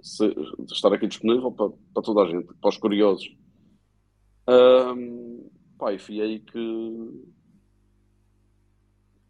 [0.00, 0.34] ser,
[0.70, 3.28] estar aqui disponível para, para, toda a gente, para os curiosos.
[4.50, 7.30] Uh, pá, e fui aí que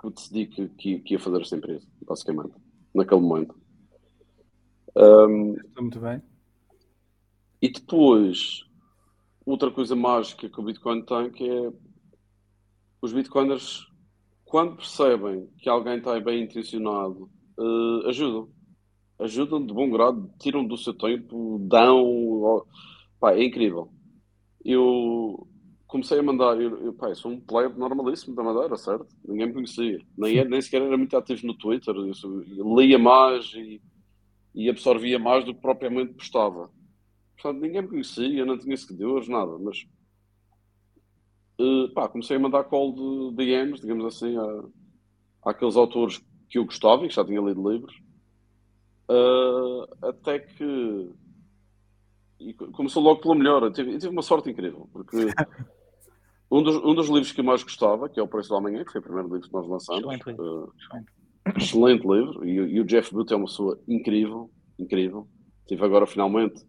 [0.01, 2.55] que decidi que, que, que, ia fazer esta empresa, basicamente,
[2.95, 3.55] naquele momento.
[4.97, 6.23] Um, Está muito bem.
[7.61, 8.65] E depois,
[9.45, 11.73] outra coisa mágica que o Bitcoin tem, que é
[13.03, 13.87] os Bitcoiners,
[14.45, 18.49] quando percebem que alguém está bem intencionado, uh, ajudam.
[19.19, 22.65] Ajudam de bom grado, tiram do seu tempo, dão.
[23.21, 23.93] Pá, é incrível.
[24.65, 25.47] Eu,
[25.91, 29.09] comecei a mandar, eu, eu, pá, sou um player normalíssimo da Madeira, certo?
[29.27, 32.13] Ninguém me conhecia, nem, é, nem sequer era muito ativo no Twitter, eu,
[32.57, 33.83] eu lia mais e,
[34.55, 36.71] e, absorvia mais do que propriamente postava.
[37.35, 39.85] Portanto, ninguém me conhecia, não tinha seguidores, nada, mas
[41.61, 46.65] uh, pá, comecei a mandar call de DMs, digamos assim, a, àqueles autores que eu
[46.65, 48.01] gostava e que já tinha lido livros,
[49.11, 51.11] uh, até que
[52.41, 53.63] e começou logo pela melhor.
[53.63, 55.17] Eu tive, eu tive uma sorte incrível, porque
[56.51, 58.85] Um dos, um dos livros que eu mais gostava, que é O Preço do Amanhã,
[58.85, 60.03] que foi o primeiro livro que nós lançamos.
[60.03, 60.65] Excelente livro.
[60.65, 60.73] Uh,
[61.57, 62.45] excelente livro.
[62.45, 65.29] E, e, o Jeff Booth é uma pessoa incrível, incrível.
[65.69, 66.67] Tive agora finalmente,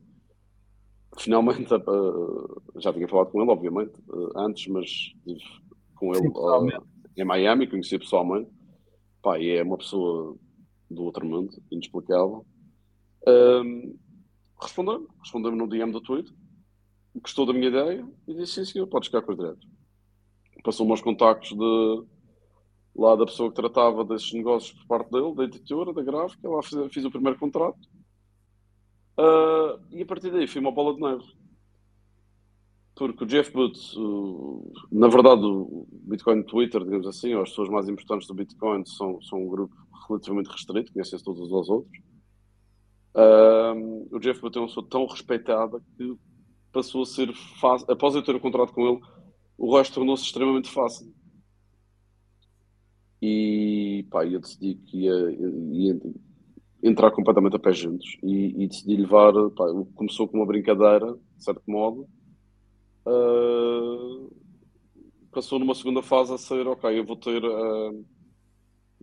[1.18, 5.42] finalmente, uh, já tinha falado com ele, obviamente, uh, antes, mas estive
[5.96, 6.86] com ele Sim,
[7.18, 8.52] em Miami, conheci pessoalmente.
[9.24, 10.38] Pá, e é uma pessoa
[10.92, 12.46] do outro mundo, inexplicável.
[14.62, 16.34] Respondeu-me, respondeu-me no DM do Twitter
[17.20, 19.68] gostou da minha ideia e disse sim senhor, podes ficar com os direitos.
[20.64, 22.04] Passou-me aos contactos de
[22.96, 26.62] lá da pessoa que tratava desses negócios por parte dele, da editora, da gráfica, lá
[26.62, 27.80] fiz, fiz o primeiro contrato.
[29.18, 31.42] Uh, e a partir daí foi uma bola de neve.
[32.96, 37.70] Porque o Jeff Booth, uh, na verdade, o Bitcoin Twitter, digamos assim, ou as pessoas
[37.70, 39.76] mais importantes do Bitcoin são, são um grupo
[40.08, 42.11] relativamente restrito, conhecem-se todos uns aos outros.
[43.14, 46.18] Uh, o Jeff Booth é uma pessoa tão respeitada que
[46.72, 47.92] passou a ser fácil.
[47.92, 49.02] Após eu ter o contrato com ele,
[49.58, 51.14] o resto tornou-se extremamente fácil.
[53.22, 55.14] E pá, eu decidi que ia,
[55.72, 56.02] ia
[56.82, 59.34] entrar completamente a pé juntos e, e decidi levar.
[59.52, 62.08] Pá, começou com uma brincadeira, de certo modo.
[63.06, 64.32] Uh,
[65.32, 67.44] passou numa segunda fase a ser: ok, eu vou ter.
[67.44, 68.06] Uh,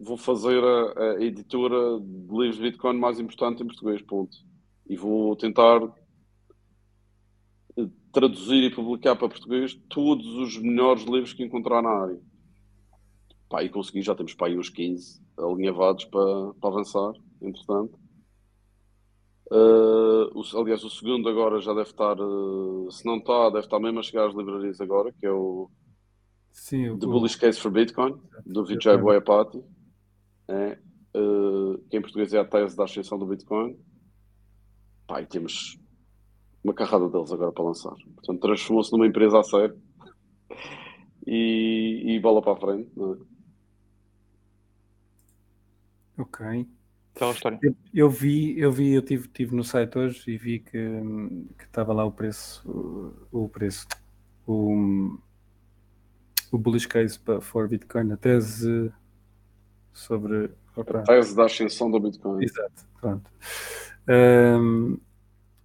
[0.00, 4.36] vou fazer a, a, editora de livros de Bitcoin mais importante em português, ponto.
[4.88, 5.80] E vou tentar
[8.12, 12.20] traduzir e publicar para português todos os melhores livros que encontrar na área.
[13.48, 17.98] Pá, e consegui, já temos para aí uns 15 alinhavados para, para avançar, entretanto.
[19.50, 23.78] Uh, o, aliás, o segundo agora já deve estar, uh, se não está, deve estar
[23.80, 25.70] mesmo a chegar às livrarias agora, que é o
[26.52, 27.06] Sim, The.
[27.06, 29.62] Bullish Case for Bitcoin, do Vijay Boyapati,
[30.48, 30.78] é,
[31.16, 33.78] uh, que em português é a tese da ascensão do Bitcoin.
[35.06, 35.78] Pá, e temos
[36.62, 37.94] uma carrada deles agora para lançar.
[38.14, 39.80] Portanto, transformou-se numa empresa a sério
[41.26, 42.90] e, e bola para a frente.
[42.96, 43.18] Não é?
[46.18, 46.66] Ok.
[47.14, 47.58] Aquela história.
[47.62, 50.70] Eu, eu, vi, eu vi, eu tive, tive no site hoje e vi que,
[51.58, 52.62] que estava lá o preço,
[53.32, 53.86] o, o preço,
[54.46, 55.18] o,
[56.52, 58.92] o bullish case for Bitcoin, a tese
[59.98, 62.44] sobre a tese da ascensão do Bitcoin.
[62.44, 63.30] Exato, pronto.
[64.08, 64.98] Um,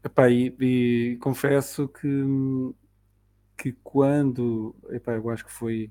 [0.03, 2.07] Epá, e, e, confesso que,
[3.57, 5.89] que quando, epá, eu acho que foi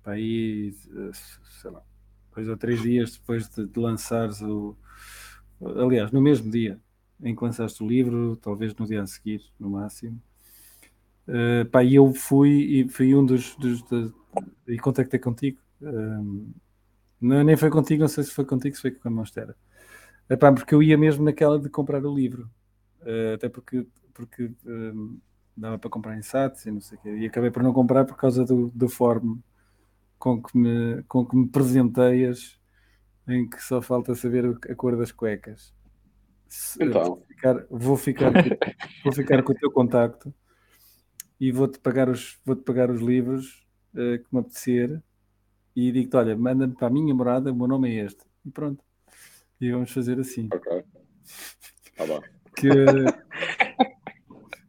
[0.00, 0.74] epá, aí,
[1.60, 1.80] sei lá,
[2.34, 4.76] dois ou três dias depois de, de lançares o.
[5.60, 6.80] Aliás, no mesmo dia
[7.22, 10.20] em que lançaste o livro, talvez no dia a seguir, no máximo.
[11.28, 13.54] Uh, pá, eu fui e fui um dos.
[13.54, 13.84] dos
[14.66, 15.60] e contactei contigo.
[15.80, 16.52] Um,
[17.22, 19.56] não, nem foi contigo, não sei se foi contigo, se foi com a Monstera.
[20.28, 22.50] Epá, porque eu ia mesmo naquela de comprar o livro.
[23.02, 25.18] Uh, até porque, porque um,
[25.56, 27.16] dava para comprar em SATs e não sei o quê.
[27.16, 29.38] E acabei por não comprar por causa do, do form
[30.18, 32.58] com que me, com que me presenteias,
[33.28, 35.74] em que só falta saber a cor das cuecas.
[36.80, 37.04] Então.
[37.04, 38.32] Vou ficar, vou ficar,
[39.04, 40.34] vou ficar com o teu contacto
[41.40, 45.02] e vou-te pagar os, vou-te pagar os livros uh, que me apetecer
[45.74, 48.24] e digo-te, olha, manda-me para a minha morada, o meu nome é este.
[48.44, 48.82] E pronto.
[49.60, 50.48] E vamos fazer assim.
[50.52, 50.84] Ok.
[51.96, 52.20] Tá bom.
[52.56, 52.68] Que...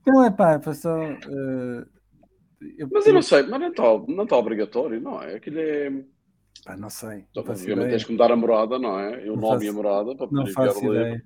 [0.05, 0.97] Não é pá, é só.
[0.99, 1.85] Uh,
[2.77, 5.35] eu, mas eu não sei, mas não está, não está obrigatório, não é?
[5.35, 6.03] Aquilo é.
[6.65, 7.25] Pá, não sei.
[7.31, 9.21] Então, obviamente tens que mudar a morada, não é?
[9.21, 11.21] Eu não nome faço, e a morada para poder enviar o livro.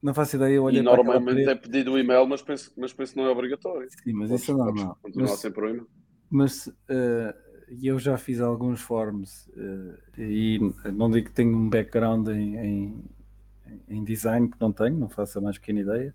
[0.00, 0.54] Não faço ideia.
[0.54, 3.88] Eu e normalmente é pedido o e-mail, mas penso, mas penso que não é obrigatório.
[3.90, 4.98] Sim, mas podes, isso é normal.
[5.02, 5.88] Continuar mas, sempre o e-mail.
[6.30, 7.47] Mas uh,
[7.82, 10.58] eu já fiz alguns forms uh, e
[10.92, 13.04] não digo que tenho um background em, em,
[13.88, 16.14] em, design, que não tenho, não faço a mais pequena ideia,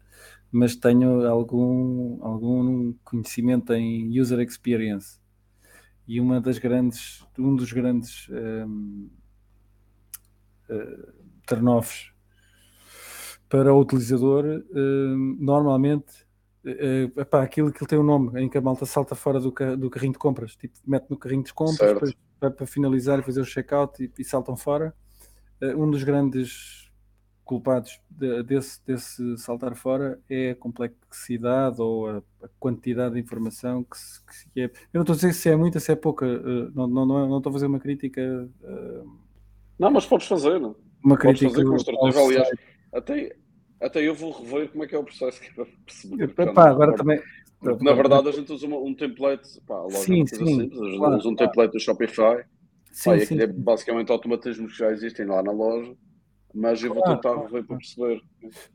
[0.51, 5.19] mas tenho algum, algum conhecimento em user experience.
[6.07, 9.09] E uma das grandes, um dos grandes um,
[10.69, 11.13] uh,
[11.47, 12.11] turn-offs
[13.47, 16.22] para o utilizador, uh, normalmente,
[16.65, 19.89] uh, epá, aquilo que tem um nome, em que a malta salta fora do, do
[19.89, 23.41] carrinho de compras, tipo, mete no carrinho de compras, depois vai para finalizar e fazer
[23.41, 24.93] o checkout e, e saltam fora.
[25.61, 26.83] Uh, um dos grandes
[27.43, 33.83] culpados de, desse, desse saltar fora é a complexidade ou a, a quantidade de informação
[33.83, 34.21] que, se,
[34.53, 34.65] que, é.
[34.65, 37.27] Eu não estou a dizer se é muita, se é pouca, uh, não, não, não,
[37.27, 38.21] não, estou a fazer uma crítica.
[38.61, 39.17] Uh,
[39.77, 40.75] não, mas podes fazer, não?
[41.03, 42.49] Uma podes crítica fazer construtiva, aliás,
[42.93, 43.35] até,
[43.83, 46.23] até eu vou rever como é que é o processo que é para perceber.
[46.23, 47.21] Epá, agora também.
[47.61, 51.17] na verdade, a gente usa um template, pá, logo sim, sim, simples, a gente claro,
[51.17, 51.51] usa um claro.
[51.51, 52.43] template do Shopify.
[52.91, 53.39] Sim, pá, sim.
[53.41, 55.95] é basicamente automatismos que já existem lá na loja,
[56.53, 58.21] mas eu vou tentar rever para perceber.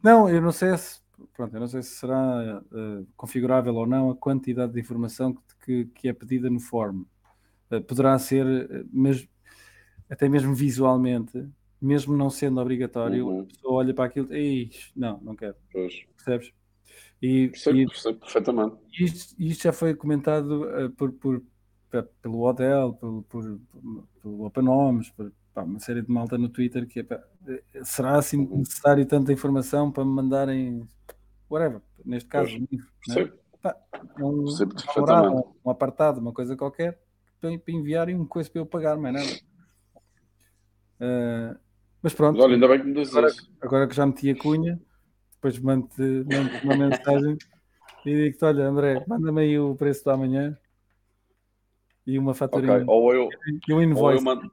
[0.03, 1.01] Não, eu não sei se,
[1.35, 5.87] pronto, eu não sei se será uh, configurável ou não a quantidade de informação que,
[5.95, 7.03] que é pedida no form.
[7.71, 9.27] Uh, poderá ser, uh, mas
[10.11, 11.49] até mesmo visualmente,
[11.81, 13.41] mesmo não sendo obrigatório, uhum.
[13.41, 15.55] a pessoa olha para aquilo e não, não quero.
[15.73, 16.05] Pois.
[16.17, 16.53] Percebes?
[17.21, 18.77] E, percebo, e, percebo perfeitamente.
[18.99, 21.43] Isto, isto, já foi comentado uh, por, por,
[22.23, 23.61] pelo Odell, por, por,
[24.23, 28.17] pelo OpenOMS, por pá, uma série de malta no Twitter que é, pá, eh, será
[28.17, 28.59] assim uhum.
[28.59, 30.87] necessário tanta informação para me mandarem
[31.51, 33.33] whatever, neste caso, um livro, né?
[33.61, 33.77] pá,
[34.21, 37.01] um, um, um apartado, uma coisa qualquer,
[37.41, 39.49] para, para enviarem um coisa para eu pagar, mais nada.
[41.01, 41.68] Uh,
[42.03, 42.37] mas pronto.
[42.37, 44.81] Mas olha, ainda bem que me dizes agora, agora que já meti a cunha,
[45.35, 47.39] depois mando-te mando uma mensagem
[48.05, 50.57] e digo-te: olha, André, manda-me aí o preço da manhã
[52.07, 52.75] e uma faturinha.
[52.75, 52.87] Okay.
[52.89, 53.29] Ou eu,
[53.69, 54.03] e um invoice.
[54.03, 54.51] Ou eu mando,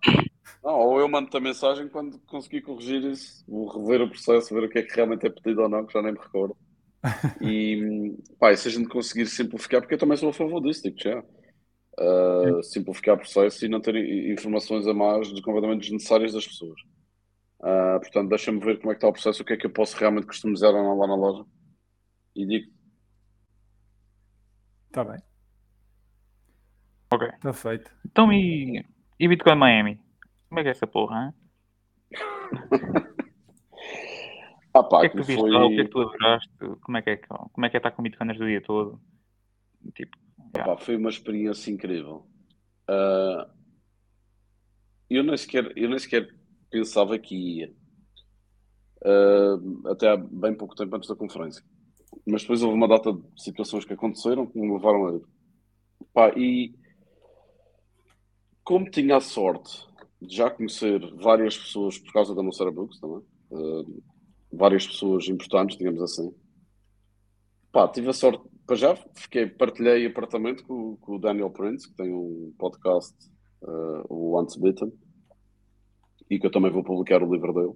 [0.64, 4.64] não, ou eu mando-te a mensagem quando conseguir corrigir isso, vou rever o processo, ver
[4.64, 6.58] o que é que realmente é pedido ou não, que já nem me recordo.
[7.40, 10.98] E pá, se a gente conseguir simplificar, porque eu também sou a favor disso, digo
[11.00, 11.24] já.
[11.98, 13.96] Uh, simplificar o processo e não ter
[14.34, 16.82] informações a mais de completamente desnecessárias das pessoas.
[17.60, 19.72] Uh, portanto, deixa-me ver como é que está o processo, o que é que eu
[19.72, 21.46] posso realmente customizar lá na loja.
[22.36, 22.72] E digo.
[24.88, 25.20] Está bem.
[27.12, 27.28] Ok.
[27.28, 27.92] Está feito.
[28.06, 28.86] Então e,
[29.20, 30.00] e Bitcoin Miami?
[30.50, 31.34] Como é que é essa porra, hein?
[34.74, 35.50] ah, pá, o que é que tu viste foi...
[35.50, 35.66] lá?
[35.66, 36.50] O que é que tu adoraste?
[36.82, 39.02] Como é que é, como é, que é estar com Bitcoiners o dia todo?
[39.94, 40.18] Tipo,
[40.58, 42.28] ah, pá, foi uma experiência incrível.
[42.90, 43.50] Uh,
[45.10, 46.34] eu nem sequer, eu nem sequer
[46.76, 47.74] pensava que ia.
[49.02, 51.64] Uh, até há bem pouco tempo antes da conferência.
[52.28, 55.22] Mas depois houve uma data de situações que aconteceram que me levaram a ir.
[56.14, 56.76] Pá, e
[58.62, 59.88] como tinha a sorte
[60.22, 64.04] de já conhecer várias pessoas por causa da Mocera Books também, uh,
[64.52, 66.34] várias pessoas importantes, digamos assim.
[67.72, 71.96] Pá, tive a sorte, para já fiquei, partilhei apartamento com, com o Daniel Prince, que
[71.96, 73.16] tem um podcast,
[73.62, 74.92] uh, o Once Bitten,
[76.30, 77.74] e que eu também vou publicar o livro dele.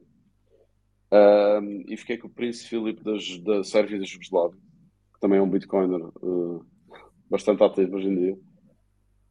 [1.87, 4.59] E fiquei com o Príncipe Filipe das, da Sérvia e da Jugoslávia,
[5.13, 6.65] que também é um Bitcoiner uh,
[7.29, 8.39] bastante ativo hoje em dia.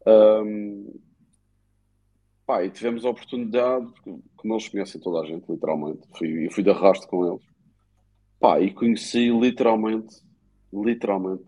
[0.07, 1.01] Um,
[2.47, 3.93] pá, e tivemos a oportunidade,
[4.37, 7.47] como eles conhecem toda a gente, literalmente, fui, eu fui de arrasto com eles.
[8.41, 10.17] Pá, e conheci literalmente,
[10.73, 11.45] literalmente,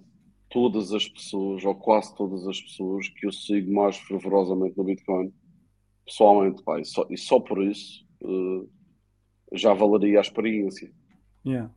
[0.49, 5.33] todas as pessoas, ou quase todas as pessoas que eu sigo mais fervorosamente no Bitcoin
[6.07, 8.69] pessoalmente, pá, e, só, e só por isso uh,
[9.53, 10.93] já valeria a experiência.
[11.45, 11.73] Yeah.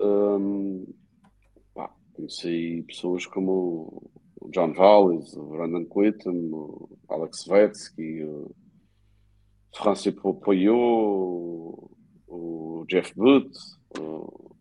[0.00, 0.86] Um,
[1.74, 4.10] pá, conheci pessoas como
[4.40, 8.54] o John Vallis, o Brandon Quitton, o Alex Vetsky, o
[9.76, 11.90] Francis Poyot,
[12.26, 13.52] o Jeff Booth,
[13.98, 14.54] o,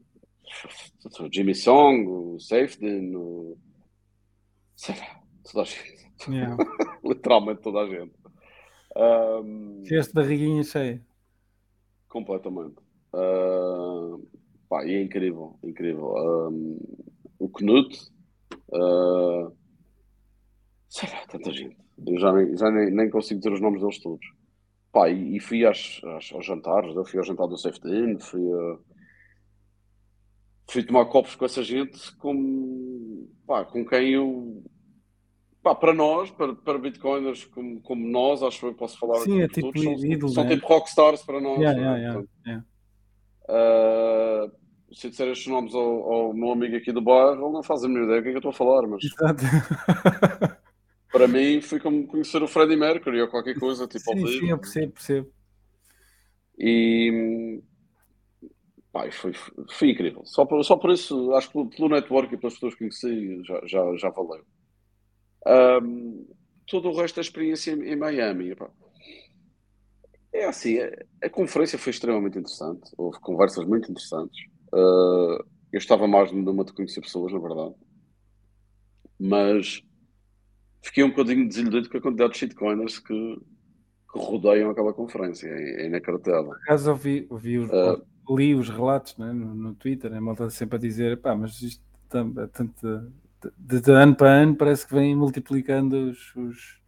[1.20, 3.58] o Jimmy Song, o Safedin, o
[4.78, 5.22] Será?
[5.44, 6.08] Toda a gente.
[6.30, 6.56] Yeah.
[7.04, 8.14] Literalmente toda a gente.
[9.00, 11.02] Um, Este barriguinha cheia.
[12.10, 12.78] completamente.
[13.14, 14.28] Uh,
[14.68, 16.14] pá, e é incrível, incrível.
[16.50, 16.80] Um,
[17.40, 17.96] o Knut,
[18.70, 19.56] uh,
[20.90, 21.78] será tanta gente.
[22.06, 24.26] Eu já, nem, já nem, nem consigo dizer os nomes deles todos.
[24.92, 28.20] Pá, e, e fui às, às- aos jantares, eu fui ao jantar do Safety In,
[28.20, 28.42] fui
[30.70, 34.64] fui tomar copos com essa gente com, pá, com quem eu
[35.68, 39.42] pá, para nós, para, para bitcoiners como, como nós, acho que eu posso falar Sim,
[39.42, 40.56] é tipo todos, são, ídolo, são né?
[40.56, 41.60] tipo rockstars para nós.
[41.60, 42.00] Yeah, não é?
[42.00, 42.66] yeah, yeah,
[43.50, 44.50] ah,
[44.94, 47.90] se disser estes nomes ao, ao meu amigo aqui do bairro, ele não faz a
[47.90, 49.02] minha ideia do que é que eu estou a falar, mas
[51.12, 54.40] para mim foi como conhecer o Freddie Mercury ou qualquer coisa, tipo ao sim, vivo.
[54.40, 55.32] sim, eu percebo, percebo.
[56.58, 57.62] E
[58.92, 59.34] pá, foi,
[59.70, 60.24] foi incrível.
[60.26, 63.44] Só por, só por isso, acho que pelo, pelo network e pelas pessoas que conheci,
[63.44, 64.46] já, já, já valeu.
[65.48, 66.26] Ahm,
[66.68, 68.70] todo o resto da experiência em, em Miami, epá,
[70.34, 70.92] é assim, a,
[71.24, 72.92] a conferência foi extremamente interessante.
[72.98, 74.46] Houve conversas muito interessantes.
[74.74, 77.76] Ah, eu estava mais numa de conhecer pessoas, na verdade.
[79.20, 79.82] Mas
[80.82, 83.40] fiquei um bocadinho desiludido com a quantidade de shitcoiners que,
[84.12, 85.48] que rodeiam aquela conferência.
[85.48, 86.50] É, é inacreditável.
[86.52, 88.02] Por acaso ouvi, ouvi os, Ah.
[88.30, 91.82] li os relatos né, no, no Twitter, a malta sempre a dizer, pá, mas isto
[92.14, 93.12] é tanto
[93.58, 96.82] de, de ano para ano parece que vem multiplicando os, os,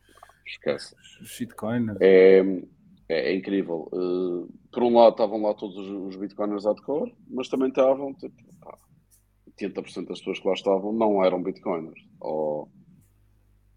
[0.46, 0.96] Esquece.
[1.22, 1.98] os shitcoiners.
[2.02, 2.40] É,
[3.08, 3.88] é, é incrível.
[3.94, 8.36] Uh, por um lado estavam lá todos os, os bitcoiners hardcore, mas também estavam, tipo,
[8.62, 8.78] pá,
[9.60, 12.02] 80% das pessoas que lá estavam não eram bitcoiners.
[12.20, 12.70] Ou,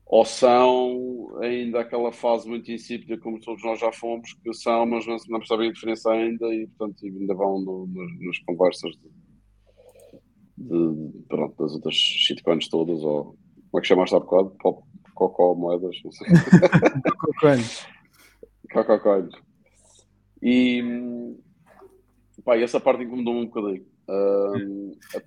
[0.06, 5.06] ou são ainda aquela fase muito insípida, como todos nós já fomos, que são, mas
[5.06, 9.10] não, não percebem a diferença ainda e, portanto, ainda vão no- nas, nas conversas de,
[10.62, 13.36] de- pronto, das outras shitcoins todas, ou
[13.70, 14.50] como é que chamaste há bocado?
[14.60, 14.82] Pop,
[15.14, 16.26] cocó, moedas, não sei.
[17.40, 17.86] Coins.
[18.72, 19.28] Coca-Cola.
[20.40, 21.34] E
[22.44, 23.86] pá, essa parte incomodou-me um bocadinho.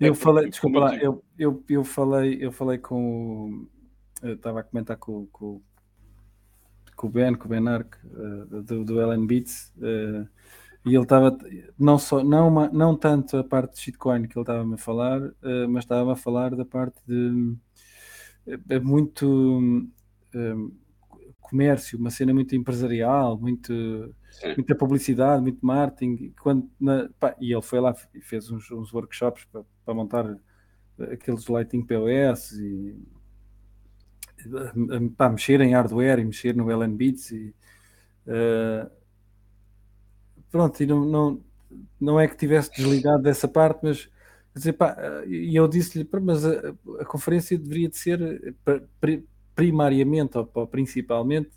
[0.00, 3.68] Eu falei, desculpa lá, eu, eu, eu falei, eu falei com o.
[4.22, 5.60] Eu estava a comentar com, com,
[6.94, 10.26] com o Ben, com o Ben Arc, eh, do, do Ellen Beats, eh,
[10.86, 11.36] e ele estava
[11.78, 15.20] não só, não, uma- não tanto a parte de shitcoin que ele estava-me a falar,
[15.42, 17.56] eh, mas estava a falar da parte de
[18.46, 19.88] eh, é muito
[20.34, 20.54] eh,
[21.40, 23.72] comércio, uma cena muito empresarial, muito
[24.30, 24.56] Sim.
[24.56, 26.14] muita publicidade, muito marketing.
[26.26, 29.94] E, quando, na- pá, e ele foi lá e fez uns, uns workshops para, para
[29.94, 30.36] montar
[31.12, 32.96] aqueles Lighting POS e
[35.16, 37.54] pá, mexer em hardware e mexer no LN Beats e
[38.26, 38.90] eh,
[40.56, 41.44] pronto, e não, não,
[42.00, 44.08] não é que tivesse desligado dessa parte, mas
[44.54, 44.96] dizer, pá,
[45.26, 50.38] e eu disse-lhe, "Pá, mas a, a conferência deveria de ser eh, pri- pri- primariamente
[50.38, 51.50] ou, ou principalmente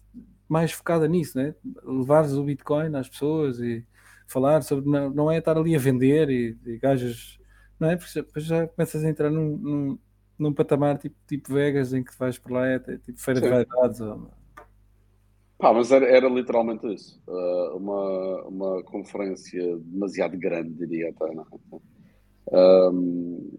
[0.47, 1.55] mais focada nisso, né?
[1.83, 3.85] levares o Bitcoin às pessoas e
[4.27, 7.39] falar sobre, não, não é estar ali a vender e, e gajas,
[7.79, 7.95] não é?
[7.95, 9.99] Porque já- depois já começas a entrar num, num,
[10.37, 13.53] num patamar tipo, tipo Vegas em que vais por lá, é tipo feira de Sim.
[13.53, 14.01] vaidades.
[14.01, 14.31] Ou...
[15.59, 17.21] Pá, mas era, era literalmente isso.
[17.27, 21.35] Uh, uma, uma conferência demasiado grande, diria até.
[21.35, 22.89] Não é?
[22.91, 23.51] Um,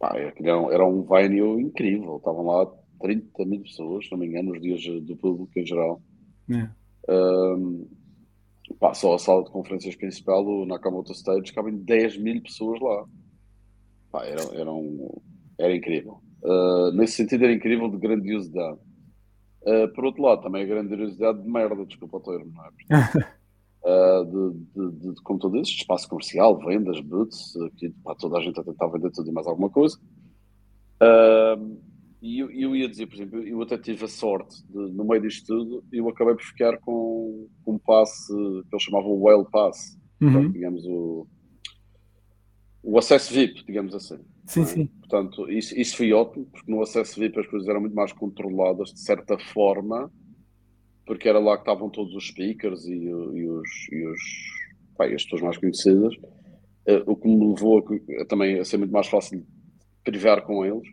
[0.00, 2.16] pá, aquilo era, um- era um venue incrível.
[2.16, 2.66] Estavam lá
[3.00, 6.02] 30 mil pessoas, se não me engano, nos dias do público em geral.
[6.50, 6.68] É.
[7.08, 7.86] Um,
[8.80, 13.04] pá, só a sala de conferências principal, o Nakamoto Stage, cabem 10 mil pessoas lá.
[14.10, 15.08] Pá, era, era, um,
[15.56, 16.20] era incrível.
[16.42, 18.78] Uh, nesse sentido, era incrível de grandiosidade.
[19.64, 22.70] Uh, por outro lado, também a grandiosidade de merda, desculpa o termo, não é?
[23.84, 24.24] Uh,
[24.74, 28.58] de, de, de, como tu dizes, espaço comercial, vendas, boots, aqui, pá, toda a gente
[28.58, 29.96] a tentar vender tudo e mais alguma coisa.
[31.00, 31.80] Uh,
[32.20, 35.22] e eu, eu ia dizer, por exemplo, eu até tive a sorte de, no meio
[35.22, 39.46] disto tudo, eu acabei por ficar com, com um passe que eles chamavam o Whale
[39.50, 40.32] Pass, Uhum.
[40.32, 41.26] portanto, digamos, o,
[42.82, 44.20] o acesso VIP, digamos assim.
[44.46, 44.64] Sim, é?
[44.64, 44.86] sim.
[44.86, 48.92] Portanto, isso, isso foi ótimo, porque no acesso VIP as coisas eram muito mais controladas,
[48.92, 50.10] de certa forma,
[51.06, 54.20] porque era lá que estavam todos os speakers e, e os, e os
[55.00, 56.14] e as pessoas mais conhecidas,
[56.86, 59.44] eh, o que me levou a, a também a ser muito mais fácil
[60.04, 60.88] privar com eles.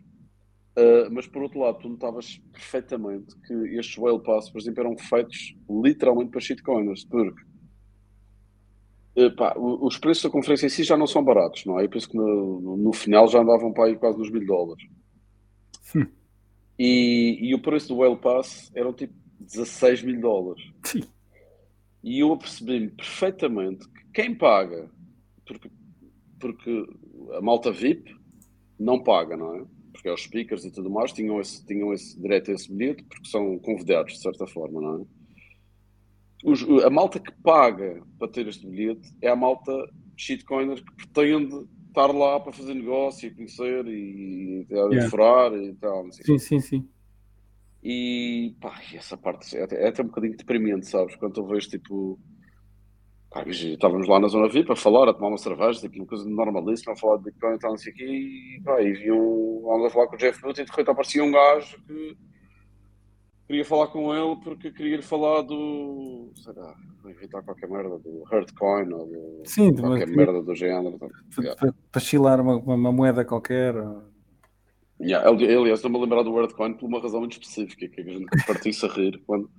[0.76, 4.96] Eh, mas por outro lado, tu notavas perfeitamente que estes whale pass, por exemplo, eram
[4.96, 7.40] feitos literalmente para shitcoiners, porque
[9.36, 11.84] pá, o- os preços da conferência em si já não são baratos, não é?
[11.84, 14.84] Eu penso que no, no- no final já andavam para aí quase nos mil dólares.
[15.94, 16.06] Hum.
[16.78, 20.62] E, e o preço do Whale Pass eram tipo 16 mil dólares.
[20.84, 21.02] Sim.
[22.02, 24.90] E eu apercebi-me perfeitamente que quem paga,
[25.46, 25.70] porque,
[26.38, 26.86] porque
[27.36, 28.16] a malta VIP
[28.78, 29.64] não paga, não é?
[29.92, 33.02] porque é os speakers e tudo mais, tinham, esse, tinham esse direito a esse bilhete
[33.04, 35.04] porque são convidados, de certa forma, não é?
[36.44, 39.72] Os, a malta que paga para ter este bilhete é a malta
[40.16, 45.10] shitcoiner que pretende estar lá para fazer negócio e conhecer e, e, yeah.
[45.10, 46.10] furar e tal.
[46.12, 46.88] Sim, sim, sim.
[47.82, 51.16] E pá, essa parte é até, é até um bocadinho deprimente, sabes?
[51.16, 52.18] Quando eu vejo tipo.
[53.30, 56.28] Pá, estávamos lá na zona VIP a falar, a tomar uma cerveja, tipo, uma coisa
[56.28, 59.12] normalíssima, a falar de Bitcoin e tal, não sei o quê, e, pá, e vi
[59.12, 59.62] um.
[59.62, 62.16] Vamos a falar com o Jeff Newton e de repente aparecia um gajo que
[63.50, 66.30] queria falar com ele porque queria lhe falar do.
[66.36, 66.72] sei lá,
[67.04, 70.96] inventar qualquer merda, do Herdcoin ou do, Sim, qualquer mas, merda do género.
[70.96, 71.10] Para,
[71.44, 71.74] yeah.
[71.90, 73.74] para chilar uma, uma, moeda qualquer.
[75.00, 78.26] Yeah, aliás, estou-me a lembrar do Herdcoin por uma razão muito específica, que a gente
[78.46, 79.50] partiu-se a rir quando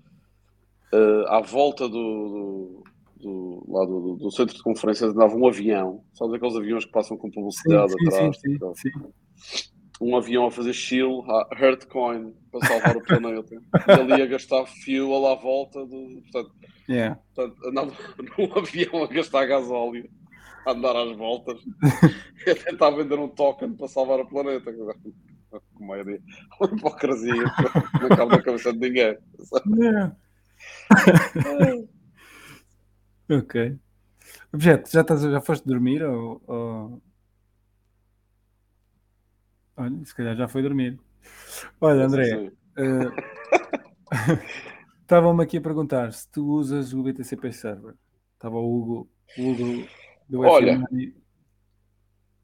[0.94, 2.84] uh, à volta do, do,
[3.20, 7.18] do, lá do, do, centro de conferências andava um avião, sabes aqueles aviões que passam
[7.18, 8.39] com publicidade sim, atrás?
[8.39, 13.62] Sim, sim, sim um avião a fazer shield, Heartcoin, para salvar o planeta.
[13.88, 16.22] Ele ia gastar fuel à volta do.
[16.24, 16.52] Portanto,
[16.89, 17.20] yeah.
[17.36, 17.93] portanto andava
[18.38, 20.10] num avião a gastar gasóleo,
[20.66, 21.62] a andar às voltas,
[22.47, 24.74] e a tentar vender um token para salvar o planeta.
[25.76, 26.22] Comédia.
[26.60, 27.43] Uma hipocrisia
[28.02, 29.18] não cabe na cabeça de ninguém.
[29.78, 30.16] Yeah.
[33.30, 33.78] ok.
[34.54, 36.41] Objeto, já, estás, já foste dormir ou...
[36.47, 37.02] ou...
[39.78, 41.00] Olha, se calhar já foi dormir.
[41.80, 43.12] Olha, André, uh,
[45.02, 47.96] estavam-me aqui a perguntar se tu usas o BTCP Server.
[48.34, 49.88] Estava o Hugo, o Hugo
[50.28, 50.84] do Olha,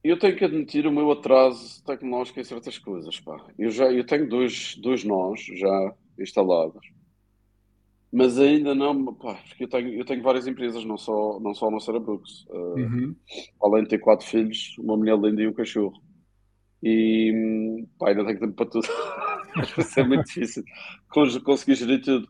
[0.04, 3.20] eu tenho que admitir o meu atraso tecnológico em certas coisas.
[3.20, 3.46] Pá.
[3.58, 6.88] Eu, já, eu tenho dois, dois nós já instalados.
[8.12, 11.70] Mas ainda não, pá, porque eu tenho, eu tenho várias empresas, não só, não só
[11.70, 12.46] no Sarabrooks.
[12.50, 13.16] Uh, uhum.
[13.62, 16.02] Além de ter quatro filhos, uma mulher linda e um cachorro.
[16.82, 18.88] E pá, ainda tenho tempo para tudo.
[19.76, 20.64] Vai ser muito difícil
[21.44, 22.28] conseguir gerir tudo.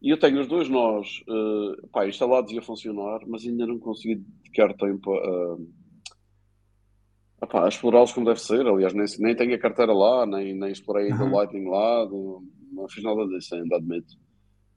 [0.00, 3.78] E eu tenho os dois nós uh, pá, instalados e a funcionar, mas ainda não
[3.78, 5.58] consegui dedicar tempo a,
[7.42, 8.64] a, a explorá-los como deve ser.
[8.66, 12.44] Aliás, nem, nem tenho a carteira lá, nem, nem explorei ainda o Lightning lá, não,
[12.72, 14.14] não fiz nada disso ainda, admito.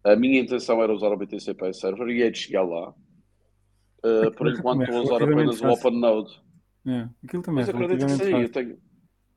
[0.03, 2.91] A minha intenção era usar o BTCP Server e é de chegar lá.
[4.03, 6.41] Uh, por enquanto, estou a usar apenas o OpenNode.
[6.87, 8.77] É, aquilo também mas é acredito que sim, eu tenho,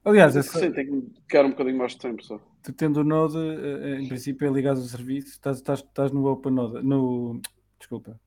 [0.05, 0.59] Aliás, essa...
[0.59, 2.39] sim, tem que querer um bocadinho mais de tempo só.
[2.63, 6.13] Tu tendo o Node, eh, eh, em princípio é ligado ao serviço, estás, estás, estás
[6.13, 7.41] no OpenNode, no...
[7.79, 8.21] Desculpa.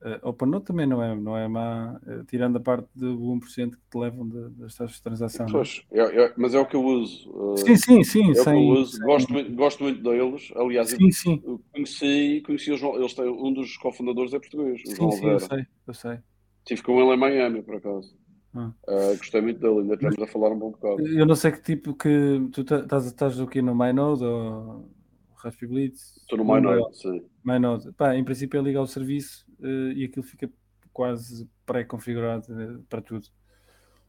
[0.00, 3.76] Uh, OpenNode também não é, não é má, uh, tirando a parte do 1% que
[3.90, 5.46] te levam de, das taxas de transação.
[5.46, 5.50] É?
[5.50, 7.30] Pois, é, é, mas é o que eu uso.
[7.30, 8.30] Uh, sim, sim, sim.
[8.30, 9.00] É sem, o que eu uso.
[9.00, 10.52] Gosto, muito, gosto muito deles.
[10.54, 11.42] Aliás, sim, sim.
[11.44, 14.82] eu conheci, conheci o João, eles têm, um dos cofundadores é português.
[14.84, 16.18] Sim, sim, eu sei, eu sei.
[16.60, 18.14] Estive com ele em Miami, por acaso.
[18.56, 21.06] Uh, gostei muito dele, ainda estamos a falar um bom bocado.
[21.06, 24.88] Eu não sei que tipo que tu estás, estás aqui no MyNode ou
[25.36, 26.16] Raspberry Blitz?
[26.18, 27.22] Estou no MyNode, sim.
[27.44, 27.92] MyNode.
[27.92, 30.50] Pá, em princípio é ligar o serviço uh, e aquilo fica
[30.92, 33.26] quase pré-configurado uh, para tudo.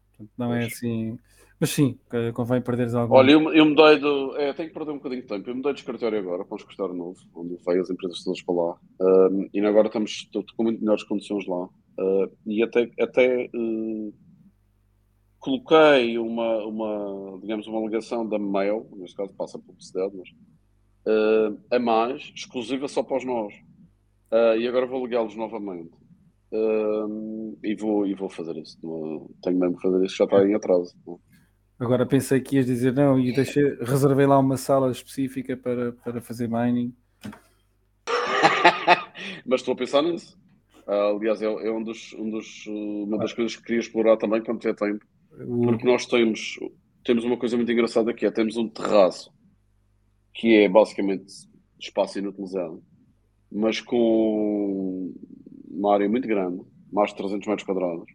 [0.10, 0.64] Portanto, não é pois.
[0.64, 1.20] é assim.
[1.60, 1.98] Mas sim,
[2.36, 3.16] convém perderes algum.
[3.16, 4.38] Olha, eu, eu mudei do.
[4.38, 5.50] É, tenho que perder um bocadinho de tempo.
[5.50, 8.54] Eu mudei de escritório agora para um escritório novo, onde vai as empresas todas para
[8.54, 8.76] lá.
[9.52, 11.68] E agora estamos estou com muito melhores condições lá.
[12.00, 14.14] Uh, e até, até uh,
[15.48, 20.28] coloquei uma, uma, digamos, uma ligação da Mail, neste caso passa publicidade, mas
[21.08, 23.54] uh, a mais, exclusiva só para os nós.
[24.30, 25.94] Uh, e agora vou ligá-los novamente.
[26.52, 28.78] Uh, e, vou, e vou fazer isso.
[29.42, 30.94] tenho mesmo que fazer isso, já está em atraso.
[31.80, 36.20] Agora pensei que ias dizer não e deixei, reservei lá uma sala específica para, para
[36.20, 36.94] fazer mining.
[39.46, 40.38] mas estou a pensar nisso.
[40.86, 44.44] Uh, aliás, é, é um dos, um dos, uma das coisas que queria explorar também
[44.44, 45.06] quando tiver tempo
[45.46, 46.60] porque nós temos,
[47.04, 49.32] temos uma coisa muito engraçada que é, temos um terraço
[50.34, 51.34] que é basicamente
[51.80, 52.84] espaço inutilizado,
[53.52, 55.14] mas com
[55.70, 58.12] uma área muito grande, mais de 300 metros quadrados,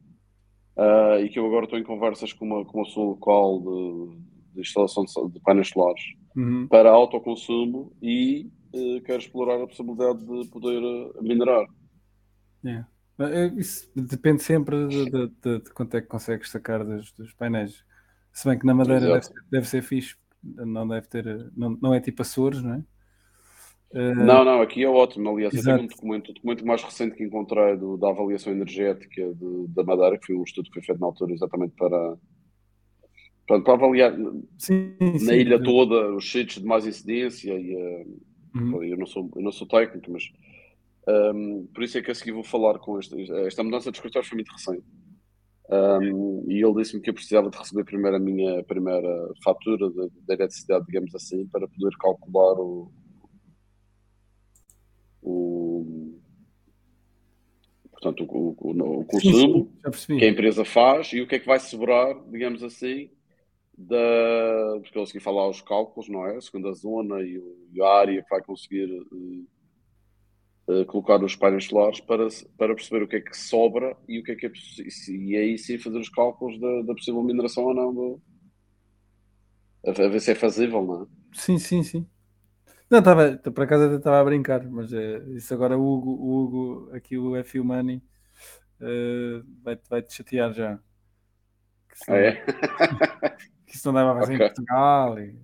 [0.77, 4.16] uh, e que eu agora estou em conversas com uma, com uma sua local de,
[4.55, 6.03] de instalação de, de painéis solares
[6.37, 6.66] uhum.
[6.68, 11.66] para autoconsumo e uh, quero explorar a possibilidade de poder uh, minerar.
[12.64, 12.89] Yeah.
[13.19, 17.33] É, isso depende sempre de, de, de, de, quanto é que consegues sacar dos, dos
[17.35, 17.85] painéis.
[18.33, 21.95] Se bem que na madeira deve ser, deve ser fixe, não deve ter, não, não
[21.95, 22.85] é tipo Açores, não é?
[23.93, 25.29] Uh, não, não, aqui é ótimo.
[25.29, 25.69] Aliás, exato.
[25.69, 29.67] eu tenho um documento, o documento mais recente que encontrei do, da avaliação energética de,
[29.69, 32.17] da Madeira, que foi um estudo que foi feito na altura exatamente para,
[33.47, 34.17] para, para avaliar
[34.57, 35.65] sim, na sim, ilha sim.
[35.65, 37.53] toda os sítios de mais incidência.
[37.53, 38.21] E, uh,
[38.57, 38.83] uhum.
[38.83, 40.25] eu, não sou, eu não sou técnico, mas
[41.09, 44.28] um, por isso é que a seguir vou falar com esta, esta mudança de escritório
[44.28, 44.84] foi muito recente.
[45.68, 50.34] Um, e ele disse-me que eu precisava de receber primeiro a minha primeira fatura da
[50.34, 52.92] eletricidade, digamos assim, para poder calcular o,
[55.22, 56.20] o
[57.90, 61.38] portanto, o, o, o consumo sim, sim, que a empresa faz e o que é
[61.38, 63.09] que vai sobrar, digamos assim,
[63.76, 63.96] da,
[64.74, 66.40] porque ele conseguir falar os cálculos, não é?
[66.40, 67.40] Segundo a zona e,
[67.80, 68.88] a área que vai conseguir
[70.67, 74.19] uh, uh, colocar os painéis solares para, para perceber o que é que sobra e
[74.19, 74.53] o que é que é
[75.09, 78.23] e aí sim fazer os cálculos da, da possível mineração ou não do,
[79.87, 81.07] a, ver se é fazível, não é?
[81.33, 82.07] Sim, sim, sim.
[82.89, 86.45] Não, estava, por acaso até estava a brincar, mas é, isso agora o Hugo, o
[86.45, 88.03] Hugo aqui o F Money
[88.81, 90.79] uh, vai-te vai -te chatear já.
[91.89, 92.33] Que, ah, é?
[93.67, 94.47] que isso não dava a fazer okay.
[94.47, 95.19] em Portugal.
[95.19, 95.39] E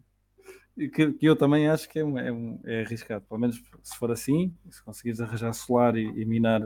[0.88, 3.24] que, que, eu também acho que é, um, é, um, é, arriscado.
[3.28, 6.60] Pelo menos se for assim, se conseguires arranjar solar e, e minar,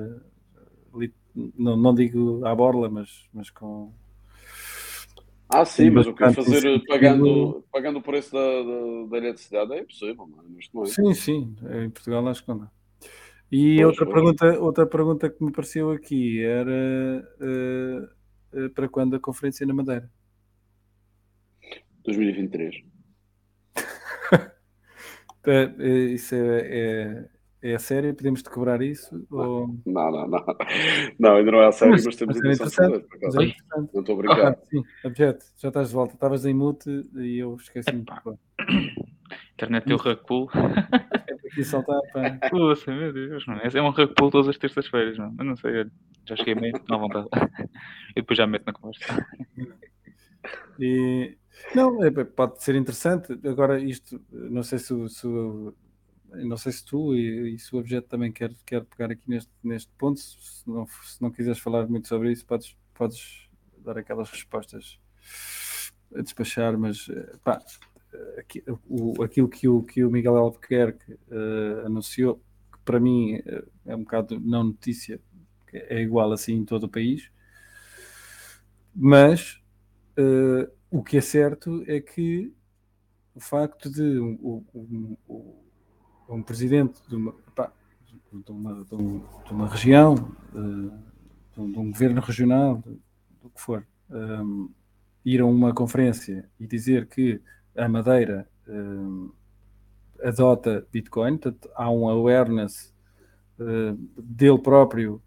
[1.56, 3.92] não, não digo à borla, mas, mas com.
[5.48, 9.72] Ah, sim, mas o que é fazer pagando, pagando o preço da, da, da eletricidade
[9.74, 10.28] é impossível,
[10.74, 10.86] não é?
[10.86, 12.70] Sim, sim, em Portugal acho que não.
[13.50, 14.14] E pois, outra, pois.
[14.14, 19.74] Pergunta, outra pergunta que me pareceu aqui era uh, uh, para quando a conferência na
[19.74, 20.10] Madeira?
[22.04, 22.91] 2023.
[25.46, 25.64] É,
[26.12, 28.14] isso é, é, é a sério?
[28.14, 29.26] Podemos te cobrar isso?
[29.30, 29.76] Não, ou...
[29.86, 30.44] não, não, não.
[31.18, 33.54] Não, ainda não é a sério, mas, mas temos a intenção de fazer.
[33.76, 34.52] Não estou a brincar.
[34.52, 36.14] Ah, sim, objeto, já estás de volta.
[36.14, 38.04] Estavas em mute e eu esqueci-me.
[39.54, 40.48] Internet deu pull.
[41.52, 42.38] Aqui saltar para.
[42.50, 43.60] Poxa, meu Deus, mano.
[43.62, 45.34] É um pull todas as terças-feiras, mano.
[45.38, 45.92] Eu não sei, olha.
[46.24, 47.28] Já cheguei meio à vontade.
[48.10, 49.26] e depois já me meto na conversa.
[50.78, 51.36] E,
[51.74, 53.32] não, é, pode ser interessante.
[53.46, 55.26] Agora, isto, não sei se, se
[56.34, 59.50] não sei se tu e, e se o objeto também quer, quer pegar aqui neste,
[59.62, 60.20] neste ponto.
[60.20, 63.48] Se não, se não quiseres falar muito sobre isso, podes, podes
[63.78, 64.98] dar aquelas respostas
[66.14, 67.08] a despachar, mas
[67.42, 67.60] pá,
[68.38, 72.36] aqui, o, aquilo que o, que o Miguel Albuquerque uh, anunciou,
[72.72, 75.20] que para mim uh, é um bocado não notícia,
[75.72, 77.30] é igual assim em todo o país,
[78.94, 79.62] mas
[80.18, 82.52] uh, o que é certo é que
[83.34, 85.16] o facto de um, um,
[86.28, 87.72] um presidente de uma, pá,
[88.30, 88.94] de, uma, de,
[89.50, 90.14] uma, região,
[90.52, 90.92] uh,
[91.54, 92.84] de, um, governo regional,
[93.42, 94.70] do que for, um,
[95.24, 97.40] ir a uma conferência e dizer que
[97.74, 99.32] a Madeira um,
[100.22, 102.94] adota Bitcoin, portanto, há um awareness
[103.58, 105.22] uh, dele próprio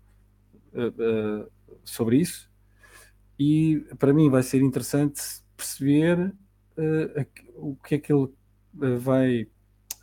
[0.76, 1.52] uh,
[1.84, 2.52] sobre isso,
[3.40, 6.34] e para mim vai ser interessante perceber
[6.78, 9.44] uh, o que é que ele uh, vai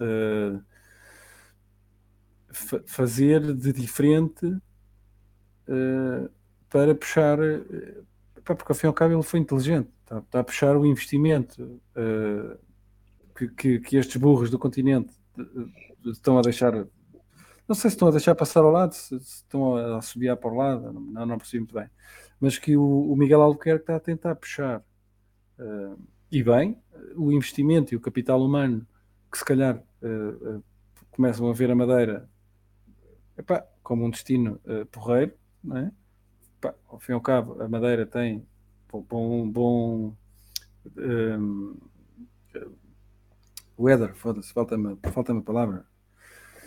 [0.01, 0.62] uh,
[2.51, 4.57] fa fazer de diferente
[6.69, 7.39] para puxar,
[8.45, 11.81] porque ao fim e ao cabo ele foi inteligente, está, está a puxar o investimento
[13.35, 15.15] que, que, que, estes burros do continente
[16.05, 16.74] estão a deixar.
[17.66, 20.51] Não sei se estão a deixar passar ao lado, se, se estão a, subir para
[20.51, 21.89] o lado, não, não percebi muito bem.
[22.39, 24.91] Mas que o, o Miguel Albuquerque está a tentar puxar Uh,
[26.30, 26.76] e bem,
[27.14, 28.86] o investimento e o capital humano
[29.30, 30.64] que se calhar uh, uh,
[31.10, 32.28] começam a ver a Madeira
[33.36, 34.60] epá, como um destino
[34.90, 35.32] porreiro,
[35.62, 35.93] não é?
[36.59, 38.47] Epá, ao fim e ao cabo, a Madeira tem
[38.90, 40.14] bom, bom
[40.97, 41.76] um,
[43.78, 45.86] weather, foda-se, falta-me falta a palavra.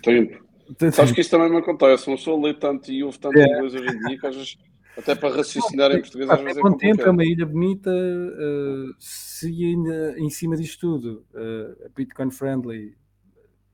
[0.01, 0.43] Tempo.
[0.91, 3.43] Sabes que isso também me acontece, não sou lê tanto e ouve tanto é.
[3.43, 4.57] inglês hoje em dia que às vezes
[4.97, 6.97] até para raciocinar em português às vezes é complicado.
[6.97, 12.95] tempo é uma ilha bonita, uh, se ainda em cima disto tudo, uh, Bitcoin friendly,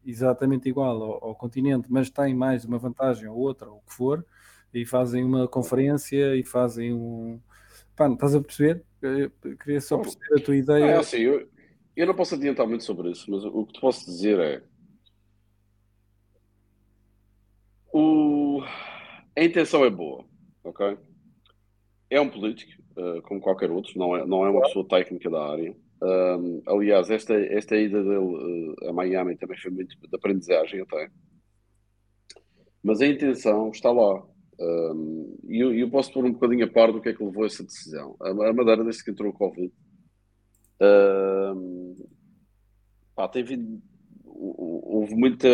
[0.05, 3.93] exatamente igual ao, ao, continente, mas tem mais uma vantagem ou outra, ou o que
[3.93, 4.25] for,
[4.73, 7.39] e fazem uma conferência e fazem um...
[7.95, 8.83] Pá, não estás a perceber?
[9.01, 10.85] Eu queria só perceber a tua ideia.
[10.85, 11.47] É assim, eu,
[11.95, 14.63] eu não posso adiantar muito sobre isso, mas o que te posso dizer é
[17.93, 18.63] o...
[19.37, 20.25] a intenção é boa,
[20.63, 20.97] ok?
[22.11, 25.49] É um político, uh, como qualquer outro, não é, não é uma pessoa técnica da
[25.49, 25.73] área.
[26.03, 31.09] Um, aliás, esta, esta ida dele uh, a Miami também foi muito de aprendizagem até.
[32.83, 34.21] Mas a intenção está lá.
[34.59, 37.45] Um, e eu, eu, posso pôr um bocadinho a par do que é que levou
[37.45, 38.17] essa decisão.
[38.19, 39.71] A, a Madeira, desde que entrou o Covid,
[41.55, 41.95] um,
[43.15, 43.81] pá, tem vindo.
[44.25, 45.47] Houve muita.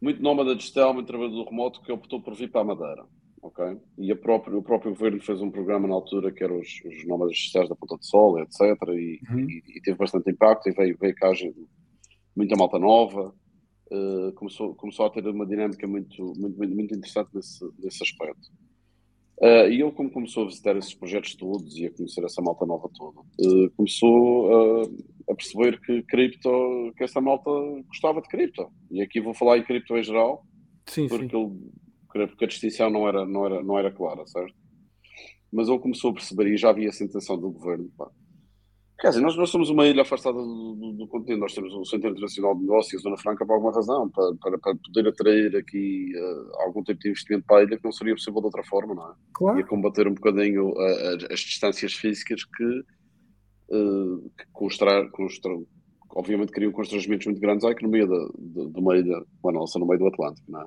[0.00, 3.06] Muito nómada digital, muito trabalhador remoto que optou por vir para a Madeira
[3.42, 3.76] ok?
[3.98, 7.36] E própria, o próprio governo fez um programa na altura que era os, os nómadas
[7.36, 8.60] sociais da Ponta de Sol, etc.
[8.88, 9.50] E, uhum.
[9.50, 11.32] e, e, teve bastante impacto e veio, veio cá
[12.36, 13.34] muita malta nova.
[13.90, 18.48] Uh, começou, começou a ter uma dinâmica muito, muito, muito, muito interessante nesse, nesse aspecto.
[19.38, 22.64] Uh, e ele, como começou a visitar esses projetos todos e a conhecer essa malta
[22.64, 24.86] nova toda, uh, começou
[25.28, 27.50] a perceber que cripto, que essa malta
[27.88, 28.70] gostava de cripto.
[28.90, 30.46] E aqui vou falar em cripto em geral,
[30.86, 31.36] sim, porque, sim.
[31.36, 31.81] Ele,
[32.12, 34.54] porque a distinção não era, não, era, não era clara, certo?
[35.52, 37.90] Mas ele começou a perceber e já havia essa intenção do governo.
[37.96, 38.10] Pá.
[39.00, 41.84] Quer dizer, nós, nós somos uma ilha afastada do, do, do, continente, nós temos o
[41.84, 45.08] Centro Internacional de Negócios e a Zona Franca por alguma razão, para, para, para poder
[45.08, 48.46] atrair aqui uh, algum tipo de investimento para a ilha que não seria possível de
[48.46, 49.14] outra forma, não é?
[49.34, 49.58] Claro.
[49.58, 50.72] E a combater um bocadinho
[51.30, 52.64] as distâncias físicas que
[53.70, 54.48] uh, que
[56.14, 59.86] obviamente criam constrangimentos muito grandes à economia de, de, de uma ilha, a nossa, no
[59.86, 60.66] meio do Atlântico, não é?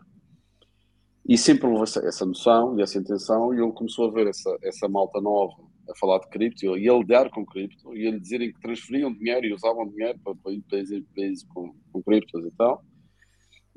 [1.28, 4.56] E sempre houve essa, essa noção e essa intenção, e ele começou a ver essa,
[4.62, 5.56] essa malta nova
[5.90, 9.14] a falar de cripto e a lidar com cripto, e a lhe dizerem que transferiam
[9.14, 12.52] dinheiro e usavam dinheiro para, para ir de país em país com, com criptos e
[12.52, 12.84] tal.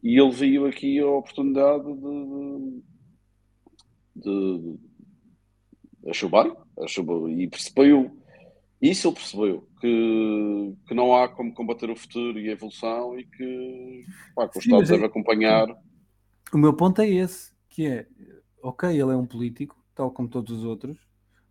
[0.02, 2.82] E ele viu aqui a oportunidade de,
[4.16, 4.78] de,
[6.04, 8.10] de, chubar, a chubar, e percebeu
[8.80, 13.24] isso ele percebeu, que, que não há como combater o futuro e a evolução e
[13.24, 14.04] que,
[14.36, 15.06] pá, que o Estado deve é...
[15.06, 15.66] acompanhar.
[16.52, 18.06] O meu ponto é esse, que é,
[18.62, 20.98] ok, ele é um político, tal como todos os outros,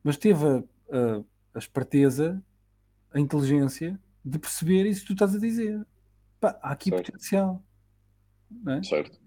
[0.04, 2.44] mas teve a, a, a esperteza,
[3.12, 5.86] a inteligência de perceber isso que tu estás a dizer.
[6.40, 7.06] Pá, há aqui certo.
[7.06, 7.64] potencial.
[8.68, 8.84] É?
[8.84, 9.20] Certo.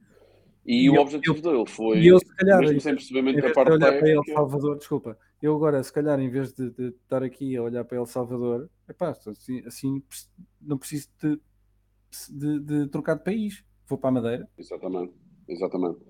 [0.65, 3.47] E, e o eu, objetivo eu, dele foi, e eu, se calhar, mesmo sem perceber
[3.47, 3.99] a parte técnica...
[3.99, 7.63] Para El Salvador, desculpa, eu agora, se calhar, em vez de, de, estar aqui a
[7.63, 10.03] olhar para El Salvador, epá, assim, assim
[10.61, 11.41] não preciso de,
[12.31, 14.49] de, de, trocar de país, vou para a Madeira.
[14.59, 15.15] Exatamente,
[15.51, 16.01] exatamente.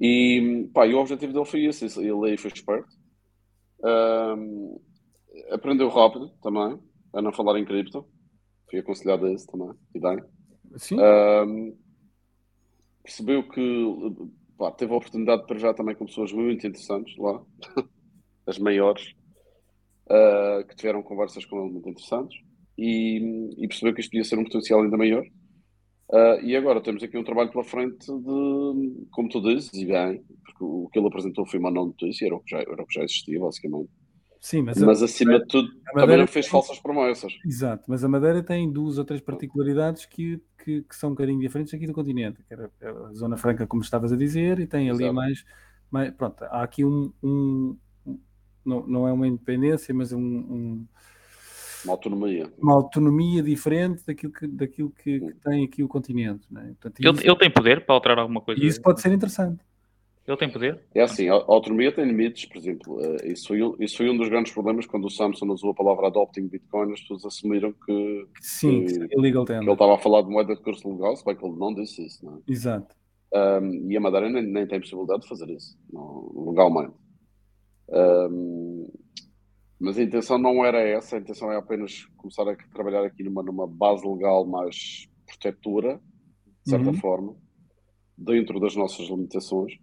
[0.00, 2.88] E, pá, e o objetivo dele foi esse, ele aí foi esperto,
[3.84, 4.80] um,
[5.50, 6.78] aprendeu rápido também,
[7.12, 8.06] a não falar em cripto,
[8.70, 10.18] fui aconselhado a isso também, e bem.
[10.76, 10.96] Sim.
[10.98, 11.76] Um,
[13.02, 13.86] percebeu que
[14.56, 17.42] pá, teve a oportunidade para já também com pessoas muito interessantes lá,
[18.46, 19.14] as maiores,
[20.06, 22.38] uh, que tiveram conversas com ele muito interessantes
[22.78, 25.24] e, e, percebeu que isto podia ser um potencial ainda maior.
[26.12, 30.22] Uh, e agora temos aqui um trabalho pela frente de, como tu dizes, e bem,
[30.44, 32.86] porque o que ele apresentou foi uma não notícia, era o que já, era o
[32.86, 33.88] que já existia, basicamente.
[34.38, 37.32] Sim, mas, mas a, acima de tudo também não fez falsas promessas.
[37.46, 41.40] Exato, mas a Madeira tem duas ou três particularidades que, que, que, são um bocadinho
[41.40, 44.90] diferentes aqui do continente, que era a Zona Franca, como estavas a dizer, e tem
[44.90, 45.44] ali mais,
[45.90, 46.10] mais.
[46.10, 47.10] Pronto, há aqui um.
[47.22, 47.78] um
[48.62, 50.86] não, não é uma independência, mas um, um
[51.84, 52.52] uma autonomia.
[52.58, 56.46] Uma autonomia diferente daquilo que, daquilo que, que tem aqui o continente.
[56.50, 56.74] Né?
[56.80, 58.62] Portanto, ele, isso, ele tem poder para alterar alguma coisa?
[58.62, 59.60] E isso pode ser interessante.
[60.26, 60.80] Ele tem poder?
[60.94, 63.00] É assim, a autonomia tem limites, por exemplo.
[63.00, 66.06] Eh, isso foi, isso foi um dos grandes problemas quando o Samsung usou a palavra
[66.06, 70.22] adopting Bitcoin, as pessoas assumiram que, Sim, que, que, illegal que ele estava a falar
[70.22, 72.24] de moeda de curso legal, se bem que ele não disse isso.
[72.24, 72.38] Não é?
[72.46, 72.94] Exato.
[73.34, 76.94] Um, e a Madeira nem, nem, tem possibilidade de fazer isso, não, legalmente.
[77.88, 78.88] Um,
[79.82, 83.42] mas a intenção não era essa, a intenção é apenas começar a trabalhar aqui numa,
[83.42, 86.00] numa base legal mais protetora,
[86.64, 86.94] de certa uhum.
[86.94, 87.36] forma,
[88.16, 89.76] dentro das nossas limitações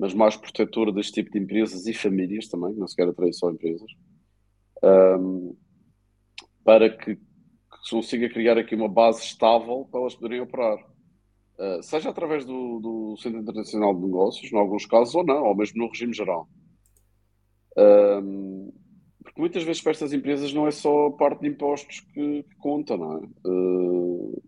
[0.00, 3.50] mas mais protetora deste tipo de empresas e famílias também, não se quer atrair só
[3.50, 3.92] empresas,
[4.82, 5.54] um,
[6.64, 7.20] para que, que,
[7.84, 10.78] se consiga criar aqui uma base estável para elas poderem operar.
[11.58, 15.54] Uh, seja através do, do, Centro Internacional de Negócios, em alguns casos, ou não, ou
[15.54, 16.48] mesmo no regime geral.
[17.76, 18.59] Um,
[19.40, 22.96] muitas vezes para estas empresas não é só a parte de impostos que, que conta,
[22.96, 23.20] não é?
[23.46, 24.42] Uh,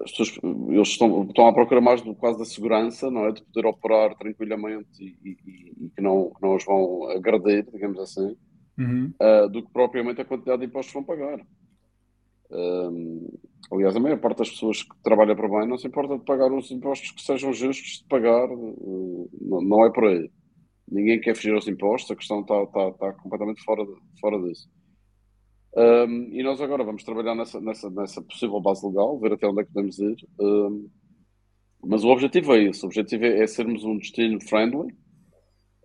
[0.00, 0.38] as pessoas,
[0.68, 3.32] eles estão, estão à procura mais do quase da segurança, não é?
[3.32, 8.36] De poder operar tranquilamente e, e, e que, não, não os vão agredir, digamos assim,
[8.78, 9.12] uhum.
[9.20, 11.44] uh, do que propriamente a quantidade de impostos que vão pagar.
[12.50, 13.28] Um,
[13.70, 16.50] aliás, a maior parte das pessoas que trabalham para bem não se importa de pagar
[16.50, 20.30] uns impostos que sejam justos de pagar, uh, não, não, é por aí.
[20.90, 24.68] Ninguém quer fugir aos impostos, a questão está, está, está completamente fora, de, fora disso.
[25.76, 29.60] Um, e nós agora vamos trabalhar nessa, nessa, nessa possível base legal, ver até onde
[29.60, 30.16] é que podemos ir.
[30.40, 30.88] Um,
[31.84, 34.92] mas o objetivo é esse: o objetivo é, é sermos um destino friendly,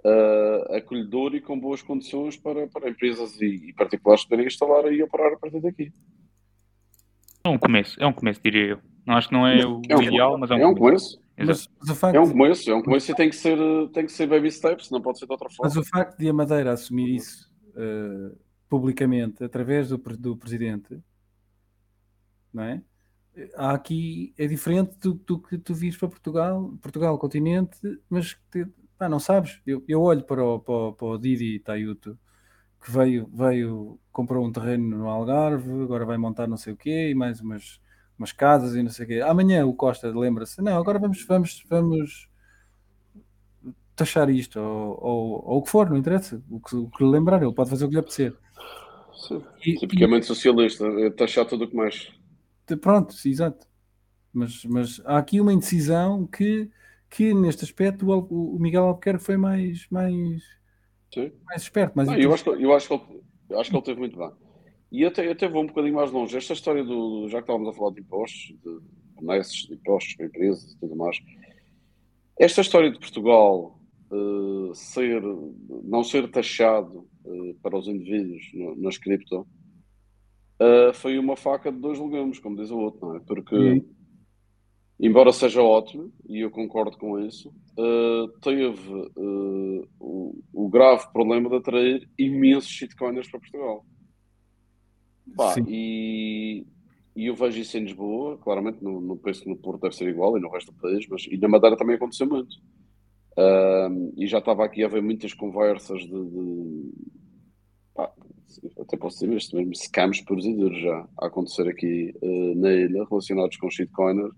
[0.06, 5.04] uh, acolhedor e com boas condições para, para empresas e, e particulares poderem instalar e
[5.04, 5.92] operar a partir daqui.
[7.44, 8.80] É um começo, é um começo, diria eu.
[9.06, 11.22] Não acho que não é o é um, ideal, mas é um, é um começo.
[11.38, 12.16] Mas, mas facto...
[12.16, 13.58] É um começo, é um começo e tem que ser,
[13.92, 15.64] tem que ser baby steps, não pode ser de outra forma.
[15.64, 18.38] Mas o facto de a Madeira assumir isso uh,
[18.70, 21.00] publicamente através do, do presidente,
[22.54, 22.82] não é?
[23.56, 28.68] Há aqui é diferente do, do que tu vires para Portugal, Portugal continente, mas te,
[28.96, 29.60] pá, não sabes.
[29.66, 32.18] Eu, eu olho para o, para, o, para o Didi Tayuto
[32.84, 37.10] que veio, veio, comprou um terreno no Algarve, agora vai montar não sei o quê,
[37.10, 37.80] e mais umas,
[38.18, 39.22] umas casas e não sei o quê.
[39.22, 42.30] Amanhã o Costa lembra-se, não, agora vamos, vamos, vamos
[43.96, 46.42] taxar isto, ou, ou, ou, o que for, não interessa.
[46.50, 48.36] O que, o que lembrar, ele pode fazer o que lhe apetecer.
[49.14, 52.12] Sim, e, tipicamente e, socialista, é taxar tudo o que mais.
[52.82, 53.68] Pronto, exato.
[54.34, 56.70] Mas, mas há aqui uma indecisão que,
[57.10, 60.42] que neste aspecto, o, o Miguel Albuquerque foi mais, mais,
[61.14, 61.32] Sim.
[61.46, 61.96] mais esperto.
[61.96, 64.18] Mais não, eu, acho que, eu, acho que ele, eu acho que ele teve muito
[64.18, 64.32] bem.
[64.94, 66.38] E até, até vou um bocadinho mais longe.
[66.38, 67.28] Esta história do.
[67.28, 68.80] Já que estávamos a falar de impostos, de
[69.20, 71.18] benesses, de impostos para empresas e tudo mais.
[72.40, 73.80] Esta história de Portugal
[74.12, 75.20] uh, ser,
[75.84, 79.48] não ser taxado uh, para os indivíduos no, nas cripto
[80.60, 83.20] uh, foi uma faca de dois legumes, como diz o outro, não é?
[83.20, 83.86] Porque, uhum.
[85.00, 87.52] embora seja ótimo, e eu concordo com isso,
[88.42, 89.12] teve
[90.00, 93.86] o, o, grave problema de atrair imensos shitcoiners para Portugal.
[95.36, 96.66] Pá, e,
[97.16, 100.08] e eu vejo isso em Lisboa, claramente, não, não penso que no Porto deve ser
[100.10, 102.56] igual e no resto do país, mas e na Madeira também aconteceu muito.
[104.16, 106.08] E já estava aqui a haver muitas conversas de.
[106.08, 106.92] de
[107.94, 108.12] pá,
[108.80, 112.72] até posso dizer isto mesmo, scams puros e duros já a acontecer aqui uh, na
[112.72, 114.30] ilha, relacionados com shitcoiner,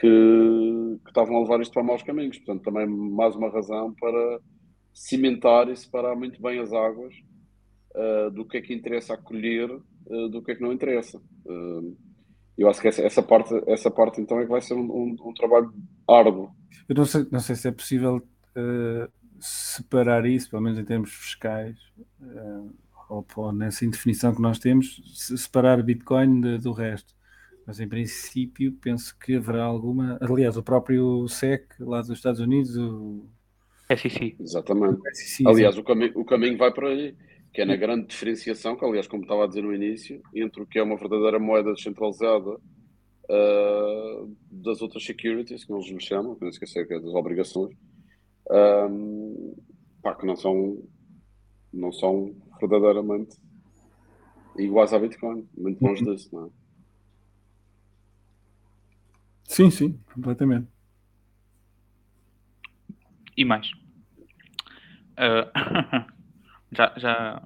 [0.00, 2.38] que, que estavam a levar isto para maus caminhos.
[2.38, 4.40] Portanto, também mais uma razão para
[4.94, 7.14] cimentar e separar muito bem as águas
[7.94, 9.70] uh, do que é que interessa acolher
[10.08, 11.18] uh, do que é que não interessa.
[11.46, 11.96] Uh,
[12.56, 15.16] eu acho que essa, essa, parte, essa parte então é que vai ser um, um,
[15.28, 15.72] um trabalho
[16.08, 16.50] árduo.
[16.88, 18.22] Eu não sei, não sei se é possível
[19.40, 21.76] separar isso, pelo menos em termos fiscais,
[23.08, 27.14] ou, ou, nessa indefinição que nós temos, separar Bitcoin de, do resto.
[27.66, 30.18] Mas em princípio penso que haverá alguma.
[30.22, 33.26] Aliás, o próprio SEC lá dos Estados Unidos, o
[33.94, 34.36] SEC.
[34.40, 34.98] Exatamente.
[34.98, 37.14] O SEC, Aliás, o, cami o caminho vai para aí
[37.58, 40.66] que é na grande diferenciação, que aliás, como estava a dizer no início, entre o
[40.66, 46.42] que é uma verdadeira moeda descentralizada uh, das outras securities, que eles me chamam, que
[46.42, 47.76] não esquecer que é das obrigações,
[48.48, 49.56] um,
[50.00, 50.80] pá, que não são,
[51.72, 53.36] não são verdadeiramente
[54.56, 56.14] iguais à Bitcoin, muito longe uhum.
[56.14, 56.50] disso, não é?
[59.42, 60.68] Sim, sim, completamente.
[63.36, 63.68] E mais?
[65.18, 66.06] Uh...
[66.72, 67.42] Já, já,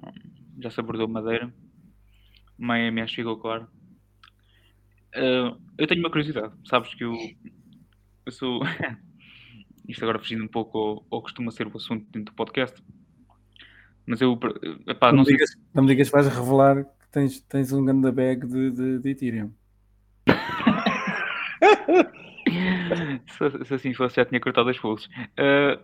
[0.59, 1.53] já se abordou Madeira.
[2.57, 3.67] Miami acho que ficou claro.
[5.15, 6.53] Uh, eu tenho uma curiosidade.
[6.65, 7.15] Sabes que eu,
[8.25, 8.61] eu sou.
[9.87, 12.81] Isto agora fugindo um pouco ao, ao costuma ser o assunto dentro do podcast.
[14.05, 14.39] Mas eu.
[14.87, 15.57] Epá, não, não, digas, se...
[15.73, 19.09] não me digas que vais revelar que tens, tens um grande bag de, de, de
[19.09, 19.51] Ethereum.
[23.27, 25.07] se, se, assim fosse, já tinha cortado as pulsos.
[25.07, 25.79] Uh,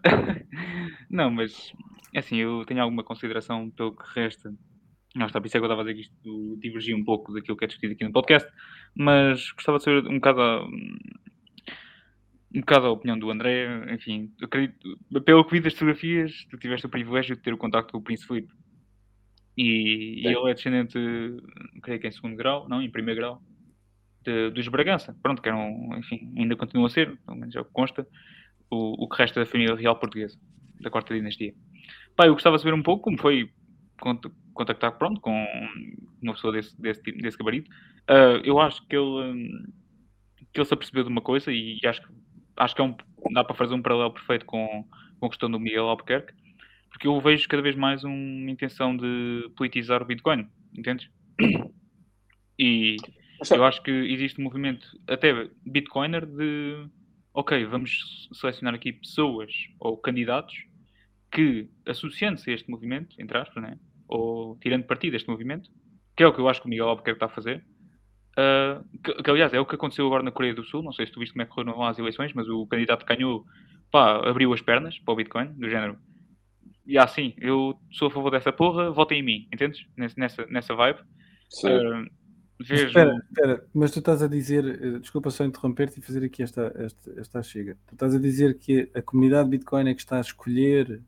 [1.10, 1.74] não, mas
[2.14, 4.54] é assim, eu tenho alguma consideração pelo que resta.
[5.16, 7.34] Não está, por isso é que eu estava a dizer que isto divergia um pouco
[7.34, 8.50] daquilo que é discutido aqui no podcast,
[8.96, 13.94] mas gostava de saber um bocado a, um bocado a opinião do André.
[13.94, 17.92] Enfim, acredito, pelo que vi das fotografias, tu tiveste o privilégio de ter o contacto
[17.92, 18.54] com o Príncipe Filipe.
[19.58, 20.98] E, e, ele é descendente,
[21.82, 23.42] creio que em segundo grau, não, em primeiro grau,
[24.24, 25.16] de, dos Bragança.
[25.22, 28.08] Pronto, que eram, enfim, ainda continua a ser, pelo menos é o que consta,
[28.70, 30.40] o, o que resta da família real portuguesa,
[30.80, 31.54] da quarta dinastia.
[32.20, 33.50] Pá, eu gostava de saber um pouco como foi
[34.54, 35.32] contactar pronto, com
[36.22, 37.72] uma pessoa desse, desse, desse gabarito.
[38.10, 39.48] Uh, eu acho que ele,
[40.52, 42.14] que ele se apercebeu de uma coisa e acho que,
[42.58, 42.94] acho que é um,
[43.32, 44.86] dá para fazer um paralelo perfeito com,
[45.18, 46.34] com a questão do Miguel Albuquerque,
[46.90, 50.46] porque eu vejo cada vez mais uma intenção de politizar o Bitcoin,
[50.78, 51.10] entendes?
[52.60, 52.98] E
[53.50, 56.86] eu acho que existe um movimento até Bitcoiner de
[57.34, 60.68] ok, vamos selecionar aqui pessoas ou candidatos
[61.32, 63.78] que, associando-se a este movimento, entre aspas, né?
[64.08, 65.70] ou tirando partido deste movimento,
[66.16, 67.64] que é o que eu acho que o Miguel Albuquerque está a fazer,
[68.32, 71.06] uh, que, que, aliás é o que aconteceu agora na Coreia do Sul, não sei
[71.06, 73.46] se tu viste como é que correram lá as eleições, mas o candidato que ganhou,
[73.92, 75.98] pá, abriu as pernas para o Bitcoin, do género,
[76.90, 79.86] e assim, eu sou a favor dessa porra, votem em mim, entendes?
[79.96, 81.00] Nessa, nessa vibe.
[81.64, 82.10] Uh,
[82.60, 82.88] vejo...
[82.88, 86.74] Espera, espera, mas tu estás a dizer, eh, desculpa só interromper-te e fazer aqui esta,
[86.76, 87.78] esta, esta chega.
[87.86, 91.00] Tu estás a dizer que a comunidade Bitcoin é que está a escolher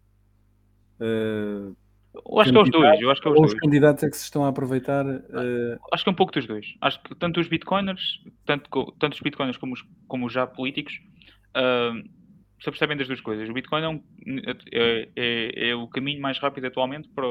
[1.02, 1.76] Uh,
[2.14, 3.02] eu acho que é os dois.
[3.02, 3.54] Eu acho que é os, dois.
[3.54, 5.06] os candidatos é que se estão a aproveitar.
[5.06, 5.80] Uh...
[5.92, 6.76] Acho que é um pouco dos dois.
[6.82, 10.94] Acho que tanto os bitcoiners, tanto, tanto os bitcoiners como os, como os já políticos,
[11.56, 12.08] uh,
[12.60, 13.50] se percebem das duas coisas.
[13.50, 14.04] O bitcoin é, um,
[14.72, 17.26] é, é, é, o caminho mais rápido atualmente para,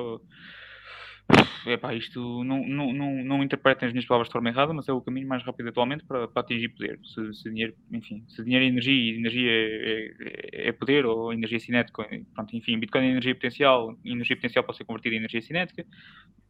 [1.66, 4.92] Epá, isto não, não, não, não interpretem as minhas palavras de forma errada, mas é
[4.92, 6.98] o caminho mais rápido atualmente para, para atingir poder.
[7.04, 11.32] Se, se, dinheiro, enfim, se dinheiro é energia e energia é, é, é, poder ou
[11.32, 15.42] energia cinética, pronto, enfim, Bitcoin é energia potencial, energia potencial pode ser convertida em energia
[15.42, 15.84] cinética.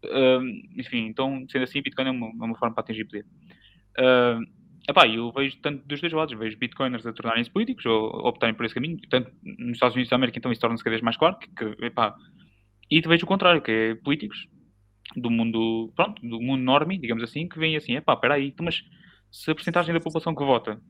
[0.04, 3.26] Uh, enfim, então, sendo assim, Bitcoin é uma, é uma forma para atingir poder.
[3.98, 8.54] Uh, Epá, eu vejo tanto dos dois lados, vejo bitcoiners a tornarem-se políticos ou optarem
[8.54, 11.16] por esse caminho, tanto nos Estados Unidos da América, então isso torna-se cada vez mais
[11.18, 12.16] claro, que, epá,
[12.90, 14.48] e vejo o contrário, que é políticos
[15.16, 18.84] do mundo, pronto, do mundo normie, digamos assim, que vêm assim, epá, espera aí, mas
[19.30, 20.80] se a porcentagem da população que vota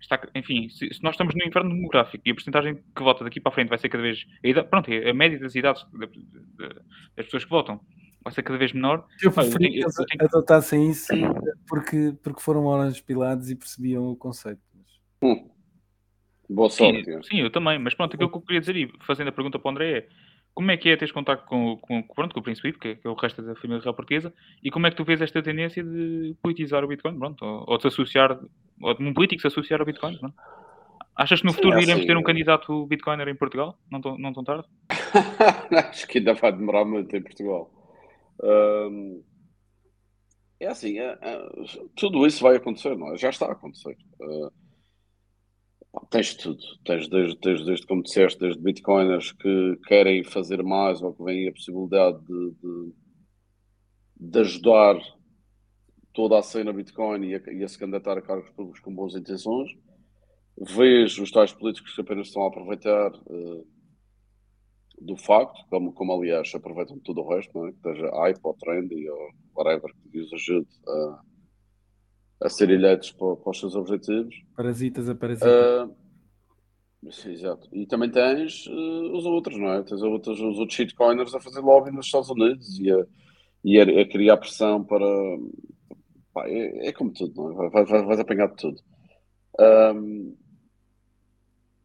[0.00, 3.40] está, enfim, se, se, nós estamos no inverno demográfico e a porcentagem que vota daqui
[3.40, 6.06] para a frente vai ser cada vez, a idade, pronto, a média das idades de,
[6.06, 6.68] de, de,
[7.16, 7.80] das pessoas que votam
[8.22, 9.06] vai ser cada vez menor.
[9.22, 10.24] Eu preferi que eles tenho...
[10.24, 11.12] adotassem isso
[11.66, 14.60] porque, porque foram horas pilados e percebiam o conceito.
[15.22, 15.48] Hum.
[16.48, 17.04] Boa sorte.
[17.04, 19.58] Sim, sim, eu também, mas pronto, aquilo que eu queria dizer e fazendo a pergunta
[19.58, 20.08] para o André é
[20.58, 23.08] como é que é teres contato com, com, pronto, com o Príncipe, que, que é
[23.08, 26.34] o resto da família real portuguesa, e como é que tu vês esta tendência de
[26.42, 28.36] politizar o Bitcoin, pronto, ou, ou de se associar,
[28.82, 30.34] ou de um político se associar ao Bitcoin, pronto?
[31.14, 33.78] Achas que no futuro Sim, é iremos assim, ter um candidato Bitcoiner em Portugal?
[33.88, 34.64] Não tão, não tão tarde?
[35.70, 37.70] Acho que ainda vai demorar muito em Portugal
[40.60, 41.48] é assim, é, é,
[41.94, 43.16] tudo isso vai acontecer, não é?
[43.16, 43.96] Já está a acontecer.
[44.20, 44.52] Uh,
[46.10, 46.60] tens tudo.
[46.84, 51.48] Tens desde, desde, desde, como disseste, desde bitcoiners que querem fazer mais ou que vêm
[51.48, 52.92] a possibilidade de, de,
[54.20, 54.98] de ajudar
[56.12, 59.14] toda a cena Bitcoin e a, e a se candidatar a cargos públicos com boas
[59.14, 59.70] intenções.
[60.60, 63.66] Vejo os tais políticos que apenas estão a aproveitar uh,
[65.00, 67.72] do facto, como, como aliás aproveitam tudo o resto, não é?
[67.72, 71.20] que seja hype ou trendy ou whatever que os ajude a,
[72.42, 74.34] a ser eleitos para, para, os seus objetivos.
[74.56, 75.50] Parasitas a parasitas.
[75.50, 77.68] Uh, sim, exato.
[77.72, 79.82] E também tens uh, os outros, não é?
[79.82, 83.06] Tens outros, os outros shitcoiners a fazer lobby nos Estados Unidos e a,
[83.64, 85.06] e a, a criar pressão para.
[86.32, 87.70] Pá, é, é, como tudo, não é?
[87.70, 88.80] Vais, vais, vais apanhar de tudo.
[89.60, 90.36] Um,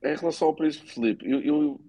[0.03, 1.81] em relação ao Príncipe Felipe, eu, eu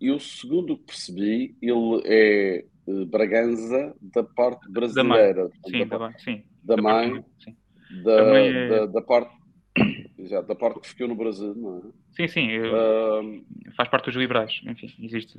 [0.00, 5.48] eu, segundo o que percebi, ele é uh, Bragança da parte brasileira.
[5.48, 5.70] Da mãe.
[5.70, 6.44] Sim, da, da, sim.
[6.62, 7.56] da, mãe, parte,
[8.04, 8.68] da, é...
[8.68, 9.34] da, da, parte.
[10.18, 11.82] Exato, da parte que ficou no Brasil, não é?
[12.16, 12.50] Sim, sim.
[12.50, 13.44] Eu,
[13.76, 15.38] faz parte dos liberais, enfim, existe.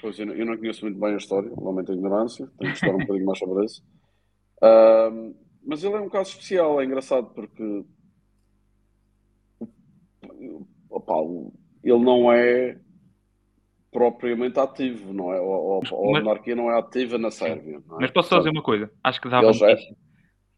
[0.00, 2.76] Pois, eu não, eu não conheço muito bem a história, lamento a ignorância, tenho que
[2.76, 3.82] estudar um bocadinho mais sobre isso.
[5.64, 7.84] Mas ele é um caso especial, é engraçado porque
[10.90, 11.14] opa,
[11.82, 12.76] ele não é
[13.92, 15.40] propriamente ativo, não é?
[15.40, 17.76] Ou, ou a monarquia não é ativa na Sérvia.
[17.76, 17.80] É?
[18.00, 18.90] Mas posso só dizer uma coisa?
[19.02, 19.96] Acho que dava notícia.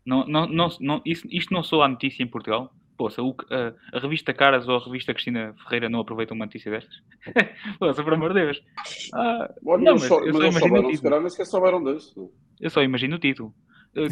[0.04, 2.72] Não, não, não, não, isto, isto não sou a notícia em Portugal.
[2.96, 6.70] Poxa, o, a, a, revista Caras ou a revista Cristina Ferreira não aproveitam uma notícia
[6.70, 7.02] destas?
[7.78, 8.62] Poxa, por amor de Deus.
[9.14, 11.20] Ah, Olha, não, mas, só, eu só imagino o título.
[11.20, 12.30] Nem sequer souberam disso.
[12.60, 13.54] Eu só imagino o título.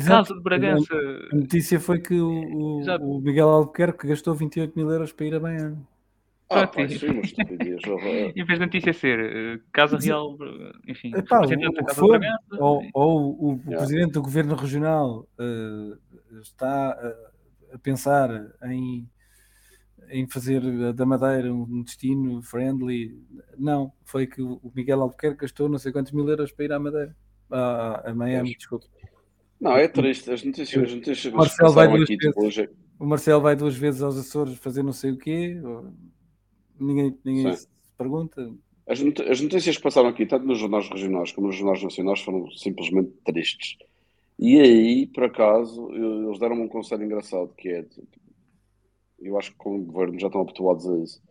[0.06, 0.94] Casa de Bragança.
[1.32, 5.34] A notícia foi que o, o, o Miguel Albuquerque gastou 28 mil euros para ir
[5.34, 5.78] a Banha.
[6.52, 7.80] Ah, pá, estupidez.
[8.34, 10.36] em vez de notícia ser uh, Casa Real,
[10.84, 12.20] enfim, Epá, o, for,
[12.58, 13.76] ou, ou, o, yeah.
[13.76, 19.08] Presidente do Governo Regional uh, está uh, a pensar em,
[20.08, 23.16] em fazer da Madeira um destino friendly.
[23.56, 26.80] Não, foi que o Miguel Albuquerque gastou não sei quantos mil euros para ir à
[26.80, 27.16] Madeira,
[27.48, 28.88] a, a Miami, desculpa.
[29.60, 30.28] Não, é triste.
[30.32, 32.70] As notícias, as notícias o Marcelo vai duas vezes.
[32.98, 35.60] O Marcelo vai duas vezes aos Açores fazer não sei o quê.
[35.62, 35.92] Ou
[36.80, 38.52] ninguém, ninguém se pergunta.
[38.86, 42.20] As, not as notícias que passaram aqui, tanto nos jornais regionais como nos jornais nacionais,
[42.20, 43.76] foram simplesmente tristes.
[44.38, 47.84] E aí, por acaso, eles deram-me um conselho engraçado, que é,
[49.20, 51.22] eu acho que com o governo já estão habituados a isso.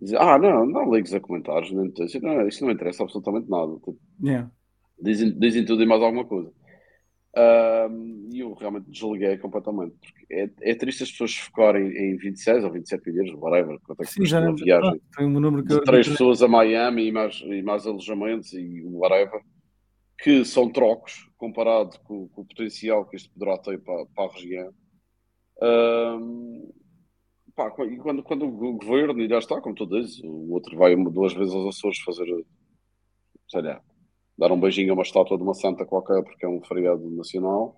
[0.00, 3.76] Dizer, ah, não, não ligues a comentários, nem notícias, não, isto não interessa absolutamente nada.
[4.22, 4.50] Yeah.
[5.00, 6.50] Dizem, dizem tudo e mais alguma coisa.
[8.30, 9.96] E eu realmente desliguei completamente.
[10.00, 14.04] Porque é, é triste as pessoas focarem em 26 ou 27 milhões, whatever, quanto é
[14.04, 15.00] que Sim, já uma viagem.
[15.14, 18.82] Foi um número que de três pessoas a Miami e mais, e mais alojamentos e
[18.84, 19.40] whatever,
[20.18, 24.32] que são trocos comparado com, com o potencial que isto poderá ter para, para a
[24.32, 24.72] região.
[25.60, 26.72] Um,
[27.54, 30.94] pá, e quando, quando o governo, e já está, como tu dizes, o outro vai
[30.96, 32.26] duas vezes aos Açores fazer,
[33.48, 33.80] sei lá,
[34.36, 37.76] dar um beijinho a uma estátua de uma santa qualquer porque é um feriado nacional,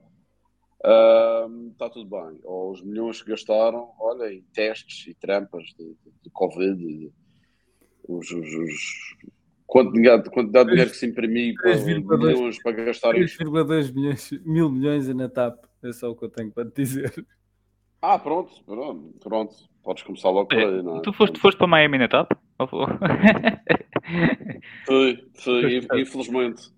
[0.85, 2.41] uh, está tudo bem.
[2.45, 7.13] Ou os milhões que gastaram, olha, em testes e trampas de, de, de Covid, de,
[8.09, 9.17] os, os, os
[9.67, 15.09] quantidade, quantidade de dinheiro que se imprimiu para milhões para gastar 3,2 milhões, mil milhões
[15.15, 17.13] na TAP, é só o que eu tenho para te dizer.
[18.01, 19.55] Ah, pronto, pronto, pronto.
[19.83, 21.01] Podes começar logo por aí, não é?
[21.01, 22.33] Tu foste, foste para Miami na TAP?
[24.87, 26.75] Foi, foi, infelizmente.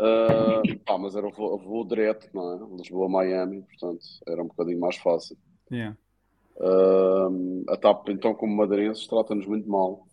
[0.00, 2.76] Uh, pá, mas era o voo, voo, direto, não é?
[2.76, 5.36] Lisboa-Miami, portanto era um bocadinho mais fácil.
[5.72, 5.96] Yeah.
[6.56, 10.06] Uh, a TAP, então, como madeirenses, trata-nos muito mal.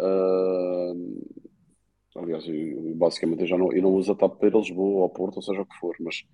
[0.00, 1.26] Uh,
[2.16, 5.00] aliás, eu, basicamente eu já não, eu não uso a TAP para ir a Lisboa
[5.00, 6.24] ou a Porto, ou seja o que for, mas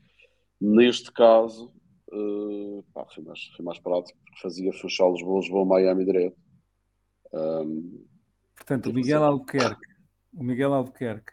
[0.61, 1.73] neste caso
[2.12, 6.36] uh, pá, foi, mais, foi mais prático, porque fazia Funchal, Lisboa, Lisboa, Miami direto.
[7.32, 8.05] Um,
[8.55, 9.87] Portanto, o Miguel Albuquerque,
[10.33, 11.33] o Miguel Albuquerque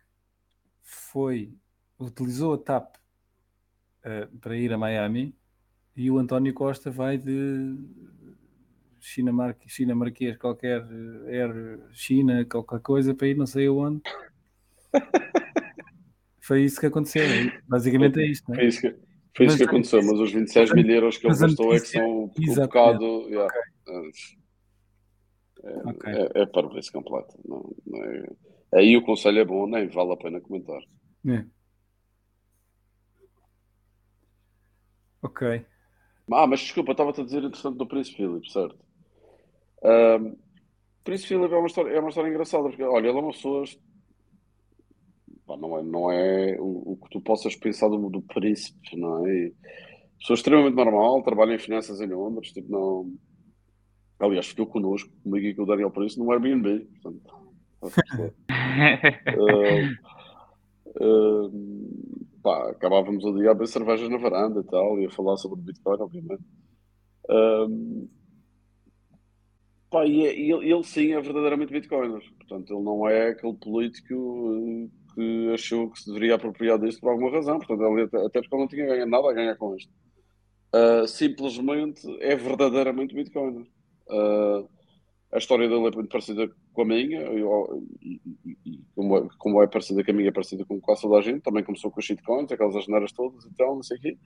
[0.81, 1.53] foi,
[1.99, 2.95] utilizou a TAP
[4.05, 5.35] uh, para ir a Miami
[5.95, 7.75] e o António Costa vai de
[8.99, 10.83] China, Mar China Marquês, qualquer
[11.27, 14.01] Air China, qualquer coisa, para ir não sei aonde.
[16.39, 17.23] Foi isso que aconteceu.
[17.67, 18.49] Basicamente é isto.
[18.49, 18.59] Não é?
[18.59, 18.95] Foi isso que,
[19.37, 22.23] foi isso que aconteceu, mas os 26 mil euros que ele gastou é que são
[22.25, 23.29] um bocado.
[23.29, 23.53] Yeah,
[25.63, 26.13] é, okay.
[26.13, 27.37] é, é para esse completo.
[27.45, 28.25] Não, não é,
[28.73, 30.81] aí o conselho é bom, nem vale a pena comentar.
[31.27, 31.45] É.
[35.21, 35.65] Ok.
[36.31, 38.79] Ah, mas desculpa, estava-te a dizer interessante do Príncipe Philip, certo?
[39.83, 40.37] Um,
[41.03, 43.65] Príncipe Philip é uma história, é uma história engraçada, porque olha, ele é uma pessoa
[45.45, 49.25] pá, não é, não é o, o, que tu possas pensar do, do príncipe, não
[49.25, 49.31] é?
[49.31, 49.53] E,
[50.19, 53.13] pessoa extremamente normal, trabalha em finanças em Londres, tipo, não.
[54.21, 57.33] Aliás, ficou connosco, comigo e com o Daniel Príncipe, no Airbnb, portanto.
[57.81, 57.89] uh,
[61.03, 65.37] uh, pá, acabávamos o dia a beber cervejas na varanda e tal, e a falar
[65.37, 66.43] sobre Bitcoin, obviamente.
[67.27, 68.07] Uh,
[69.89, 73.55] pá, e, é, e ele, ele, sim é verdadeiramente Bitcoiner, portanto, ele não é aquele
[73.55, 78.55] político que achou que se deveria apropriar disto por alguma razão, portanto, ele, até porque
[78.55, 79.91] ele não tinha ganho nada a ganhar com isto.
[81.07, 83.67] Simplesmente é verdadeiramente Bitcoin.
[84.11, 84.69] Uh,
[85.31, 89.63] a história dele é muito parecida com a minha, e, e, e como, é, como,
[89.63, 91.41] é, parecida com a minha, é parecida com quase toda a gente.
[91.41, 94.17] Também começou com as shitcoins, aquelas asneiras todas e tal, não sei o quê.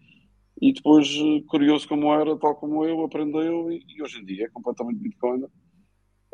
[0.62, 1.07] E depois,
[1.48, 5.45] curioso como era, tal como eu, aprendeu e, e hoje em dia é completamente Bitcoin.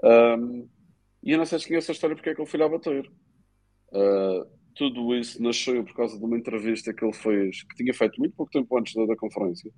[0.03, 0.69] Um,
[1.23, 3.11] e eu não sei se conhece a história porque é que ele foi lá bater.
[3.91, 4.45] Uh,
[4.75, 8.35] tudo isso nasceu por causa de uma entrevista que ele fez, que tinha feito muito
[8.35, 9.71] pouco tempo antes da, da conferência.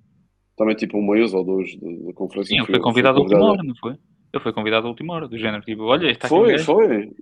[0.56, 2.54] Também tipo um mês ou dois da conferência.
[2.54, 3.92] Sim, ele foi convidado à última hora, não foi?
[4.32, 7.12] Ele foi convidado à última hora, do género, tipo, olha, está Foi, foi.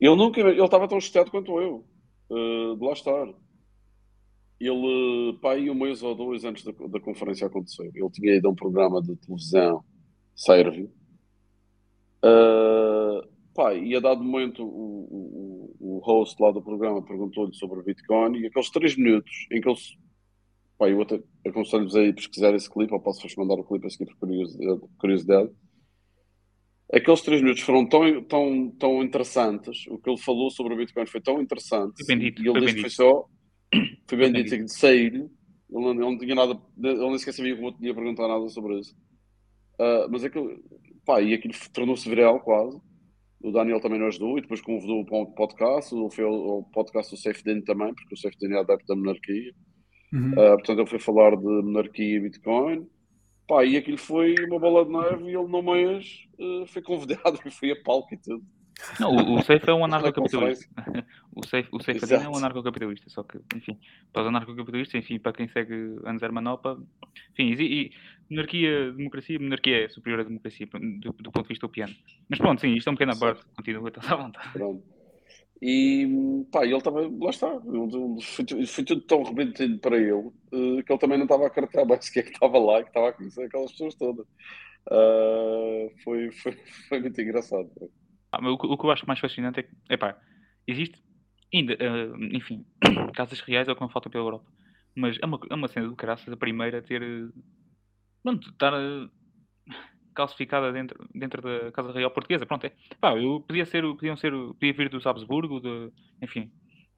[0.00, 1.84] Ele nunca, ele estava tão chateado quanto eu,
[2.30, 3.26] uh, de lá estar.
[4.60, 8.48] Ele, pá, aí um mês ou dois antes da, da conferência acontecer, ele tinha ido
[8.48, 9.82] a um programa de televisão,
[10.34, 10.88] serve.
[12.24, 17.80] Uh, Pá, e a dado momento o, o, o host lá do programa perguntou-lhe sobre
[17.80, 19.96] o Bitcoin e aqueles 3 minutos em que eles.
[20.78, 23.90] Pá, eu até aconselho-vos a ir pesquisar esse clipe, ou posso-vos mandar o clipe a
[23.90, 24.28] seguir por
[24.98, 25.50] curiosidade.
[26.92, 31.06] Aqueles 3 minutos foram tão, tão, tão interessantes, o que ele falou sobre o Bitcoin
[31.06, 32.04] foi tão interessante.
[32.04, 33.26] Foi bendito, e ele disse que foi só.
[34.06, 35.14] Foi bem dito de sair.
[35.14, 35.30] Ele
[35.70, 36.60] não, ele não tinha nada.
[36.76, 38.94] Ele nem sequer sabia como eu tinha perguntar nada sobre isso.
[39.80, 40.62] Uh, mas aquilo.
[41.06, 42.78] Pá, e aquilo tornou-se viral quase
[43.42, 47.20] o Daniel também nos ajudou e depois convidou para um podcast, foi o podcast do
[47.20, 49.52] SafeDin também, porque o SafeDin é adepto da monarquia.
[50.12, 50.32] Uhum.
[50.32, 52.86] Uh, portanto, ele foi falar de monarquia e Bitcoin.
[53.48, 57.38] Pá, e aquilo foi uma bola de neve e ele no mês uh, foi convidado
[57.44, 58.44] e foi a palco e tudo.
[58.98, 60.66] Não, o, o Safe é um anarcocapitalista.
[61.34, 63.78] o Safe, o Safe é um anarcocapitalista, só que, enfim,
[64.12, 66.82] para os anarcocapitalistas, enfim, para quem segue Anzer Manopa,
[67.32, 67.92] enfim, e, e,
[68.30, 71.94] monarquia, democracia, monarquia é superior à democracia do, do ponto de vista upiano.
[72.28, 74.52] Mas pronto, sim, isto é um pequeno parte, continua, estás à vontade.
[74.52, 74.82] Pronto.
[75.64, 77.48] E pá, ele também, lá está,
[78.20, 81.86] foi, foi tudo tão repentino para ele uh, que ele também não estava a carregar
[81.86, 84.26] bem que é que estava lá, que estava a conhecer aquelas pessoas todas.
[84.90, 86.52] Uh, foi, foi,
[86.88, 87.70] foi muito engraçado.
[88.32, 90.18] Ah, o, o, que eu acho mais fascinante é que, epá,
[90.66, 91.00] existe
[91.54, 92.66] ainda, uh, enfim,
[93.14, 94.50] casas reais é o que não falta pela Europa.
[94.96, 97.02] Mas é uma, é uma cena do caraças a primeira a ter,
[98.20, 99.08] pronto, estar uh,
[100.14, 102.46] calcificada dentro, dentro da Casa Real Portuguesa.
[102.46, 102.72] Pronto, é.
[103.00, 105.90] Pá, eu podia ser, podiam ser, podia vir dos Habsburgo, de,
[106.20, 106.50] enfim,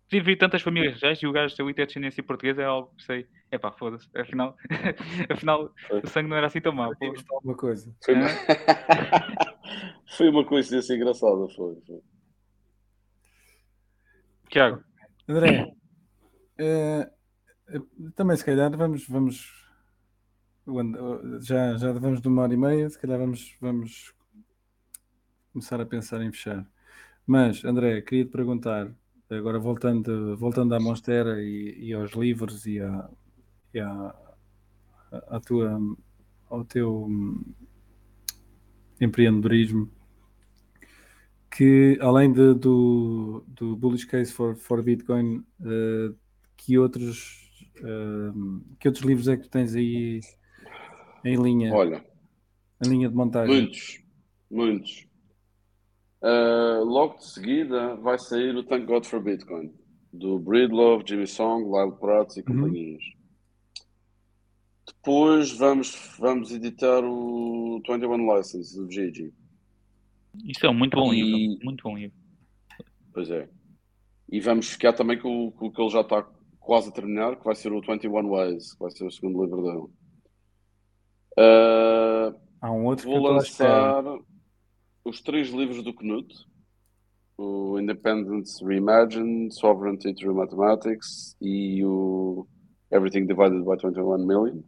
[0.09, 3.05] podia vir tantas famílias reais e o gajo ter de descendência portuguesa é algo que
[3.05, 3.27] sei.
[3.51, 4.09] É pá, foda-se.
[4.17, 4.57] Afinal,
[5.31, 5.73] afinal
[6.03, 6.93] o sangue não era assim tão mau.
[7.31, 7.95] Alguma coisa.
[8.05, 8.29] Foi uma...
[10.17, 11.77] foi uma coincidência engraçada, foi.
[11.87, 12.01] foi.
[14.51, 14.85] Tiago.
[15.29, 15.73] André,
[16.61, 19.64] uh, também se calhar vamos, vamos
[21.41, 24.15] já, já vamos de uma hora e meia, se calhar vamos, vamos
[25.53, 26.67] começar a pensar em fechar.
[27.27, 28.95] Mas, André, queria te perguntar,
[29.31, 33.11] agora voltando, voltando à Monstera e, e aos livros e, à,
[33.73, 34.15] e à,
[35.29, 35.79] à tua,
[36.49, 37.09] ao teu
[39.01, 39.91] empreendedorismo,
[41.51, 46.17] que além de, do, do Bullish Case for, for Bitcoin, uh,
[46.57, 50.21] que, outros, uh, que outros livros é que tu tens aí
[51.25, 51.73] em linha?
[51.75, 52.05] Olha,
[52.85, 53.55] em linha de montagem?
[53.55, 54.03] Muitos,
[54.51, 55.07] muitos.
[56.23, 59.73] Uh, logo de seguida vai sair o Thank God for Bitcoin,
[60.13, 62.47] do Breedlove, Jimmy Song, Lyle Prats e uhum.
[62.47, 63.03] companhias.
[64.87, 69.33] depois vamos, vamos editar o 21 License do Gigi.
[70.45, 71.65] Isso é um muito bom E- livro.
[71.65, 72.17] Muito bom livro.
[73.13, 73.49] Pois é.
[74.31, 76.23] E vamos ficar também com, o- com o que ele já está
[76.59, 79.63] quase a terminar, que vai ser o 21 Ways, que vai ser o segundo livro
[79.63, 79.93] dele.
[81.39, 84.03] Ah, Há um outro vou lançar
[85.05, 86.35] os três livros do Knut.
[87.37, 92.47] O Independence Reimagined, Sovereignty Through Mathematics e o
[92.91, 94.63] Everything Divided by 21 Million.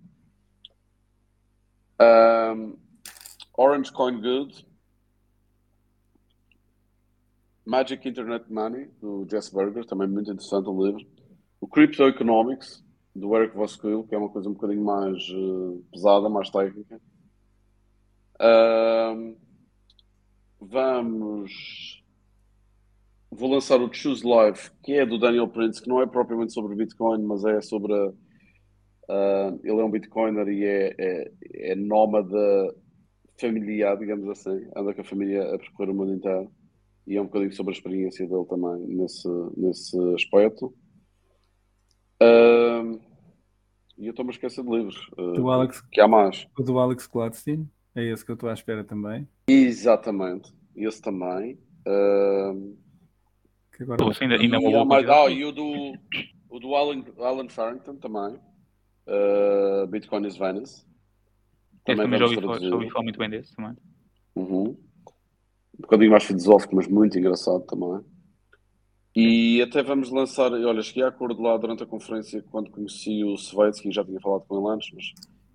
[2.00, 2.76] Um,
[3.56, 4.66] Orange Coin Good.
[7.64, 11.04] Magic Internet Money, do Jess Berger, também muito interessante o livro.
[11.60, 12.84] O Crypto Economics,
[13.16, 17.00] do Eric Voskuil, que é uma coisa um bocadinho mais eh, pesada, mais técnica.
[18.40, 19.36] Um,
[20.60, 22.02] vamos.
[23.30, 26.76] Vou lançar o Choose Life, que é do Daniel Prince, que não é propriamente sobre
[26.76, 27.92] Bitcoin, mas é sobre.
[29.08, 31.32] ah, ele é um Bitcoiner e é, é,
[31.72, 32.74] é nómada
[33.40, 34.68] familiar, digamos assim.
[34.76, 36.50] Anda com a família a percorrer o mundo inteiro.
[37.06, 40.74] E é um bocadinho sobre a experiência dele também nesse, nesse aspecto.
[42.20, 42.98] Um,
[43.98, 45.08] e eu estou-me a esquecer de livros.
[45.18, 46.46] uh, Do Alex, que há mais.
[46.58, 47.68] o do Alex Gladstein.
[47.94, 49.26] É esse que eu estou à espera também.
[49.48, 50.52] Exatamente.
[50.74, 51.58] Esse também.
[51.86, 52.76] Um,
[53.72, 55.94] Que agora Pô, ainda, ainda é e, uma há boa mais- ah, e o do,
[56.50, 58.38] o do Alan, Alan Farrington também.
[59.06, 60.84] Uh, Bitcoin is Venice.
[61.86, 62.68] Esse também já vamos ouvi, falar- traduzir.
[62.70, 63.76] já ouvi falar muito bem desse também.
[64.34, 64.64] Uhum.
[65.78, 68.00] Um bocadinho mais filosófico, mas muito engraçado também.
[69.18, 70.52] E até vamos lançar.
[70.52, 74.42] Olha, cheguei a acordo lá durante a conferência quando conheci o Svetsky, já tinha falado
[74.46, 75.04] com ele antes, mas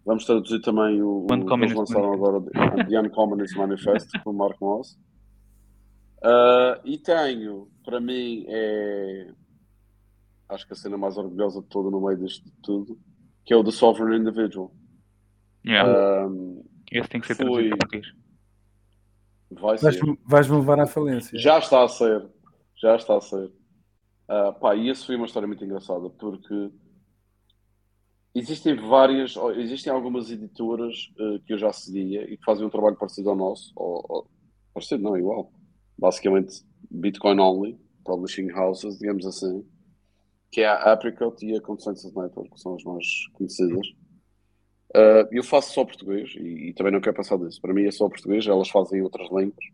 [0.04, 2.42] vamos traduzir também o, o que eles lançaram agora,
[2.88, 4.98] The Uncommunist Manifest, com o Mark Moss.
[6.24, 9.32] Ah, e tenho, para mim, é.
[10.50, 13.00] Acho que a cena mais orgulhosa de toda no meio disto tudo,
[13.46, 14.72] que é o The Sovereign Individual.
[15.66, 16.28] Yeah.
[16.28, 18.14] Um, Esse tem que ser foi- traduzido para português.
[19.52, 19.84] vai ser.
[19.86, 21.38] vais-me vais-me levar à falência.
[21.40, 22.28] Já está a ser.
[22.82, 23.52] Já está a ser.
[24.28, 26.72] Ah, pá, e isso foi uma história muito engraçada, porque
[28.34, 32.96] existem várias, existem algumas editoras eh, que eu já seguia e que fazem um trabalho
[32.98, 34.28] parecido ao nosso, ou, ou-
[34.74, 35.52] parecido, não, igual.
[35.98, 39.66] Basicamente, Bitcoin only, publishing houses, digamos assim,
[40.52, 43.88] que é a Apricot e a Consensus Network, que são as mais conhecidas.
[44.94, 47.62] Ah, eu faço só português e, e também não quero passar disso.
[47.62, 49.66] Para mim é só português, elas fazem outras línguas.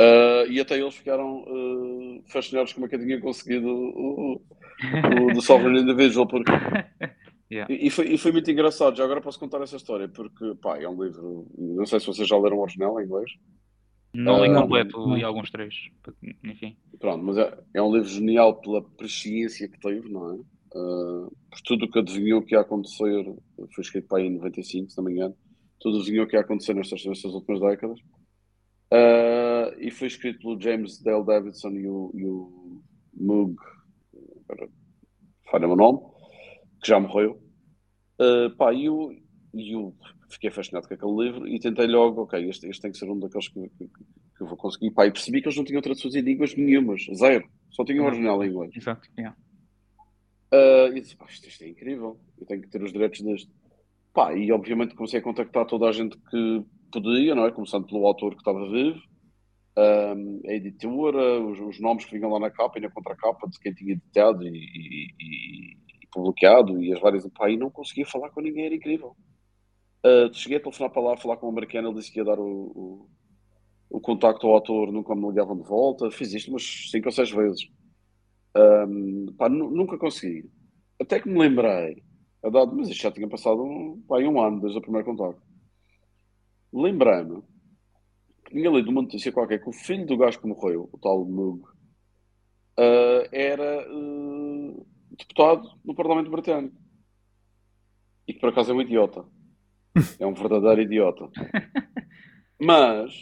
[0.00, 5.26] Uh, e até eles ficaram uh, fascinados como é que eu tinha conseguido o, o,
[5.26, 6.50] o The Sovereign Individual porque...
[7.52, 7.70] Yeah.
[7.70, 10.78] e, e foi, e foi muito engraçado, já agora posso contar essa história porque pá,
[10.78, 13.28] é um livro, não sei se vocês já leram o original em inglês
[14.14, 15.90] Não li Ah, completo e alguns trechos.
[16.44, 16.76] Enfim.
[16.98, 20.34] pronto, mas é, é um livro genial pela presciência que teve, não é?
[20.72, 23.24] Uh, por tudo o que adivinhou que ia acontecer,
[23.74, 25.34] foi escrito para aí em 95, se não me engano,
[25.80, 28.00] tudo adivinhou que ia acontecer nestas, nestas últimas décadas.
[28.92, 32.82] Uh, e foi escrito pelo James Dale Davidson e o, e o
[33.14, 33.54] Moog,
[35.48, 36.00] falha-me o nome,
[36.82, 37.40] que já morreu.
[38.20, 39.12] Uh, pá, e eu,
[39.54, 39.94] eu
[40.28, 43.18] fiquei fascinado com aquele livro e tentei logo, ok, este, este tem que ser um
[43.18, 44.90] daqueles que, que, que eu vou conseguir.
[44.90, 48.08] Pá, e percebi que eles não tinham traduções em línguas nenhumas, zero, só tinham o
[48.08, 48.76] original em inglês.
[48.76, 49.08] Exato.
[49.16, 49.36] Yeah.
[50.52, 53.50] Uh, e disse, pá, isto, isto é incrível, eu tenho que ter os direitos deste.
[54.12, 57.52] Pá, e obviamente comecei a contactar toda a gente que podia, não é?
[57.52, 59.00] Começando pelo autor que estava vivo,
[59.78, 63.58] um, a editora, os, os nomes que vinham lá na capa e na contracapa de
[63.60, 65.76] quem tinha editado e, e- e-
[66.12, 67.26] publicado e as várias.
[67.28, 69.16] Pá, e não conseguia falar com ninguém, era incrível.
[70.04, 72.38] Uh, cheguei a telefonar para lá, falar com o americano, ele disse que ia dar
[72.38, 73.08] o, o,
[73.90, 76.10] o contacto ao autor, nunca me ligavam de volta.
[76.10, 77.68] Fiz isto umas 5 ou 6 vezes.
[78.56, 80.50] Um, pá, nu- nunca consegui.
[81.00, 82.02] Até que me lembrei,
[82.42, 85.40] a dado, mas isto já tinha passado um, pá, um ano desde o primeiro contacto.
[86.72, 87.42] Lembrei-me
[88.44, 91.24] que tinha lido uma notícia qualquer que o filho do gajo que morreu, o tal
[91.24, 91.62] Moog,
[92.76, 96.76] ah, era ah, deputado no Parlamento Britânico.
[98.26, 99.24] E que por acaso é um idiota.
[100.18, 101.30] É um verdadeiro idiota.
[102.58, 103.12] Mas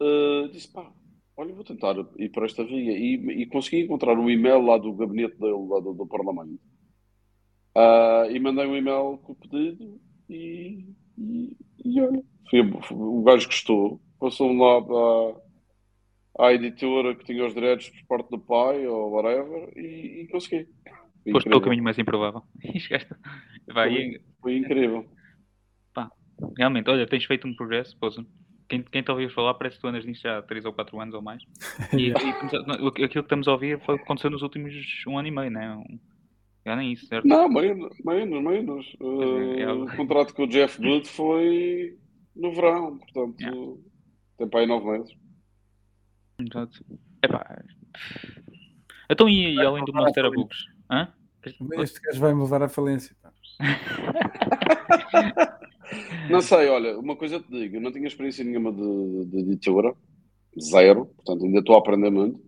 [0.00, 0.90] ah, disse, pá,
[1.36, 2.92] olha, vou tentar ir por esta via.
[2.92, 6.60] E, e consegui encontrar um e-mail lá do gabinete dele, lá do, do Parlamento.
[7.74, 10.00] Ah, e mandei um e-mail com o pedido
[10.30, 10.86] e,
[11.18, 14.78] e, e olha, foi, foi- o gajo gostou, passou-me lá
[16.38, 20.28] à, à editora que tinha os direitos por parte do pai ou whatever e, e
[20.28, 20.68] consegui.
[21.22, 22.42] Foi Foste pelo caminho mais improvável.
[23.72, 25.06] Vai, e- Foi incrível.
[26.58, 28.26] realmente, olha, tens feito um progresso, pouso.
[28.68, 30.98] Quem, quem te ouviu falar parece que tu andas nisto já há 3 ou 4
[31.00, 31.42] anos ou mais.
[31.92, 34.72] E, e não, aquilo que estamos a ouvir foi o que aconteceu nos últimos
[35.06, 35.74] um ano e meio, né?
[35.76, 35.98] Um-
[36.66, 37.26] Já nem isso, certo?
[37.26, 38.96] Não, menos, menos, menos.
[39.00, 41.96] é, é Uh, o contrato com o Jeff Good foi
[42.34, 43.72] no verão, portanto, Yeah.
[44.38, 45.14] tem para aí nove meses.
[46.40, 46.84] Exato.
[47.22, 47.62] Epá.
[49.10, 50.30] Então e, e além do falência.
[50.30, 50.58] Books?
[50.90, 51.12] Hã?
[51.82, 53.14] Este gajo vai-me levar à falência.
[56.30, 59.38] Não sei, olha, uma coisa eu te digo, eu não tinha experiência nenhuma de, de
[59.40, 59.94] editora,
[60.58, 62.40] zero, portanto ainda estou a aprender muito.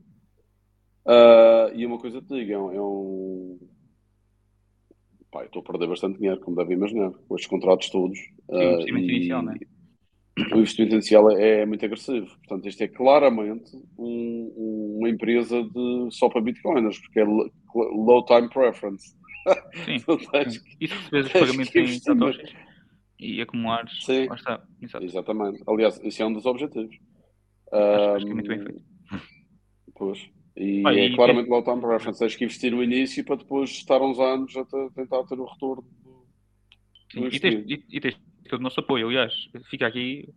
[1.07, 3.59] Ah, e uma coisa eu te digo, é um.
[5.37, 8.19] Um- Pá, estou a perder bastante dinheiro, como deve imaginar, com estes contratos todos.
[8.49, 9.59] o Ah, investimento e- inicial, não é?
[10.55, 12.27] O investimento inicial é, é muito agressivo.
[12.27, 17.51] Portanto, isto é claramente um- um- uma empresa de, só para bitcoiners, porque é lo-
[17.75, 19.15] low time preference.
[19.85, 19.97] Sim.
[20.33, 22.53] Tens E se os pagamentos em satoshis
[23.19, 24.29] e acumulares, Sim.
[24.35, 24.63] está.
[24.83, 25.05] Exato.
[25.05, 25.63] Exatamente.
[25.67, 26.97] Aliás, esse é um dos objetivos.
[27.73, 28.83] Acho- acho que é muito bem feito.
[29.95, 30.31] Pois.
[30.57, 32.19] E Pá, é e claramente low time preference.
[32.19, 35.45] Tens que investir no início para depois estar uns anos a te- tentar ter o
[35.45, 35.85] retorno.
[36.03, 36.27] do-
[37.13, 38.19] Sim, do e, tens, e, e tens
[38.49, 39.09] todo o nosso apoio.
[39.09, 39.33] Aliás,
[39.69, 40.29] fica aqui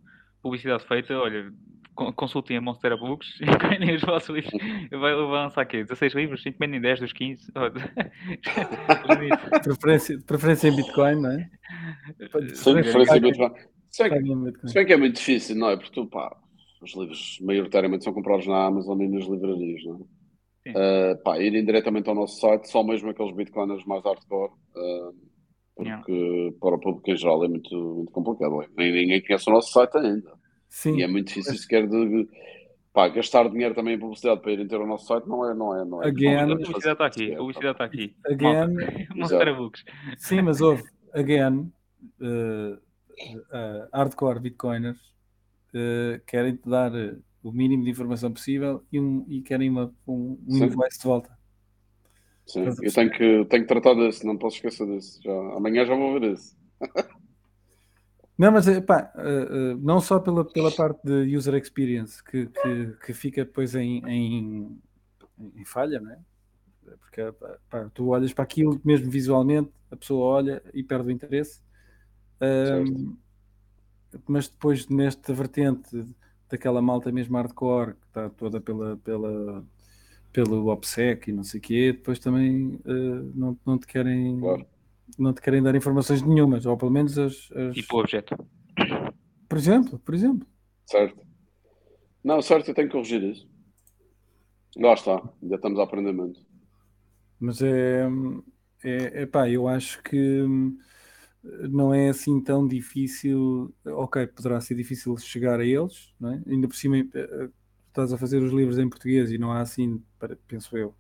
[0.42, 1.18] publicidade feita.
[1.18, 1.52] Olha,
[1.96, 4.54] con- consultem a Monstera Books e vendem os vossos livros.
[4.92, 7.52] Vai, lançar aqui 16 livros, simplesmente 10 dos 15.
[7.56, 7.72] Olha.
[9.64, 11.50] Preferência, preferência em Bitcoin, não é?
[12.20, 13.22] Sim, Sim, diferença sim.
[13.22, 13.52] muito bem.
[13.90, 14.68] Se bem, que, Paguem em Bitcoin.
[14.68, 15.78] se bem que é muito difícil, não é?
[15.78, 16.36] Porque tu, pá,
[16.82, 20.08] os livros maioritariamente são comprados na Amazon e nas livrarias, não
[20.66, 20.72] é?
[20.76, 24.52] Ah, pá, irem diretamente ao nosso site, só mesmo aqueles bitcoiners mais hardcore,
[25.82, 26.04] Yeah.
[26.04, 28.60] porque para o público em geral é muito, muito complicado.
[28.76, 30.34] Nem ninguém conhece o nosso site ainda.
[30.68, 32.28] Sim, E é muito difícil sequer de
[32.92, 35.74] pá, gastar dinheiro também em publicidade para irem ter o nosso site não é, não
[35.74, 36.08] é, não é.
[36.10, 36.36] Again.
[36.36, 37.34] A publicidade está aqui.
[37.34, 38.16] A publicidade está aqui.
[38.26, 39.86] again, Malta, Monstera Books.
[40.18, 40.84] sim, mas houve,
[41.14, 41.72] again,
[42.22, 42.78] eh,
[43.54, 45.00] eh, hardcore Bitcoiners
[45.74, 49.94] eh, querem te dar eh, o mínimo de informação possível e, um, e querem uma,
[50.08, 51.38] um, um invoice de volta.
[52.46, 55.22] Sim, eu tenho que, tenho que tratar disso, não posso esquecer disso.
[55.24, 56.58] Já, amanhã já vou ver isso.
[58.38, 59.12] Não, mas eh, pá,
[59.82, 64.80] não só pela, pela parte de user experience que, que, que fica depois em, em,
[65.58, 66.20] em falha, não é?
[67.00, 67.22] Porque
[67.70, 71.62] pá, tu olhas para aquilo mesmo visualmente, a pessoa olha e perde o interesse.
[72.40, 73.18] Ahm,
[74.28, 76.06] mas depois nesta vertente
[76.50, 79.66] daquela malta mesmo hardcore que está toda pela, pela,
[80.34, 82.92] pelo OPSEC e não sei o quê, depois também eh,
[83.36, 84.66] não, não te querem Claro.
[85.18, 88.36] não te querem dar informações nenhumas, ou pelo menos as, as- Tipo o objeto.
[89.48, 90.48] por exemplo, por exemplo.
[90.86, 91.26] Certo?
[92.24, 93.48] Não, certo, eu tenho que corrigir isso.
[94.84, 96.40] Lá está, ainda estamos a aprender muito.
[97.40, 98.04] Mas é,
[98.84, 100.78] é, é pá, eu acho que hum,
[101.44, 103.74] não é assim tão difícil.
[103.86, 106.44] Ok, poderá ser difícil chegar a eles, não é?
[106.48, 107.50] Ainda por cima, eh, eh,
[107.88, 110.04] estás a fazer os livros em português e não há assim,
[110.48, 110.96] penso eu.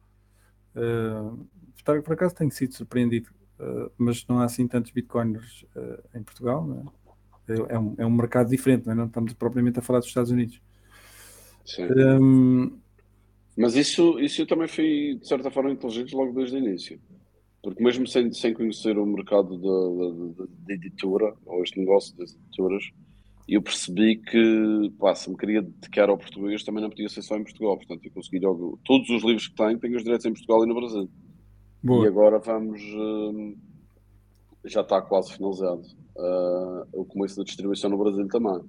[0.76, 1.48] Uh,
[1.84, 3.30] por- acaso tenho sido surpreendido,
[3.60, 6.94] uh, mas não há assim tantos bitcoiners uh, em Portugal,
[7.48, 7.54] é?
[7.54, 8.96] É, é um, é um mercado diferente, não, é?
[8.96, 10.62] não estamos propriamente a falar dos Estados Unidos.
[11.66, 11.96] Sim.
[11.96, 12.80] Um,
[13.56, 17.00] Mas isso, isso eu também fui, de certa forma, inteligente logo desde o início.
[17.62, 22.84] Porque mesmo sem, sem conhecer o mercado da, da, editora, ou este negócio das editoras,
[23.48, 27.36] eu percebi que, pá, se me queria dedicar ao português, também não podia ser só
[27.36, 27.76] em Portugal.
[27.78, 28.80] Portanto, eu consegui logo...
[28.86, 31.10] Todos os livros que tenho, tenho os direitos em Portugal e no Brasil.
[31.84, 32.08] E boa.
[32.08, 32.82] agora vamos...
[32.82, 33.56] hum,
[34.66, 35.82] já está quase finalizado.
[36.18, 38.60] ah, o começo da distribuição no Brasil também.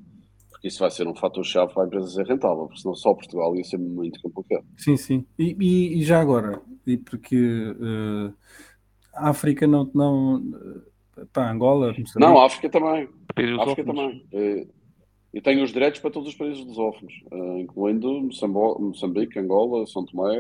[0.51, 3.55] Porque isso vai ser um fator-chave para a empresa ser rentável, porque senão só Portugal
[3.57, 4.65] ia ser muito complicado.
[4.77, 5.25] Sim, sim.
[5.39, 8.33] E, e- e já agora, e porque a
[9.15, 10.43] África não, não
[11.32, 13.09] pá, Angola, Moçambique, Não, a África também.
[13.61, 14.27] África também.
[14.32, 14.66] Eh,
[15.32, 18.20] Eu tenho os direitos para todos os países lusófonos, eh, incluindo
[18.81, 20.35] Moçambique, Angola, São Tomé,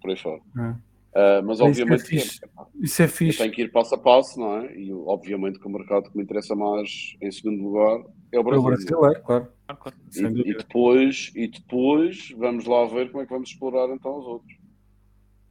[0.00, 0.40] por aí fora.
[0.56, 0.76] Ah.
[1.12, 2.40] Eh, mas Isso é obviamente que fixe.
[2.80, 3.38] isso é fixe.
[3.38, 4.76] tenho que ir passo a passo, não é?
[4.78, 8.40] E obviamente que o mercado que me interessa mais em segundo lugar é o É
[8.40, 8.62] o Brasil.
[8.62, 9.48] brasileiro, claro.
[9.66, 9.96] Claro, claro.
[10.14, 14.26] E, e depois, e depois vamos lá ver como é que vamos explorar então os
[14.26, 14.56] outros.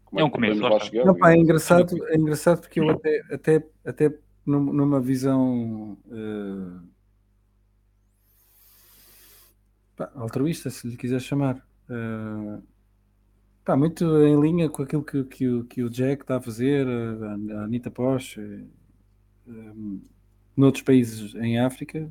[0.09, 1.05] Como É um que começo, lá chegar?
[1.05, 1.43] Não, pá, é digamos.
[1.49, 6.79] engraçado, é engraçado porque eu até, até, até num- numa visão eh,
[9.95, 12.59] pá, altruísta, se lhe quiser chamar, eh,
[13.63, 16.87] pá, muito em linha com aquilo que, que, o- que o Jack está a fazer,
[16.87, 18.63] eh, a Anitta Posh, eh,
[19.47, 19.73] eh,
[20.57, 22.09] noutros países em África,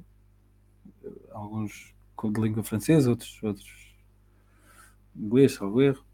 [1.33, 3.89] alguns com de língua francesa, outros, outros
[5.17, 6.05] inglês, salvo erro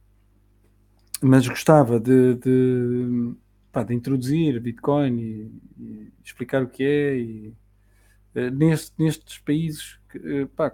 [1.25, 3.35] mas gostava de, de,
[3.73, 7.55] pá, de introduzir Bitcoin e, e explicar o que é e,
[8.35, 10.71] eh, neste- nestes países que, eh, pá,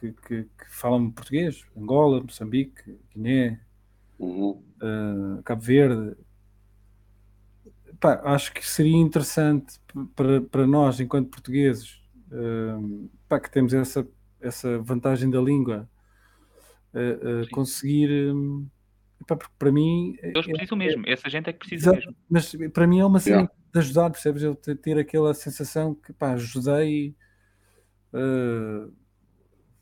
[0.00, 3.60] que, que- que falam português, Angola, Moçambique, Guiné,
[4.18, 4.62] Uhum.
[4.80, 6.16] eh, Cabo Verde,
[8.00, 9.78] pá, acho que seria interessante
[10.14, 12.00] para, para nós, enquanto portugueses,
[12.30, 14.06] uh, pá, que temos essa,
[14.40, 15.88] essa vantagem da língua,
[16.94, 18.32] uh, uh, conseguir.
[18.32, 18.66] Um,
[19.26, 20.16] porque para mim.
[20.22, 22.14] Eles é, precisam é, mesmo, essa gente é que precisa mesmo.
[22.28, 23.54] Mas para mim é uma cena yeah.
[23.72, 24.42] de ajudar, percebes?
[24.42, 27.14] Eu ter aquela sensação que pá, ajudei.
[28.12, 28.92] Uh,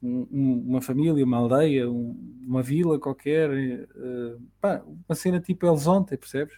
[0.03, 6.55] uma família, uma aldeia, uma vila qualquer, uh, pá, uma cena tipo Elzonte, percebes?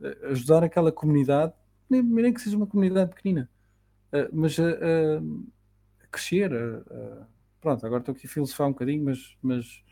[0.00, 1.52] Uh, ajudar aquela comunidade,
[1.90, 3.50] nem, nem, que seja uma comunidade pequenina,
[4.12, 6.50] uh, mas a, a crescer.
[7.60, 9.84] pronto, agora estou aqui a filosofar um bocadinho, mas, mas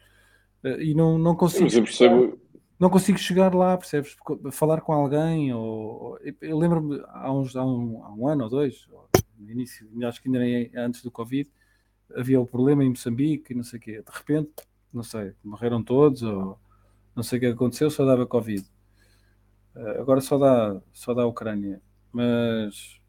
[0.81, 1.87] e não, não consigo.
[1.87, 2.33] Chegar,
[2.79, 4.17] não consigo chegar lá, percebes?
[4.53, 8.87] Falar com alguém, ou, eu lembro-me há, uns, há, um, há um ano ou dois,
[9.39, 11.51] no início, acho que ainda nem antes do Covid,
[12.15, 13.93] havia o problema em Moçambique e não sei o quê.
[14.03, 14.53] De repente,
[14.93, 16.59] não sei, morreram todos ou
[17.15, 18.65] não sei o que aconteceu, só dava Covid.
[19.75, 21.81] Uh, agora só dá, só dá a Ucrânia.
[22.13, 23.01] Mas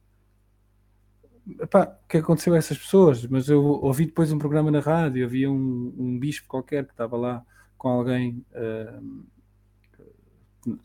[1.60, 3.26] epá, o que aconteceu a essas pessoas?
[3.28, 7.16] Mas eu ouvi depois um programa na rádio, havia um, um bispo qualquer que estava
[7.16, 7.46] lá
[7.78, 9.26] com alguém uh,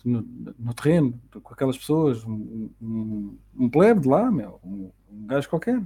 [0.05, 0.23] no,
[0.59, 5.49] no, terreno, com aquelas pessoas, um, um, um plebe de lá, meu, um, um gajo
[5.49, 5.79] qualquer.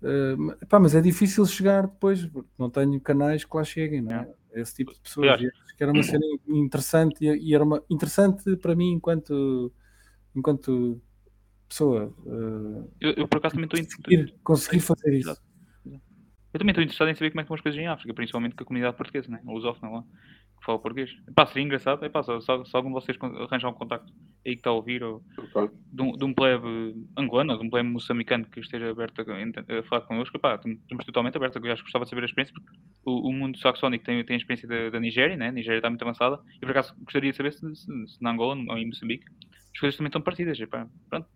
[0.00, 4.12] Uh, pá, mas é difícil chegar depois, porque não tenho canais que lá cheguem, não
[4.12, 4.28] é?
[4.52, 4.60] é.
[4.60, 5.28] Esse tipo de pessoas.
[5.30, 9.72] Acho que era uma cena interessante e, era uma interessante para mim enquanto,
[10.34, 11.00] enquanto
[11.68, 12.12] pessoa.
[12.24, 15.48] Uh, eu, eu, por acaso também estou conseguir, conseguir fazer isso.
[16.52, 18.56] Eu também estou interessado em saber como é que estão as coisas em África, principalmente
[18.56, 19.40] com a comunidade portuguesa, né?
[19.46, 20.04] a lusófona lá
[20.58, 21.10] que fala português.
[21.34, 22.04] Pá, seria engraçado.
[22.04, 24.12] É, pá, só, só, só algum de vocês arranjar um contacto
[24.44, 25.68] aí que está a ouvir, ou okay.
[25.92, 29.24] de, um, de um plebe angolano, ou de um plebe moçambicano que esteja aberto a,
[29.24, 31.62] a, a falar connosco, pá, estamos totalmente abertos.
[31.62, 34.34] Eu acho que gostava de saber a experiência, porque o, o mundo saxónico tem, tem
[34.34, 35.48] a experiência da, da Nigéria, né?
[35.48, 38.32] A Nigéria está muito avançada, e por acaso gostaria de saber se, se, se na
[38.32, 39.26] Angola ou em Moçambique
[39.78, 40.58] as coisas também estão partidas.
[41.08, 41.28] Pronto,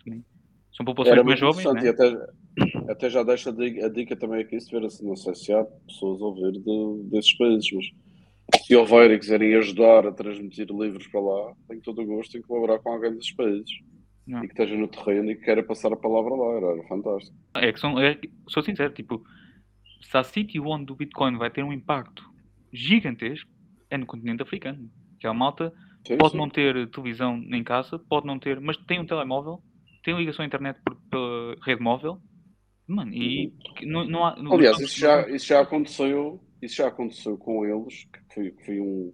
[0.73, 1.64] são populações mais jovens.
[1.74, 1.90] Né?
[1.90, 5.64] Até, até já deixa a dica, também aqui, se ver assim, não sei se há
[5.64, 11.06] pessoas a ouvir de, desses países, mas se houver e quiserem ajudar a transmitir livros
[11.06, 13.70] para lá, tenho todo o gosto em colaborar com alguém desses países.
[14.27, 14.43] Não.
[14.43, 17.36] E que esteja no terreno e que queira passar a palavra lá, era, era fantástico.
[17.55, 19.23] É que são, é, sou sincero, tipo,
[20.01, 22.24] se há sítio onde o Bitcoin vai ter um impacto
[22.73, 23.51] gigantesco,
[23.89, 24.90] é no continente africano.
[25.20, 25.73] Que a malta
[26.07, 26.39] sim, pode sim.
[26.39, 29.62] não ter televisão em casa, pode não ter, mas tem um telemóvel,
[30.05, 32.19] tem ligação à internet por, pela rede móvel,
[32.87, 33.47] mano, e
[33.83, 33.89] uhum.
[33.91, 34.37] não, não há.
[34.37, 38.81] Não, Aliás, isso já, isso já aconteceu isso já aconteceu com eles, que foi, foi
[38.81, 39.12] um,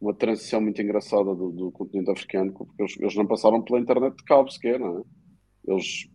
[0.00, 4.16] uma transição muito engraçada do, do continente africano, porque eles, eles, não passaram pela internet
[4.16, 5.02] de cabo sequer, não é?
[5.66, 6.08] Eles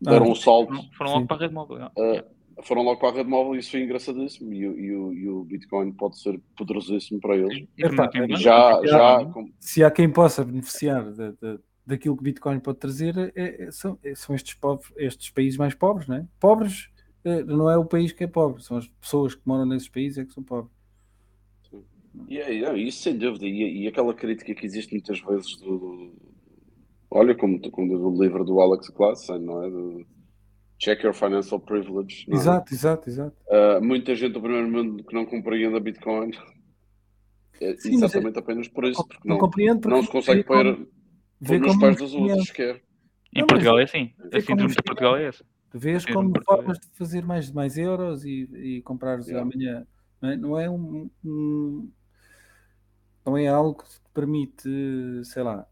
[0.00, 0.74] deram ah, um salto.
[0.96, 1.86] Foram logo para a rede móvel.
[1.86, 4.52] Uh, foram logo para a rede móvel e isso foi engraçadíssimo.
[4.52, 7.66] E, e, o, e o Bitcoin pode ser poderosíssimo para eles.
[7.76, 12.60] E, já, já, já, se há quem possa beneficiar de, de, daquilo que o Bitcoin
[12.60, 16.26] pode trazer, é, é, são, é, são estes, povos, estes países mais pobres, não é?
[16.40, 16.90] Pobres
[17.24, 20.18] é, não é o país que é pobre, são as pessoas que moram nesses países
[20.18, 20.76] é que são pobres.
[22.28, 26.12] Yeah, isso sem dúvida, e, e, aquela crítica que existe muitas vezes do.
[27.10, 29.70] Olha, como, como do livro do Alex Klassen, não é?
[29.70, 30.06] Do
[30.88, 32.24] Check Your Financial Privilege.
[32.30, 32.34] É?
[32.34, 33.36] Exato, exato, exato.
[33.46, 36.30] Uh, muita gente do primeiro mundo que não compreende a Bitcoin.
[37.60, 40.44] É Sim, exatamente é, apenas por isso, porque não, não, compreendo porque não se consegue
[40.44, 40.64] pôr,
[41.40, 42.82] nos pés dos outros sequer.
[43.34, 44.14] Em Portugal é assim.
[44.32, 45.44] A síndrome de Portugal é essa.
[45.70, 49.42] Tu vês como formas de fazer mais, mais euros e, e comprar yeah.
[49.42, 49.86] amanhã.
[50.22, 51.90] Não é, não é um, um,
[53.26, 54.70] não é algo que te permite,
[55.24, 55.66] sei lá,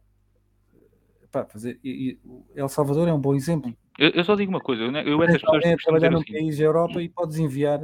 [1.30, 1.80] pá, fazer.
[1.82, 2.18] E,
[2.54, 3.74] e, El Salvador é um bom exemplo.
[3.98, 6.32] Eu, eu só digo uma coisa, eu, eu essas pessoas é trabalhar num assim.
[6.32, 7.80] país da Europa e podes enviar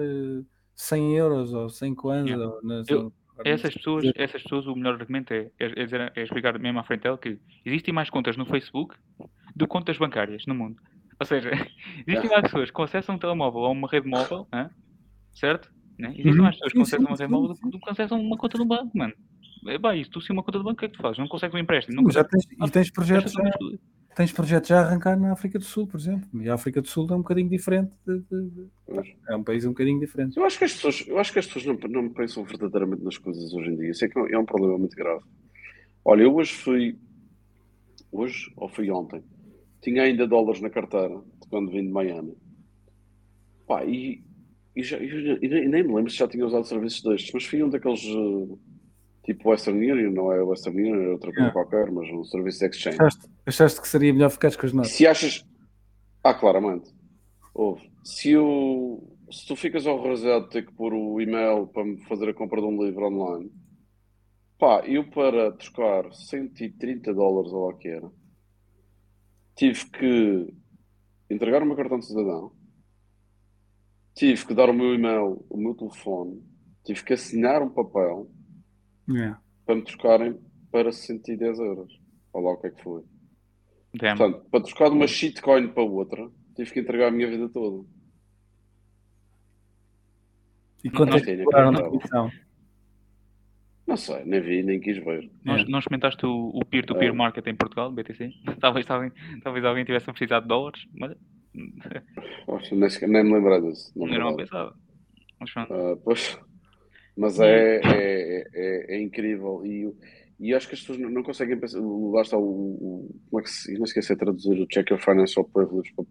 [0.75, 2.31] 100 eh, euros ou 100 kwanzas.
[2.31, 2.57] Yeah.
[2.63, 3.13] Nas, eu,
[3.45, 6.85] essas pessoas, essas pessoas, o melhor argumento é, é, é, dizer, é explicar mesmo à
[6.85, 8.95] frente dela que existem mais contas no Facebook
[9.57, 10.77] do que contas bancárias no mundo.
[11.19, 11.51] Ou seja,
[12.07, 14.69] existem mais pessoas que acessam um telemóvel ou uma rede móvel, hein?
[15.33, 15.73] certo?
[15.99, 16.11] Né?
[16.11, 16.43] Existem uhum.
[16.43, 19.15] mais pessoas que acessam uma rede móvel do que acessam uma conta no banco, mano.
[19.69, 21.19] É, bem, isso tu sim uma conta do banco, o que é que tu fazes?
[21.19, 22.03] Não consegues um empréstimo.
[22.03, 23.43] Não já tens, e tens projetos, já,
[24.15, 26.29] tens projetos já a arrancar na África do Sul, por exemplo.
[26.43, 27.95] E a África do Sul é um bocadinho diferente.
[28.07, 30.37] De, de, de, é um país um bocadinho diferente.
[30.37, 33.19] Eu acho que as pessoas, eu acho que as pessoas não, não pensam verdadeiramente nas
[33.19, 33.91] coisas hoje em dia.
[33.91, 35.25] Isso é, que é um problema muito grave.
[36.05, 36.99] Olha, eu hoje fui.
[38.11, 39.23] Hoje, ou fui ontem,
[39.81, 41.19] tinha ainda dólares na carteira
[41.49, 42.37] quando vim de Miami.
[43.67, 44.23] Pá, e,
[44.77, 47.63] e, já, e, e, nem me lembro se já tinha usado serviços destes, mas fui
[47.63, 48.59] um daqueles uh,
[49.25, 51.53] tipo Western Union, não é Western Union, é outra coisa é.
[51.53, 52.99] qualquer, mas um serviço de exchange.
[53.01, 54.93] Achaste, achaste que seria melhor ficar com as notas?
[54.93, 55.47] Se achas.
[56.23, 56.91] Ah, claramente.
[57.55, 57.91] Houve.
[58.05, 62.29] Se, o, se tu ficas horrorizado de ter que pôr o e-mail para me fazer
[62.29, 63.53] a compra de um livro online,
[64.59, 68.11] pá, eu para trocar 130 dólares ou lá que era
[69.55, 70.55] tive que
[71.31, 72.53] entregar o meu cartão de cidadão,
[74.15, 76.43] tive que dar o meu e-mail, o meu telefone,
[76.85, 78.31] tive que assinar um papel
[79.11, 79.43] Yeah.
[79.67, 80.41] para me trocarem
[80.71, 82.01] para 110 euros.
[82.33, 83.03] Olha lá o que é que foi.
[83.95, 84.17] Damn.
[84.17, 87.87] Portanto, para trocar de uma shitcoin para outra, tive que entregar a minha vida toda.
[90.85, 91.91] E quanto é Não que tem, cobraram na não.
[91.91, 92.31] comissão?
[93.87, 95.31] Não sei, nem vi, nem quis ver.
[95.45, 95.65] Não, É.
[95.67, 97.15] não experimentaste o, peer-to-peer É.
[97.15, 98.33] market em Portugal, BTC?
[98.61, 99.13] Talvez, alguém,
[99.43, 101.15] talvez alguém tivesse a precisar de dólares, mas
[102.47, 103.93] Oxe, nem, nem me lembrei disso.
[103.95, 104.75] Não me eu não pensava.
[105.39, 105.51] Mas.
[105.57, 106.39] Ah, pois.
[107.17, 109.97] Mas é, é, é, é incrível e, eu-
[110.43, 111.81] e acho que as pessoas não, não conseguem pensar.
[111.81, 113.73] Lá está o, o- Como é que se.
[113.75, 116.05] Não esqueci de traduzir o Check Your Financial Privilege para,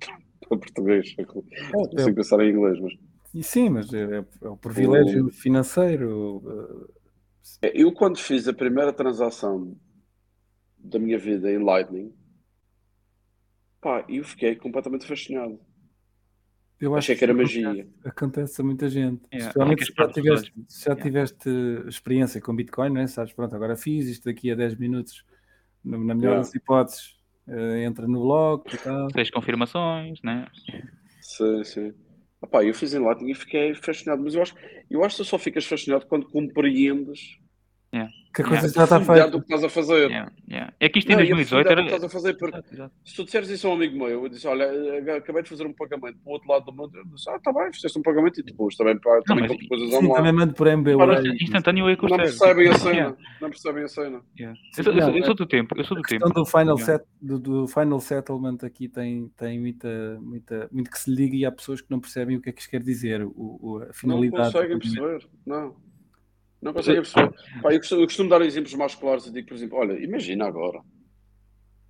[0.50, 1.14] para português.
[1.18, 1.36] É que
[1.74, 2.94] Não consigo pensar em inglês, mas.
[3.34, 6.42] E sim, mas é, é o privilégio financeiro.
[7.62, 9.76] eh, Eu, quando fiz a primeira transação
[10.78, 12.14] da minha vida em Lightning,
[13.82, 15.60] pá, eu fiquei completamente fascinado.
[16.82, 17.88] Eu acho Achei que era magia.
[18.04, 19.22] Acontece, a muita gente.
[19.32, 21.50] Yeah, Especialmente ficas se já, tiveste, se já tiveste
[21.88, 23.08] experiência com Bitcoin, não é?
[23.08, 25.24] Sabes, pronto, agora fiz isto daqui a 10 minutos,
[25.86, 27.16] na melhor das hipóteses,
[27.48, 29.12] eh, entra no blog e tal.
[29.12, 30.48] Seis confirmações, né?
[31.22, 31.94] Sim, sim.
[32.44, 34.56] Epá, eu fiz em Lightning e fiquei fascinado, mas eu acho,
[34.90, 37.38] eu acho que tu só ficas fascinado quando compreendes
[38.34, 38.62] Que a Yeah.
[38.62, 39.30] coisa já a está feita.
[39.30, 40.10] do que estás a fazer.
[40.10, 40.74] Yeah, yeah.
[40.80, 41.96] É que isto em Não, e a 2018 profundidade era.
[41.98, 44.64] estás a fazer, porque se tu disseres isso a um amigo meu, eu disse, olha,
[44.64, 47.38] eh, acabei de fazer um pagamento para o outro lado do mundo, eu disse, ah,
[47.44, 50.32] tá bem, fizeste um pagamento e depois também, pá, também mas coisas Sim, também online.
[50.38, 50.98] mando por MBWay.
[51.08, 54.22] Para- Instantâneo é que Não percebem a cena, Yeah, não percebem a cena.
[54.40, 54.60] yeah.
[54.78, 56.40] Eu, sou, eu, sou, eu sou do tempo, eu sou do A questão tempo.
[56.40, 56.86] do final, Yeah.
[56.86, 61.46] set, do, do final settlement aqui tem, tem muita, muita, muito que se liga e
[61.46, 63.86] há pessoas que não percebem o que é que isto quer dizer, o, o- a
[63.88, 64.48] Não finalidade.
[64.48, 65.76] do conseguem perceber, não.
[66.62, 67.04] Não perceber.
[67.62, 70.46] Pá, eu, costumo, eu costumo dar exemplos mais claros e digo, por exemplo, olha, imagina
[70.46, 70.80] agora,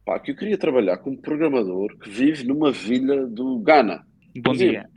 [0.06, 4.06] pá, que eu queria trabalhar como programador que vive numa vila do Ghana.
[4.38, 4.90] Bom dia.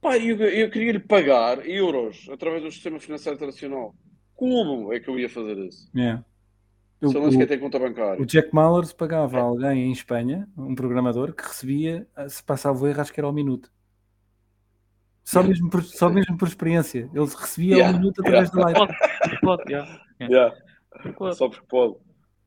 [0.00, 3.94] Pá, eu, eu queria lhe pagar euros através do sistema financeiro internacional.
[4.34, 5.90] Como é que eu ia fazer isso?
[5.96, 6.22] Yeah.
[7.00, 8.22] Eu não sequer tenho conta bancária.
[8.22, 12.86] O Jack Mallers pagava a alguém em Espanha, um programador, que recebia, se passava o
[12.86, 13.70] erro, acho que era ao minuto.
[15.26, 17.10] Só mesmo por, só mesmo por experiência.
[17.12, 18.78] Ele recebia Yeah, ao minuto através da live.
[18.78, 20.00] Pode, pode, yeah.
[20.20, 20.56] Yeah,
[21.18, 21.36] Pode.
[21.36, 21.96] só porque pode.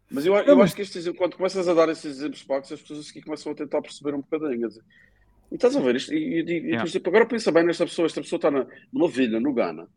[0.10, 3.10] Mas eu, eu acho que estes quando começas a dar esses exemplos pagos, as pessoas
[3.10, 4.68] aqui começam a tentar perceber um bocadinho.
[4.68, 4.81] dizer,
[5.51, 6.14] E estás a ver isto?
[6.14, 6.80] E, eu digo- e, Yeah.
[6.84, 8.06] por exemplo, agora pensa bem nesta pessoa.
[8.06, 9.88] Esta pessoa está na- numa vila, no Ghana,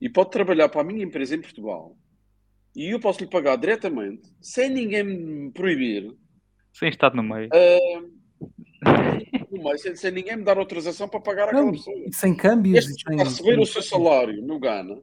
[0.00, 1.96] e pode trabalhar para a minha empresa em Portugal.
[2.76, 6.12] E eu posso lhe pagar diretamente, sem ninguém me proibir,
[6.74, 7.48] Sem estar no meio.
[8.84, 11.96] no meio, sem, sem ninguém me dar autorização para pagar aquela Não, pessoa.
[12.12, 12.78] sem câmbios.
[12.78, 15.00] Este está sem- a receber o seu salário no Ghana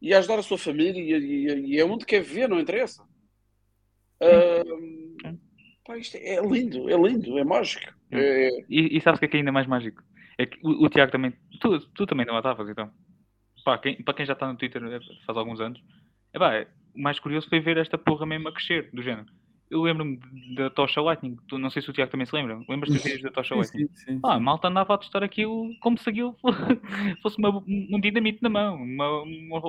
[0.00, 1.12] e a ajudar a sua família e,
[1.46, 3.02] e, e é onde quer viver, não interessa.
[4.20, 4.62] Ah,
[5.84, 7.92] pá, isto é lindo, é lindo, é mágico.
[8.10, 10.02] É, E, e sabes o que é que é ainda mais mágico?
[10.38, 11.32] É que o, o Tiago também.
[11.60, 12.90] Tu, tu também não a estavas, então.
[13.64, 15.80] Pá, quem, para quem já está no Twitter eh, faz alguns anos,
[16.32, 19.26] é pá, o mais curioso foi ver esta porra mesmo a crescer, do género.
[19.72, 20.20] Eu lembro-me
[20.54, 22.62] da Tocha Lightning, tu, não sei se o Tiago também se lembra.
[22.68, 23.88] Lembras-te dos vídeos da Tocha Sim, Lightning?
[23.94, 24.44] sim, sim, Ah, a sim.
[24.44, 26.36] malta andava a testar aquilo como se aquilo
[27.22, 29.22] fosse uma, um dinamite na mão, uma,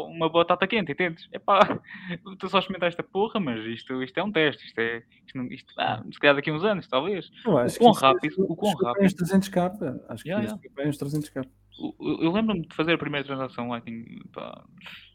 [0.08, 1.26] uma, batata quente, entendes?
[1.32, 1.60] É pá,
[2.38, 5.48] tu só experimentar esta porra, mas isto, isto é um teste, isto é, isto, não-
[5.48, 7.32] isto, ah, se calhar daqui a uns anos, talvez.
[7.46, 9.06] Eu acho o quão isso rápido, o quão bem rápido.
[9.06, 9.72] uns 300 k
[10.10, 11.42] Acho que Yeah, bem uns 300 k
[11.80, 14.04] O- Eu, eu lembro-me de fazer a primeira transação Lightning,
[14.34, 14.66] pá,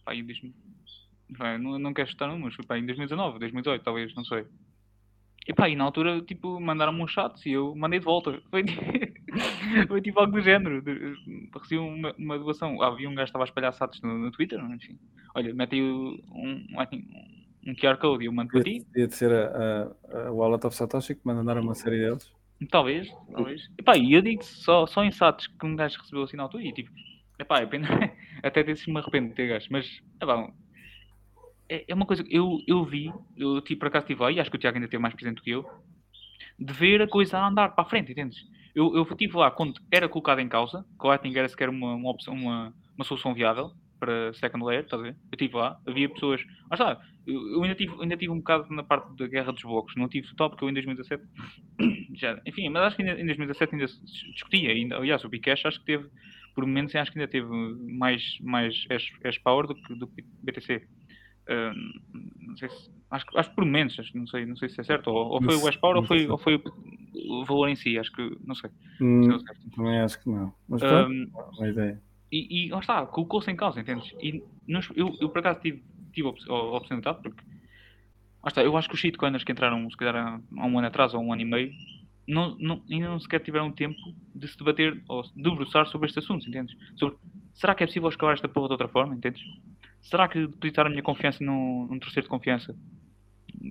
[0.06, 0.54] pá, em 2000,
[1.36, 4.46] pá, não, não quero chutar números, foi em 2019, 2018, talvez, não sei.
[5.48, 8.38] E pá, e na altura, tipo, mandaram-me um chat e eu mandei de volta.
[8.50, 8.62] Foi,
[9.86, 10.82] foi tipo algo do género.
[11.54, 12.80] Recebi uma, uma doação.
[12.82, 14.98] Ah, havia um gajo que estava a espalhar sats no, no Twitter, enfim.
[15.34, 17.06] Olha, mete aí um, Lightning,
[17.66, 18.84] um QR Code e eu mando para ti.
[18.90, 22.32] De ser a, a, a Wallet of Satoshi que mandaram uma série deles.
[22.70, 23.70] Talvez, talvez.
[23.78, 26.64] Epá, e eu digo só, só em SATs que um gajo recebeu assim na altura
[26.64, 26.90] e tipo,
[27.38, 27.88] epá, é pena,
[28.42, 30.50] até desse me arrependo de ter gajo, mas epá,
[31.68, 34.40] é, é uma coisa que eu, eu vi, eu tipo, por acaso estive lá e
[34.40, 35.68] acho que o Tiago ainda teve mais presente do que eu,
[36.58, 38.38] de ver a coisa a andar para a frente, entendes?
[38.74, 41.94] Eu, eu estive lá quando era colocado em causa, que o Lightning era sequer uma,
[41.94, 45.10] uma, opção, uma, uma solução viável para second layer, estás a ver?
[45.10, 48.72] Eu estive lá, havia pessoas, ah está, eu, eu ainda, tive, ainda tive um bocado
[48.72, 51.22] na parte da guerra dos blocos, não tive top, porque eu em 2017
[52.14, 53.86] já, enfim, mas acho que ainda, em 2017 ainda
[54.32, 56.08] discutia, ainda, aliás, o Bcash acho que teve,
[56.54, 60.10] por momentos, acho que ainda teve mais, mais hash, hash power do que, do
[60.42, 60.86] BTC.
[62.58, 64.80] Sei se, acho, que- acho que por momentos, acho que não sei, não sei se
[64.80, 67.76] é certo, ou, ou foi o hash power ou foi, ou foi o valor em
[67.76, 68.70] si, acho que, não sei.
[68.70, 69.70] se Hum, é certo.
[69.74, 70.52] também acho que não.
[70.68, 71.10] Mas pronto,
[71.58, 72.02] uma ideia.
[72.30, 74.10] e, e lá está, colocou-se em causa, entendes?
[74.20, 77.42] E nos- eu, eu por acaso tive, tive a a oportunidade, porque
[78.44, 80.16] lá está, eu acho que os shitcoiners que entraram, se calhar,
[80.56, 81.72] há um ano atrás ou um ano e meio,
[82.26, 83.96] não, não, ainda não sequer tiveram tempo
[84.34, 86.74] de se debater ou de debruçar sobre estes assuntos, entendes?
[86.96, 87.16] Sobre,
[87.54, 89.40] será que é possível escalar esta porra de outra forma, entendes?
[90.00, 92.74] Será que depositar a minha confiança num, num terceiro de confiança,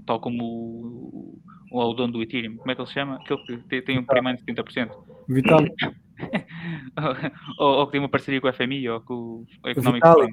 [0.05, 1.41] tal como o,
[1.71, 3.15] o, o dono do Ethereum, como é que ele se chama?
[3.15, 4.91] Aquele que tem, tem um primeiro de 70%.
[5.27, 5.59] Vital.
[7.59, 10.31] ou, ou, que tem uma parceria com o FMI ou com o Economic Fund.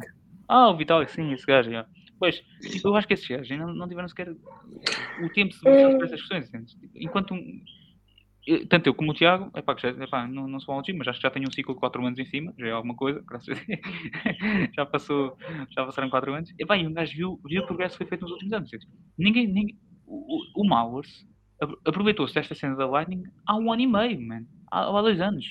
[0.48, 1.86] Ah, o Vitalik, sim, esse gajo, já.
[2.18, 5.64] Pois, tipo, eu acho que esses gajos não, não tiveram sequer o tempo de se
[5.64, 6.76] mostrar para essas questões.
[6.94, 7.60] Enquanto um,
[8.68, 11.26] tanto eu como o Tiago, epá, já, epá, não, não sou autista, mas acho que
[11.26, 13.62] já tenho um ciclo de 4 anos em cima, já é alguma coisa, graças a
[14.74, 15.36] já, passou,
[15.70, 16.54] já passaram 4 anos.
[16.58, 18.70] Epá, e um gajo viu, viu o progresso que foi feito nos últimos anos.
[19.18, 21.26] Ninguém, ninguém o, o Mowers
[21.86, 24.44] aproveitou-se desta cena da Lightning há um ano e meio, man.
[24.70, 25.46] Há, há dois anos.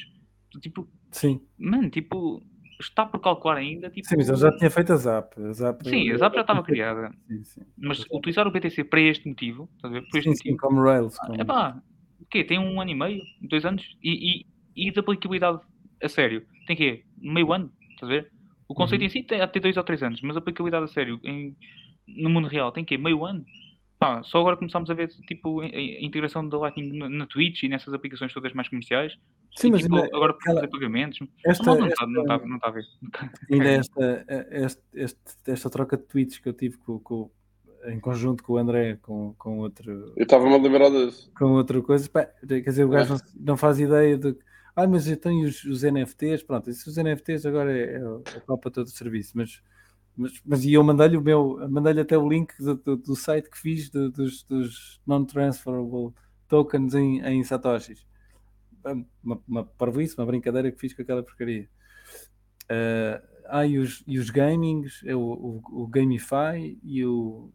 [0.62, 1.42] Tipo, Sim.
[1.58, 2.44] Man, tipo,
[2.80, 3.90] está por calcular ainda.
[3.90, 4.08] Tipo...
[4.08, 5.42] Sim, mas ele já tinha feito a Zap.
[5.42, 7.12] A Zap sim, a Zap já estava criada.
[7.28, 7.62] Sim, sim.
[7.78, 10.08] Mas utilizar o BTC para este motivo, estás a ver?
[10.10, 10.54] Por este sim, motivo.
[10.54, 11.18] Sim, como Rails.
[11.18, 11.42] Como...
[11.42, 11.82] Epá,
[12.34, 12.44] quê?
[12.44, 13.22] Tem um ano e meio?
[13.42, 13.84] Dois anos?
[14.04, 14.46] E,
[14.76, 15.60] e, e de aplicabilidade
[16.02, 16.46] a sério?
[16.66, 17.04] Tem quê?
[17.18, 17.72] Meio ano?
[17.92, 18.32] Estás a ver?
[18.68, 19.08] O conceito uhum.
[19.08, 21.56] em si tem até dois ou três anos, mas a aplicabilidade a sério em,
[22.08, 22.98] no mundo real tem quê?
[22.98, 23.46] Meio ano?
[24.00, 25.68] Pá, só agora começamos a ver tipo, a
[26.02, 29.14] integração da Lightning na, na Twitch e nessas aplicações todas mais comerciais.
[29.56, 31.20] Sim, e, mas tipo, ainda, agora por fazer pagamentos.
[31.46, 32.84] Esta, não, não, esta, está, não, está, não está a ver.
[33.52, 37.30] Ainda esta, esta, esta, esta troca de tweets que eu tive com, com,
[37.88, 40.14] em conjunto com o André, com, com outro.
[40.16, 41.32] Eu estava-me a lembrar disso.
[41.38, 42.10] Com outra coisa.
[42.10, 43.18] Pá, quer dizer, o gajo é.
[43.18, 44.36] não, não, faz ideia de.
[44.76, 46.44] Ah, mas eu tenho os, os NFTs.
[46.44, 48.02] Pronto, esses NFTs agora é, é,
[48.36, 49.34] é para todo o serviço.
[49.36, 49.62] Mas
[50.16, 53.50] mas, mas e eu mandei-lhe o meu, mandei-lhe até o link do, do, do site
[53.50, 56.14] que fiz de, dos, dos non-transferable
[56.48, 58.06] tokens em, em Satoshis.
[59.24, 61.68] Uma, uma parvoíce, uma brincadeira que fiz com aquela porcaria.
[62.66, 67.52] Uh, ah, e os, e os gamings, é o, o, o Gamify e o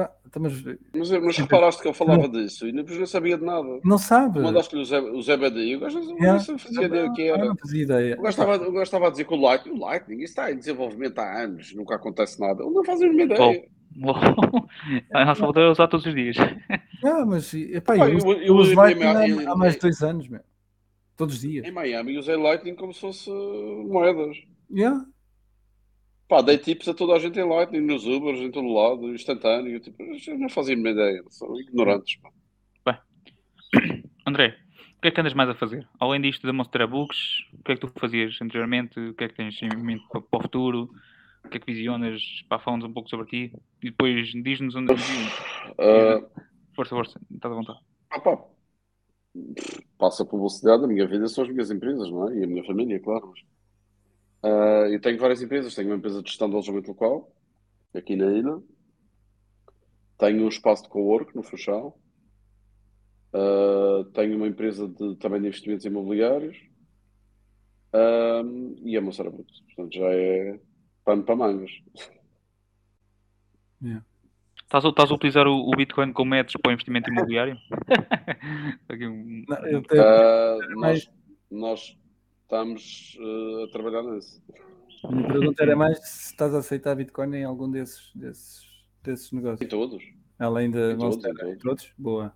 [0.00, 0.62] Pá, então, mas,
[0.94, 2.30] mas, mas reparaste que ele falava não.
[2.30, 3.80] disso e depois não sabia de nada.
[3.84, 4.40] Não sabe.
[4.40, 7.44] Mandaste-lhe o Zé, o Zé BDI, o gajo não fazia ideia que era.
[7.44, 8.18] Não fazia ideia.
[8.18, 11.18] O gajo, estava, o a dizer que o Lightning, o Lightning, isso está em desenvolvimento
[11.18, 12.62] há anos, nunca acontece nada.
[12.62, 13.64] Ele não faz a mesma ideia.
[14.02, 14.14] Oh.
[15.12, 16.36] a nossa volta a usar todos os dias.
[17.02, 20.28] Ah, mas epá, eu, eu, eu, eu uso Lightning há, há mais de dois anos,
[20.28, 20.42] meu.
[21.16, 21.66] todos os dias.
[21.66, 24.36] Em Miami usei Lightning como se fosse moedas.
[24.70, 25.02] Yeah.
[26.30, 29.80] Pá, dei tips a toda a gente em Lightning, nos Ubers, em todo lado, instantâneo.
[29.80, 30.00] Tipo,
[30.38, 32.20] não fazia nenhuma ideia, são ignorantes.
[32.86, 32.96] Bem,
[34.24, 34.56] André,
[34.96, 35.88] o que é que andas mais a fazer?
[35.98, 37.18] Além disto da Monster Books,
[37.52, 39.00] o que é que tu fazias anteriormente?
[39.00, 40.88] O que é que tens em mente para, para o futuro?
[41.44, 42.22] O que é que visionas?
[42.48, 43.52] Pá, fala-nos um pouco sobre ti
[43.82, 44.92] e depois diz-nos onde.
[44.92, 46.30] Uh...
[46.76, 47.80] Força, força, estás à vontade.
[48.08, 48.38] Ah, pá.
[49.98, 52.36] Passa a publicidade, a minha vida são as minhas empresas, não é?
[52.36, 53.32] E a minha família, claro.
[53.34, 53.40] Mas...
[54.42, 55.74] Uh, eu tenho várias empresas.
[55.74, 57.32] Tenho uma empresa de gestão de alojamento local,
[57.94, 58.58] aqui na ilha.
[60.18, 61.98] Tenho um espaço de co-work no Funchal.
[63.32, 66.56] Uh, tenho uma empresa de, também de investimentos imobiliários.
[67.92, 69.60] Uh, e a Moçara Brutos.
[69.60, 70.60] Portanto, já é
[71.04, 71.70] pano para mangas.
[73.82, 74.04] Yeah.
[74.62, 77.56] Estás, estás a utilizar o, o, Bitcoin como métodos para o investimento imobiliário?
[78.92, 79.44] um...
[79.48, 80.78] Não, tenho...
[80.78, 81.10] nós,
[81.50, 81.98] nós
[82.50, 84.42] estamos uh, a trabalhar nisso.
[85.04, 88.66] A minha pergunta era mais se estás a aceitar Bitcoin em algum desses, desses,
[89.02, 89.62] desses negócios.
[89.62, 90.02] Em todos.
[90.38, 91.58] Além de em todos, em todos.
[91.62, 91.92] todos?
[91.96, 92.34] Boa.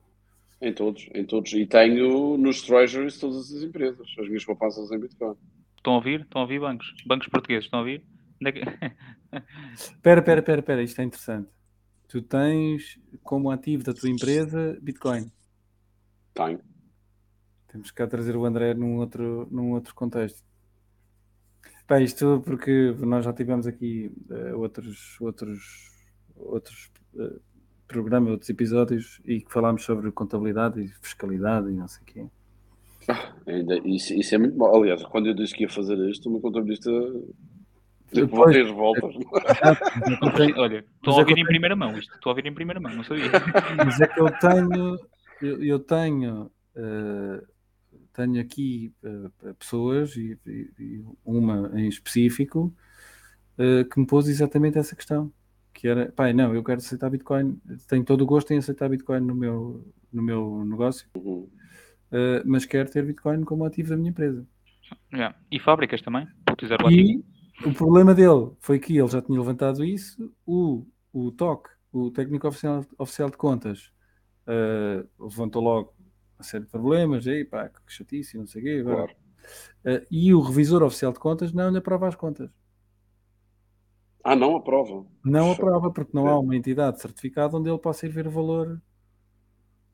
[0.61, 1.53] Em todos, em todos.
[1.53, 5.37] E tenho nos treasuries todas as empresas, as minhas poupanças em Bitcoin.
[5.77, 6.21] Estão a ouvir?
[6.21, 6.95] Estão a ouvir bancos?
[7.05, 8.03] Bancos portugueses, estão a ouvir?
[8.41, 9.01] Espera,
[10.21, 11.51] espera, espera, espera, isto é interessante.
[12.09, 15.31] Tu tens como ativo da tua empresa Bitcoin?
[16.33, 16.74] Tenho.
[17.75, 20.45] Temos que cá trazer o André num outro, num outro contexto.
[21.89, 25.91] Pá, isto porque nós já tivemos aqui uh, outros, outros,
[26.37, 27.41] outros uh,
[27.89, 32.27] programas, outros episódios e que falámos sobre contabilidade e fiscalidade e não sei o quê.
[33.09, 34.73] Ah, ainda, isso, isso é muito bom.
[34.73, 36.93] Aliás, quando eu disse que ia fazer isto, uma contabilista
[38.13, 39.17] depois as voltas.
[40.57, 42.15] Olha, estou a é ouvir em primeira mão isto.
[42.15, 43.33] Estou a ouvir em primeira mão, não sabia.
[43.85, 44.97] Mas é que eu tenho,
[45.43, 46.45] eu, eu tenho
[46.77, 47.54] uh,
[48.15, 52.73] tenho aqui uh, pessoas, e, e, uma em específico,
[53.59, 55.33] uh, que me pôs exatamente essa questão.
[55.73, 59.21] Que era, pai, não, eu quero aceitar Bitcoin, tenho todo o gosto em aceitar Bitcoin
[59.21, 61.51] no meu, no meu negócio, uh,
[62.45, 64.47] mas quero ter Bitcoin como ativo da minha empresa.
[65.13, 65.37] Yeah.
[65.51, 67.25] E fábricas também, utilizar o E
[67.65, 72.47] o problema dele foi que ele já tinha levantado isso, o, o TOC, o técnico
[72.47, 73.91] oficial, oficial de contas,
[75.19, 75.95] levantou logo
[76.39, 78.83] uma série de problemas, aí pá, que chatice, não sei o quê.
[78.83, 79.13] Claro.
[79.85, 82.51] Uh, e o revisor oficial de contas não lhe aprova as contas.
[84.23, 85.05] Ah, não aprova.
[85.23, 88.81] Não aprova, porque não há uma entidade certificada onde ele possa ir ver o valor.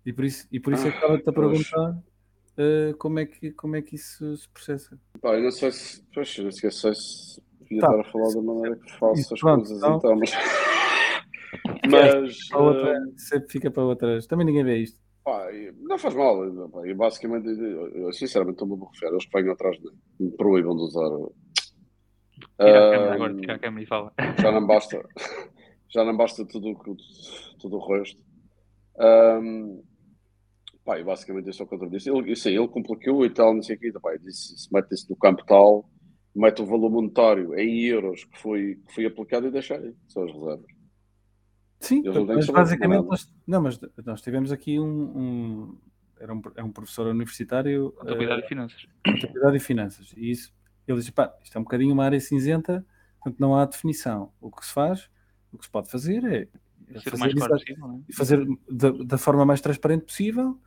[0.07, 3.51] E por isso, e por isso é que estava-te a perguntar uh, como, é que,
[3.51, 4.97] como é que isso se processa.
[5.21, 6.01] Pá, eu não sei se.
[6.15, 7.89] Eu não sei se devia tá.
[7.89, 10.31] estar a falar da maneira que faço as pronto, coisas então, então mas.
[11.91, 13.13] mas outra, uh...
[13.17, 14.29] sempre fica para outras.
[14.29, 14.99] Também ninguém vê isto.
[15.25, 15.49] Pá,
[15.79, 16.45] não faz mal.
[16.87, 19.11] E basicamente, eu, sinceramente, estou-me a borrifar.
[19.11, 21.09] Eles que venham atrás de mim, me proíbam de usar.
[22.59, 24.13] Tira a câmera agora, tira a câmera e fala.
[24.41, 25.09] Já não basta,
[25.89, 26.75] já não basta tudo,
[27.59, 28.21] tudo o resto.
[28.99, 29.83] Um,
[30.85, 32.11] pá, e basicamente isso é o que eu disse.
[32.11, 33.93] Ele, aí, ele complicou e tal, não sei o que.
[33.93, 35.89] Pá, disse, se mete isso no campo tal,
[36.35, 40.25] mete o valor monetário em euros que foi, que foi aplicado e deixa aí, são
[40.25, 40.80] as reservas.
[41.81, 45.79] Sim, mas basicamente nós, não, mas nós tivemos aqui um, um
[46.21, 48.87] era um, é um professor universitário Contabilidade uh, e Finanças.
[49.07, 50.15] Contabilidade e Finanças.
[50.15, 50.53] E isso,
[50.87, 52.85] ele disse, pá, isto é um bocadinho uma área cinzenta,
[53.19, 54.31] portanto não há definição.
[54.39, 55.09] O que se faz,
[55.51, 56.49] o que se pode fazer é,
[56.95, 58.13] é fazer, claro possível, é?
[58.13, 60.59] fazer da, da, forma mais transparente possível.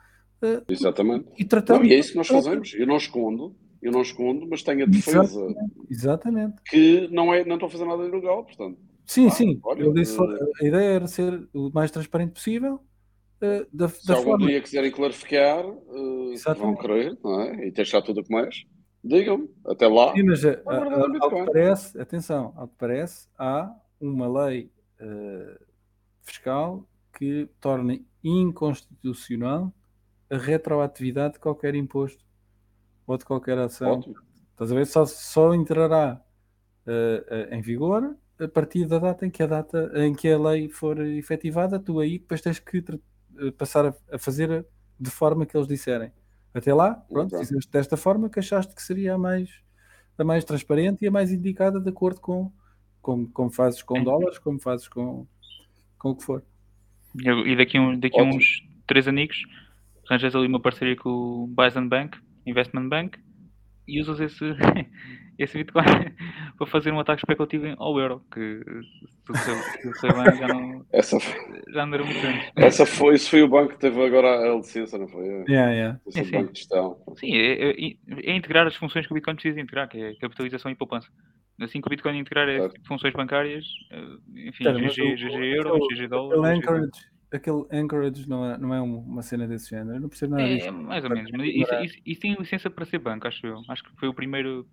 [0.42, 1.30] Uh, Exatamente.
[1.38, 1.76] E, tratar.
[1.76, 2.74] Não, e é isso que nós fazemos.
[2.74, 5.74] Eu não escondo, eu não escondo, mas tenho a defesa Exatamente.
[5.92, 6.62] Exatamente.
[6.66, 8.80] que não, é, não estou a fazer nada ilegal, portanto.
[9.06, 9.60] Sim, ah, sim.
[9.64, 12.82] Olha, disse, uh, a ideia era ser o mais transparente possível.
[13.42, 14.48] Uh, da, se da algum forma...
[14.48, 17.68] dia quiserem clarificar, uh, vão querer, não é?
[17.68, 18.50] E deixar tudo como é,
[19.04, 19.50] digam-me.
[19.66, 20.14] Até lá.
[20.14, 23.70] Sim, mas, uh, ao que parece, atenção, ao que parece, há
[24.00, 24.72] uma lei
[26.22, 29.74] fiscal que torna inconstitucional
[30.30, 32.24] a retroatividade de qualquer imposto
[33.06, 33.92] ou de qualquer ação.
[33.92, 34.16] Ótimo.
[34.52, 34.86] Estás a ver?
[34.86, 36.22] Só, só entrará
[37.52, 41.00] em vigor a partir da data em que a data em que a lei for
[41.00, 42.84] efetivada, tu aí depois tens que
[43.38, 44.66] eh, passar a, a, fazer
[45.00, 46.12] de forma que eles disserem.
[46.54, 49.50] Até lá, pronto, fizeste desta forma que achaste que seria a mais,
[50.18, 52.52] a mais transparente e a mais indicada de acordo com
[53.02, 55.28] como, como fazes com dólares, como fazes com,
[56.00, 56.44] com o que for.
[57.46, 59.44] E daqui, um, daqui uns três anos
[60.10, 63.20] arranjas ali uma parceria com o Bison Bank, Investment Bank,
[63.88, 64.44] e usas esse,
[65.38, 65.84] esse Bitcoin
[66.58, 68.62] para fazer um ataque especulativo ao euro, que
[69.36, 71.18] se sei bem já não, essa,
[71.70, 72.52] já não era muito antes.
[72.56, 75.26] Essa foi, isso foi o banco que teve agora a licença, não foi?
[75.48, 76.00] Yeah, yeah.
[76.08, 76.98] Esse é, banco de gestão.
[77.16, 80.72] Sim, é, é, é, integrar as funções que o Bitcoin precisa integrar, que é capitalização
[80.72, 81.08] e poupança.
[81.62, 82.74] Assim que o Bitcoin integrar claro.
[82.88, 85.22] funções bancárias, eh, enfim, GG
[85.56, 86.58] euro, GG dólar
[87.34, 89.98] aquele Anchorage não é, não é uma cena desse género.
[89.98, 90.68] Eu não percebo nada é, disso.
[90.68, 91.32] É, mais ou menos.
[91.32, 93.62] Mas isso, isso, isso, tem licença para ser banco, acho eu.
[93.68, 94.68] Acho que foi o primeiro.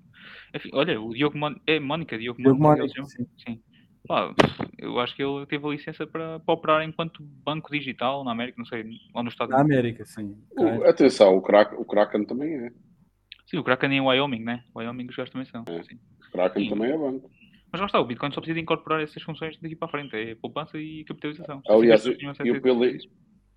[0.55, 1.55] Enfim, olha, o Diogo Mon...
[1.67, 3.05] é Mónica, Diogo, Diogo Mónica.
[3.05, 3.27] Sim.
[3.39, 3.61] sim.
[4.07, 4.35] Pá,
[4.79, 8.57] eu acho que ele teve a licença para, para operar enquanto banco digital na América,
[8.59, 8.85] não sei,
[9.15, 10.37] lá no Estado Na América, sim.
[10.57, 12.73] O, atenção, o, Kraken, o Kraken também é.
[13.47, 14.65] Sim, o Kraken é em Wyoming, né?
[14.75, 15.65] Wyoming os gajos também são.
[15.69, 15.81] É.
[15.81, 17.31] O Kraken também é banco.
[17.73, 20.35] Mas lá está, o Bitcoin só precisa incorporar essas funções daqui para a frente, é
[20.35, 21.63] poupança e capitalização.
[21.69, 22.87] Aliás, eu, eu, pela,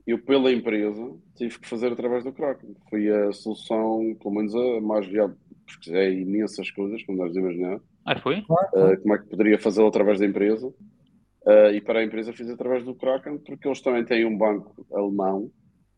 [0.06, 2.76] eu pela empresa tive que fazer através do Kraken.
[2.90, 5.36] Foi a solução, pelo menos a mais viável.
[5.66, 7.80] Pesquisei imensas coisas, como deves imaginar.
[8.06, 8.40] Ah, foi?
[8.40, 10.68] Uh, como é que poderia fazê-lo através da empresa?
[10.68, 14.86] Uh, e para a empresa fiz através do Kraken, porque eles também têm um banco
[14.94, 15.50] alemão,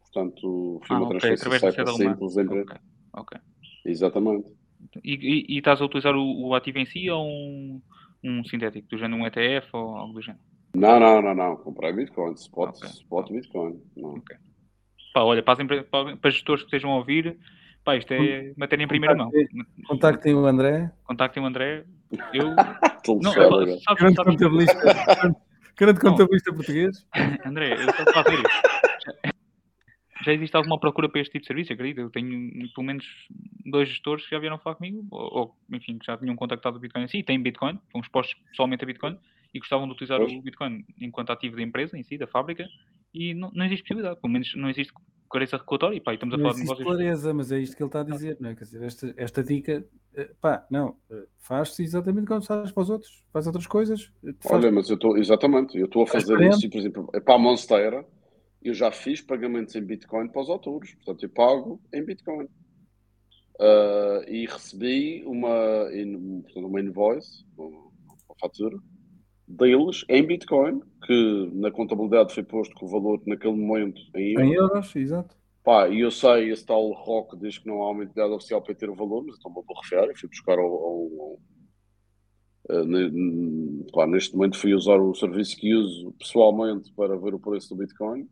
[0.02, 1.20] portanto, foi ah, uma okay.
[1.20, 2.64] transferência simples da empresa.
[2.64, 2.80] Okay.
[3.14, 3.40] ok.
[3.86, 4.48] Exatamente.
[5.04, 7.82] E, e, e, estás a utilizar o, o ativo em si ou um,
[8.26, 10.44] um sintético, do género um ETF ou algo do género?
[10.76, 11.56] Não, não, não, não.
[11.58, 12.90] Comprei Bitcoin, spot, okay.
[12.90, 13.80] spot Bitcoin.
[13.96, 14.16] Não.
[14.16, 14.38] Okay.
[15.14, 17.38] Pá, olha, para, as, para, para gestores que estejam a ouvir,
[17.86, 19.32] pá, isto é matéria em primeira mão.
[19.88, 20.92] Contactem o André.
[21.04, 21.86] Contactem o André.
[22.34, 22.50] Eu.
[23.22, 25.36] não, sabes, sabes, grande contabilista.
[25.78, 27.08] grande contabilista português.
[27.46, 28.85] André, eu estou a fazer isto.
[30.26, 31.74] Já existe alguma procura para este tipo de serviço?
[31.74, 32.00] Acredito.
[32.02, 33.06] Eu tenho pelo menos
[33.66, 36.80] dois gestores que já vieram falar comigo, ou, ou enfim, que já tinham contactado o
[36.80, 39.18] Bitcoin assim, e têm Bitcoin, estão expostos somente a Bitcoin,
[39.54, 40.34] e gostavam de utilizar pois.
[40.34, 42.68] o Bitcoin enquanto ativo da empresa em si, da fábrica,
[43.14, 44.92] e não, não existe possibilidade, pelo menos não existe
[45.30, 46.86] clareza regulatória, e pá, estamos a falar de negócios...
[46.86, 48.56] clareza, mas é isto que ele está a dizer, não é?
[48.56, 49.86] Quer dizer, esta, esta dica,
[50.16, 54.12] eh, pá, não, eh, faz-se exatamente como faz para os outros, faz outras coisas.
[54.24, 54.56] Eh, faz...
[54.56, 57.40] Olha, mas eu estou, exatamente, eu estou a fazer isso, por exemplo, é para a
[57.40, 58.06] Monstera,
[58.66, 62.48] eu já fiz pagamentos em Bitcoin para os autores, portanto eu pago em Bitcoin.
[63.58, 65.88] Uh, e recebi uma,
[66.56, 67.90] uma invoice, uma
[68.42, 68.78] fatura,
[69.48, 74.50] deles em Bitcoin, que na contabilidade foi posto com o valor naquele momento em euros.
[74.50, 75.36] Em euros, exato.
[75.64, 78.76] Pá, e eu sei, esse tal Rock diz que não há uma entidade oficial para
[78.76, 81.40] ter o valor, mas então vou refiar e fui buscar ao, ao,
[82.70, 87.40] ao uh, pá, neste momento fui usar o serviço que uso pessoalmente para ver o
[87.40, 88.28] preço do Bitcoin,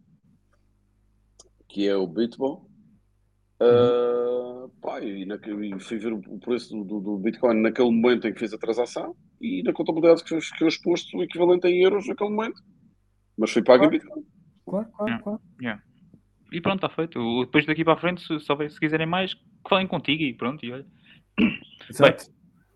[1.73, 2.69] que é o Bitbo.
[3.59, 8.33] Uh, Pá, e, na, e fui ver o preço do, do, Bitcoin naquele momento em
[8.33, 12.07] que fiz a transação e na contabilidade que, que eu exposto o equivalente em euros
[12.07, 12.61] naquele momento.
[13.37, 13.95] Mas fui pago claro.
[13.95, 14.23] em Bitcoin.
[14.65, 15.23] Claro, claro, yeah.
[15.23, 15.41] claro.
[15.61, 15.83] Yeah.
[16.51, 17.45] E pronto, está feito.
[17.45, 20.63] Depois daqui para a frente, se, se quiserem mais, que falem contigo e pronto.
[20.63, 20.85] E olha.
[21.89, 22.25] Exato.
[22.25, 22.33] Bem,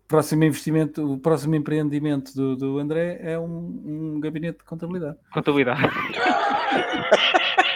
[0.08, 5.18] próximo investimento, o próximo empreendimento do, do André é um, um gabinete de contabilidade.
[5.32, 5.82] Contabilidade.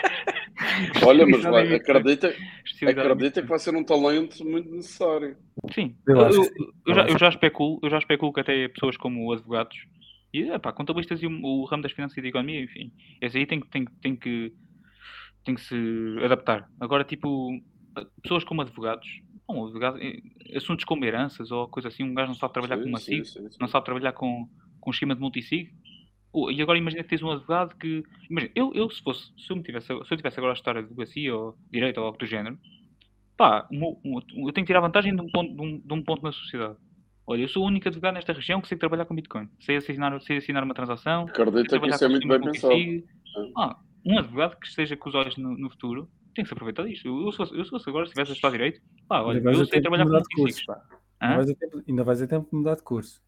[1.07, 2.35] Olha, mas vai, acredita,
[2.87, 5.37] acredita que vai ser um talento muito necessário.
[5.73, 6.31] Sim, eu, eu,
[6.87, 9.77] eu, já, eu, já, especulo, eu já especulo que até pessoas como advogados
[10.33, 12.91] e epá, contabilistas e o, o, ramo das finanças e da economia, enfim,
[13.21, 14.53] esse aí tem, tem, tem, que,
[15.45, 15.77] tem que se
[16.25, 16.69] adaptar.
[16.81, 17.51] Agora, tipo,
[18.23, 19.07] pessoas como advogados,
[19.47, 20.23] bom, advogado, eh,
[20.57, 23.23] assuntos como heranças ou coisa assim, um gajo não sabe trabalhar sim, com uma SIG,
[23.61, 24.49] não sabe trabalhar com,
[24.81, 25.71] com um esquema de multisig,
[26.51, 28.03] e agora imagina que tens um advogado que.
[28.31, 30.79] Imagina, eu, eu se fosse, se eu, me tivesse, se eu tivesse agora a estudar
[30.79, 32.59] advocacia ou direito ou algo do género,
[33.37, 36.03] pá, um, um, eu tenho que tirar vantagem de um, ponto, de, um, de um
[36.03, 36.77] ponto na sociedade.
[37.27, 39.49] Olha, eu sou o único advogado nesta região que sei trabalhar com Bitcoin.
[39.61, 41.25] Sei assinar, sei assinar uma transação.
[41.25, 42.75] Acredita que isso é muito bem pensado.
[43.57, 46.85] Ah, um advogado que esteja com os olhos no, no futuro tem que se aproveitar
[46.85, 47.07] disto.
[47.07, 49.81] Eu, eu, se eu fosse agora, se tivesse a estudar direito, pá, olha, eu sei
[49.81, 50.65] trabalhar com curso,
[51.89, 53.23] Ainda vais a tempo de mudar de curso.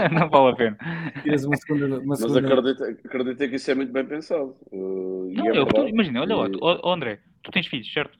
[0.12, 0.76] não vale a pena.
[1.44, 2.00] Uma segunda.
[2.00, 2.40] Uma segunda...
[2.40, 4.56] Mas acredita, acredita que isso é muito bem pensado.
[4.70, 8.16] Uh, não, é eu, tu, imagina, olha lá, tu, oh, André, tu tens filhos, certo?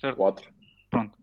[0.00, 0.16] certo?
[0.16, 0.48] Quatro.
[0.90, 1.18] Pronto.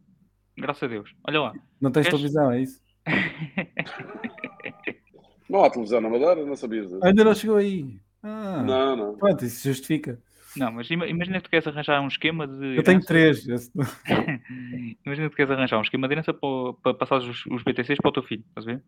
[0.57, 1.13] Graças a Deus.
[1.27, 1.53] Olha lá.
[1.81, 2.19] Não tens Queres...
[2.19, 2.81] televisão, é isso?
[5.49, 6.91] não há televisão na Madeira, não sabias.
[7.01, 7.99] Ainda não chegou aí.
[8.21, 9.17] Ah, não, não.
[9.17, 10.19] Pronto, isso justifica.
[10.55, 12.77] Não, mas imagina que tu queres arranjar um esquema de.
[12.77, 13.45] Eu tenho três.
[15.05, 17.97] imagina que tu queres arranjar um esquema de herança para, para passar os, os BTCs
[17.97, 18.83] para o teu filho, estás a ver?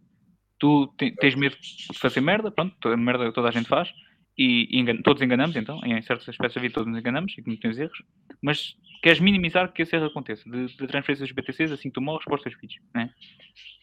[0.66, 3.94] Tu tens medo de fazer merda, pronto, toda, merda toda a gente faz,
[4.38, 7.42] e, e engan todos enganamos então, em certos aspectos da vida todos nos enganamos e
[7.42, 8.02] cometemos erros,
[8.42, 12.02] mas queres minimizar que esse erro aconteça, de, de transferência dos BTCs assim que tu
[12.02, 13.12] morres para os teus filhos, né?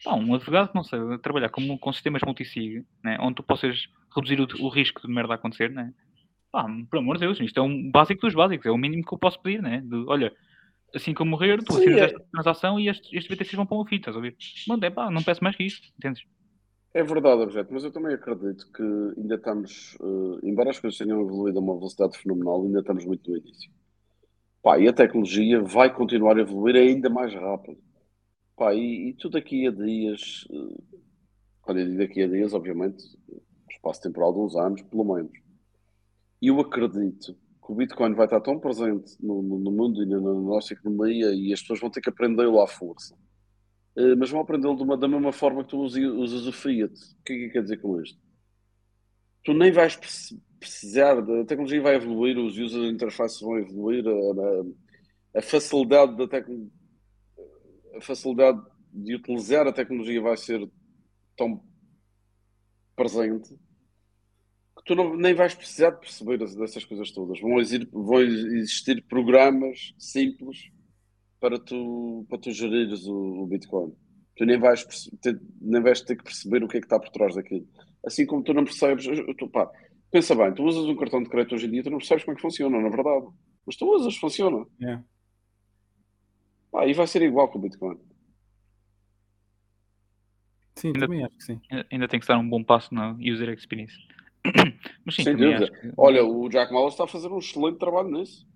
[0.03, 3.17] Pá, um advogado que não sabe trabalhar com, com sistemas multisig, né?
[3.21, 5.93] onde tu possas reduzir o, o risco de merda acontecer, né?
[6.53, 9.13] pá, por amor de Deus, isto é um básico dos básicos, é o mínimo que
[9.13, 9.81] eu posso pedir, né?
[9.83, 10.31] De, olha,
[10.93, 12.05] assim que eu morrer, tu assinas é...
[12.05, 14.35] esta transação e estes, estes BTCs vão para uma fita, estás a ouvir?
[14.67, 16.23] Mano, é pá, não peço mais que isto, entendes?
[16.93, 18.83] É verdade, objeto, mas eu também acredito que
[19.17, 23.31] ainda estamos, uh, embora as coisas tenham evoluído a uma velocidade fenomenal, ainda estamos muito
[23.31, 23.71] no início.
[24.61, 27.81] Pá, e a tecnologia vai continuar a evoluir ainda mais rápido.
[28.55, 30.83] Pá, e, e tu daqui a dias, uh,
[31.63, 33.03] quando eu digo daqui a dias, obviamente,
[33.71, 35.31] espaço temporal de uns anos, pelo menos,
[36.39, 40.05] e eu acredito que o Bitcoin vai estar tão presente no, no, no mundo e
[40.05, 43.15] na, na, nossa economia e as pessoas vão ter que aprendê-lo à força.
[43.95, 46.93] Uh, mas vão aprendê-lo da mesma forma que tu usas o Fiat.
[46.93, 48.19] O que é que quer dizer com isto?
[49.43, 49.95] Tu nem vais
[50.59, 56.27] precisar, a tecnologia vai evoluir, os user interfaces vão evoluir, a, a, a facilidade da
[56.27, 56.71] tecnologia
[57.95, 58.59] a facilidade
[58.91, 60.67] de utilizar a tecnologia vai ser
[61.37, 61.63] tão
[62.95, 63.55] presente
[64.85, 67.39] tu não, nem vais precisar de perceber dessas coisas todas.
[67.39, 70.71] Vão existir, vão existir programas simples
[71.43, 73.93] para tu, para tu gerires o, o Bitcoin.
[74.37, 74.85] Tu nem vais,
[75.21, 77.67] ter, nem vais ter que perceber o que é que está por trás daquilo.
[78.05, 79.05] Assim como tu não percebes.
[79.37, 79.69] Tu, pá,
[80.09, 82.33] pensa bem, tu usas um cartão de crédito hoje em dia, tu não percebes como
[82.33, 83.27] é que funciona, na verdade.
[83.65, 84.65] Mas tu usas, funciona.
[84.79, 85.03] Yeah.
[86.71, 87.99] Pá, e vai ser igual com o Bitcoin.
[90.75, 91.61] Sim, ainda, também acho que sim.
[91.91, 93.97] Ainda tem que estar um bom passo na user experience.
[95.05, 95.69] Mas sim, Sem dúvida.
[95.69, 95.91] Que...
[95.97, 98.47] Olha, o Jack Mallow está a fazer um excelente trabalho nisso.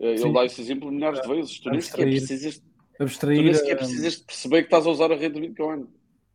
[0.00, 0.32] Eh, ele sim.
[0.32, 1.60] dá esse exemplo milhares de vezes.
[1.60, 2.62] Tu nem sequer precisas,
[2.98, 5.86] abstrair, tu nem sequer precisas de perceber que estás a usar a rede de Bitcoin.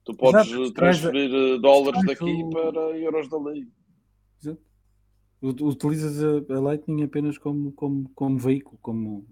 [0.06, 1.38] Tu podes Exato, transferir a...
[1.38, 2.50] Eh, dólares daqui o...
[2.50, 3.68] para euros dali.
[4.42, 4.62] Exato.
[5.42, 9.26] Utilizas a Lightning apenas como, como, como veículo, como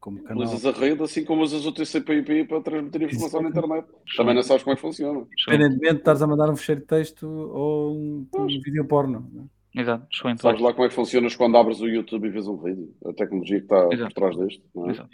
[0.00, 0.44] como canal.
[0.44, 3.86] Usas a rede assim como usas o TCP/IP para transmitir informação na internet.
[4.16, 5.26] Também não sabes como é que funciona.
[5.48, 9.28] Independentemente de estares a mandar um fecheiro de texto ou um, um vídeo porno.
[9.36, 9.57] É?
[9.78, 10.42] Exato, excelente.
[10.42, 12.92] Sabes lá como é que funcionas quando abres o YouTube e vês um vídeo?
[13.06, 14.14] A tecnologia que está Exato.
[14.14, 14.62] por trás deste.
[14.76, 14.90] É?
[14.90, 15.08] Exato.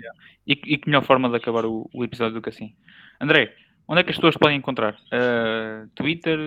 [0.46, 2.74] E, e, que melhor forma de acabar o, o, episódio do que assim.
[3.20, 3.54] André,
[3.86, 4.94] onde é que as pessoas podem encontrar?
[4.94, 6.38] Uh, Twitter?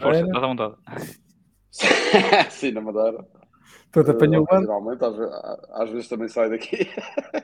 [0.00, 0.74] Força, estás à vontade.
[2.50, 3.26] Sim, na Madeira.
[3.92, 5.18] Portanto, apanhou uh, Geralmente, às,
[5.80, 6.88] às vezes também sai daqui.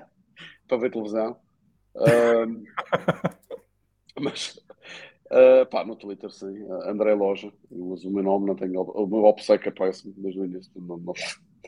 [0.68, 1.36] para ver televisão.
[1.96, 2.62] Uh,
[4.20, 4.58] mas,
[5.32, 6.66] uh, pá, no Twitter, sim.
[6.86, 7.52] André Loja.
[7.70, 8.80] Eu uso o meu nome, não tenho.
[8.80, 10.70] O meu obsequio aparece-me desde o início.
[10.76, 11.14] Não, não,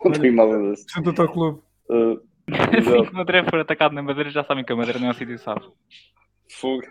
[0.04, 0.86] não tenho nada disso.
[0.96, 1.60] Ao teu clube.
[1.88, 2.20] Uh,
[2.52, 5.10] assim que o André for atacado na Madeira, já sabem que a Madeira não é
[5.10, 5.72] um sítio sábio.
[6.50, 6.84] Fogo.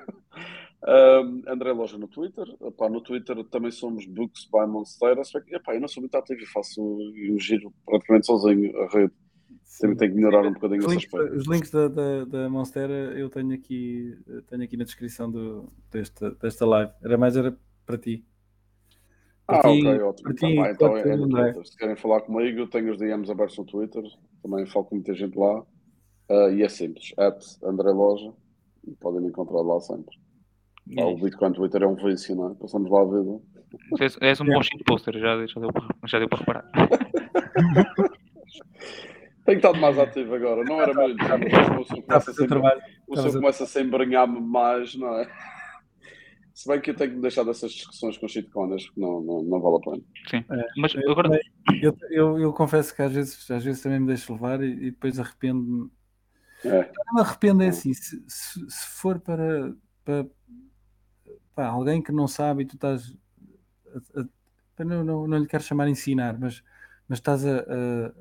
[0.84, 2.46] Uh, André Loja no Twitter.
[2.62, 5.22] Epá, no Twitter também somos Books by Monstera.
[5.50, 9.14] Epá, eu não sou muito ativo, faço um giro praticamente sozinho a rede.
[9.82, 13.30] Tem, tem que melhorar um bocadinho Os links, os links da, da, da Monstera eu
[13.30, 14.18] tenho aqui,
[14.48, 16.92] tenho aqui na descrição do, desta, desta live.
[17.04, 18.24] Era mais era para ti.
[19.46, 20.24] Para Ah, ti- ok, ótimo.
[20.24, 21.44] para Tá ti, então é no André.
[21.54, 21.66] Twitter.
[21.66, 24.04] Se querem falar comigo, eu tenho os DMs abertos no Twitter.
[24.42, 25.64] Também falo com muita gente lá.
[26.30, 27.14] Ah, e é simples.
[27.18, 28.32] At André Loja.
[28.88, 30.16] E podem me encontrar lá sempre.
[30.98, 32.56] Ah, é o Bitcoin Twitter é um vício, não é?
[32.56, 33.40] Passamos lá a vida.
[34.06, 34.18] isso.
[34.22, 35.70] És, um bom shit poster, já, já, deu,
[36.06, 36.70] já deu para reparar.
[39.46, 40.64] Tenho estado mais ativo agora.
[40.64, 41.18] Não era muito.
[41.18, 41.40] mas uma
[41.80, 45.30] pessoa Está a começa o sempre- começa a se embranhar-me mais, não é?
[46.54, 49.44] Se bem que eu tenho que me deixar dessas discussões com shitcoiners, porque não, não,
[49.44, 50.04] não vale a pena.
[50.30, 50.46] Sim.
[50.78, 51.40] Mas Eu, agora,
[51.82, 54.92] eu, eu, eu confesso que às vezes, às vezes também me deixo levar e, e
[54.92, 55.90] depois arrependo-me.
[56.64, 56.92] É.
[57.08, 59.74] Não me arrependo é assim, se, se, se for para,
[60.06, 60.26] para,
[61.56, 63.14] pá, alguém que não sabe e tu estás
[64.16, 66.64] a- a- não, não, não lhe quero chamar ensinar, mas,
[67.10, 68.14] mas estás a, a-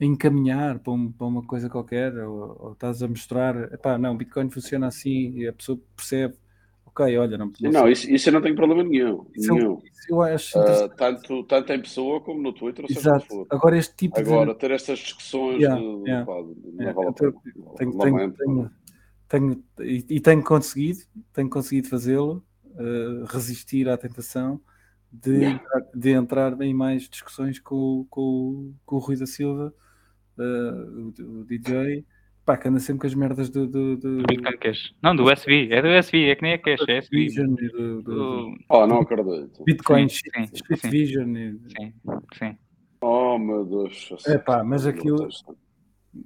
[0.00, 4.16] a encaminhar para, um- para uma coisa qualquer, ou, ou estás a mostrar, epá, não,
[4.16, 6.34] Bitcoin funciona assim e a pessoa percebe,
[6.86, 9.24] ok, olha, não, Sim, não, isso, isso eu não tenho problema nenhum.
[9.36, 9.78] isso é um- nenhum.
[9.84, 10.96] isso eu acho interessante.
[10.96, 13.46] tanto, tanto em pessoa como no Twitter, ou seja for.
[13.50, 16.26] Agora este tipo Agora, ter estas discussões Yeah, de, yeah.
[16.26, 18.36] pá, de- vale de tenho, tenho, Lamento.
[18.38, 18.70] tenho,
[19.28, 20.98] tenho- e, e tenho conseguido,
[21.32, 22.44] tenho conseguido fazê-lo,
[22.76, 24.60] eh, resistir à tentação
[25.12, 25.62] de, Yeah.
[25.62, 29.72] entrar, de entrar em mais discussões com, com, com o Rui da Silva,
[30.38, 32.04] eh, o, o DJ,
[32.44, 34.26] pá, que anda sempre com as merdas do, do, do,
[34.60, 34.94] Cash.
[35.02, 35.68] Não, do SV.
[35.70, 39.00] É do SV, é que nem é Cash, é e do, do- do Pá, não
[39.00, 39.64] acredito.
[39.64, 40.20] Bitcoin Sim,
[40.52, 40.90] sim, sim.
[40.90, 41.36] Vision.
[41.36, 41.94] e- Sim,
[42.38, 42.58] sim.
[43.00, 44.08] Oh, meu Deus.
[44.26, 45.28] É pá, mas aquilo-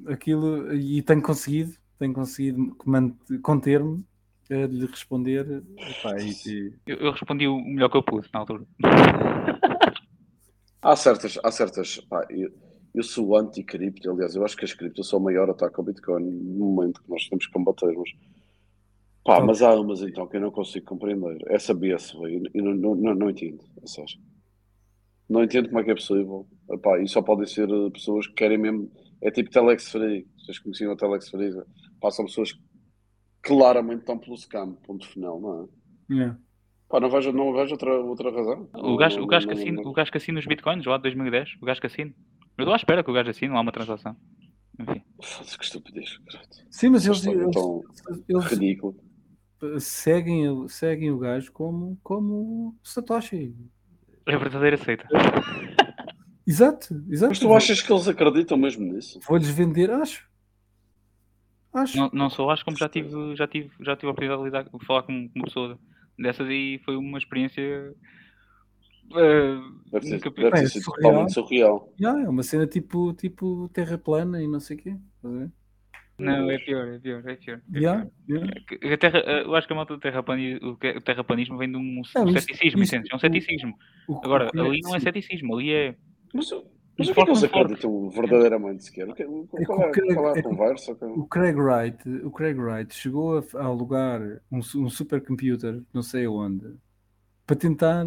[0.07, 2.77] aquilo e tenho conseguido, tenho conseguido
[3.43, 4.05] conter-me
[4.51, 8.41] a lhe responder epá, e, e- Eu, eu respondi o melhor que eu pude na
[8.41, 8.65] altura.
[10.81, 12.51] Há certas, há certas, pá, eu,
[12.95, 16.25] eu sou anti-cripto, aliás, eu acho que as criptos são o maior ataque ao Bitcoin
[16.25, 18.11] no momento que nós temos que combatermos.
[19.25, 19.45] Pá, Tá.
[19.45, 21.39] mas há umas então que eu não consigo compreender.
[21.49, 24.19] Essa BSV, eu não, não, não, não entendo, a sério.
[25.29, 26.47] Não entendo como é que é possível.
[26.71, 28.91] Epá, e só podem ser eh, pessoas que querem mesmo.
[29.21, 30.27] É tipo Telex Free.
[30.39, 31.53] Vocês conheciam a Telex Free?
[32.01, 32.61] Pá, são pessoas que
[33.43, 35.69] claramente estão pelo scam, ponto final, não
[36.11, 36.15] é?
[36.15, 36.39] Yeah.
[36.89, 38.67] Pá, não vejo, não vejo outra, outra razão.
[38.73, 40.97] O gajo, o, gajo que Não- assina, não- o gajo que assina os bitcoins lá
[40.97, 42.15] de 2010, o gajo que assina.
[42.59, 44.17] Eu estou à espera que o gajo assine lá uma transação.
[44.79, 45.03] Enfim.
[45.23, 46.19] Foda-se, que estupidez.
[46.71, 47.57] Sim, mas eles, eles,
[48.29, 48.95] eles ridícula.
[49.81, 53.55] seguem, o- seguem o gajo como, como Satoshi.
[54.27, 55.07] É a verdadeira seita.
[56.47, 57.31] Exato, exato.
[57.31, 59.21] Mas tu achas que eles acreditam mesmo nisso?
[59.27, 60.27] Vou-lhes vender, acho.
[61.73, 61.97] Acho.
[61.97, 64.65] Não, não só acho como já tive, já tive, já tive a oportunidade de lidar,
[64.65, 65.79] de falar com com uma pessoa
[66.19, 67.95] dessas e foi uma experiência.
[69.17, 69.59] Eh,
[69.91, 71.93] Deve ter, nunca- deve ter É totalmente surreal.
[72.01, 74.97] Yeah, é uma cena tipo, tipo terra plana e não sei o quê.
[76.19, 77.61] Não, é pior, é pior, é pior.
[77.73, 78.39] é Yeah, pior.
[78.45, 78.61] yeah.
[78.67, 81.71] Que- a terra, eh, eu acho que a malta do terrapani- o o terraplanismo vem
[81.71, 82.97] de um, Não, um isto- ceticismo, isto-?
[82.97, 83.75] É um ceticismo.
[84.09, 85.95] O- o Agora, é- ali não é ceticismo, ali é.
[86.35, 86.51] Mas,
[86.99, 89.09] mas o que é que eles acreditam verdadeiramente sequer?
[89.09, 90.93] O que- É Qual é, o Craig- qual é é a conversa?
[91.01, 94.21] O Craig Wright, o Craig Wright chegou a, a alugar
[94.51, 96.67] um, um supercomputer, não sei onde,
[97.47, 98.05] para tentar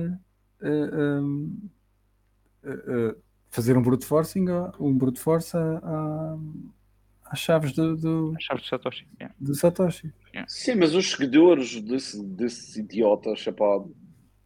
[3.50, 4.46] fazer um brute forcing,
[4.80, 5.56] um brute force
[7.26, 9.08] às chaves do, do, As chaves de Satoshi.
[9.20, 9.36] yeah.
[9.40, 10.14] do Satoshi.
[10.48, 13.94] Sim, mas os seguidores desse, desse idiota chapado,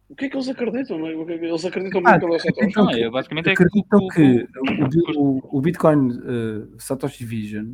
[0.08, 0.98] o que é que eles acreditam?
[0.98, 1.24] não é?
[1.24, 2.68] Que é que- Eles acreditam Ah, que é Satoshi?
[2.70, 7.24] Então, Não, é, basicamente é Acreditam o- que o- o, o- o Bitcoin eh, Satoshi
[7.24, 7.72] Vision,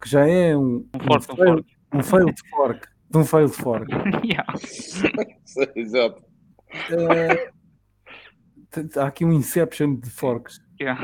[0.00, 1.76] que já é um, um forte, um fail- forte.
[1.92, 3.86] um failed fork, de um failed fork,
[4.24, 4.46] Yeah.
[5.76, 6.24] Exato.
[8.70, 10.60] T- há aqui um inception de forks.
[10.78, 11.00] Yeah.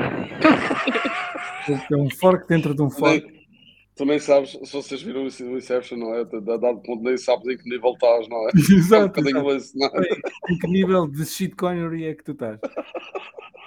[1.91, 3.25] É um fork dentro de um Tu fork.
[3.25, 3.47] nem,
[3.95, 6.21] tu nem sabes, se vocês viram o Inception, não é?
[6.21, 8.51] A dado ponto nem sabes em que nível estás, não é?
[8.53, 9.97] É um Exato, exato.
[9.97, 10.51] é?
[10.53, 12.59] Em que nível de shitcoinery é que tu estás?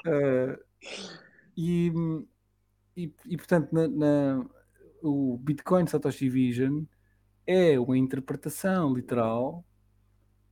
[0.07, 0.59] Eh,
[1.57, 1.93] e,
[2.97, 4.47] e, e, portanto, na, na-
[5.03, 6.85] o Bitcoin Satoshi Vision
[7.47, 9.65] é uma interpretação literal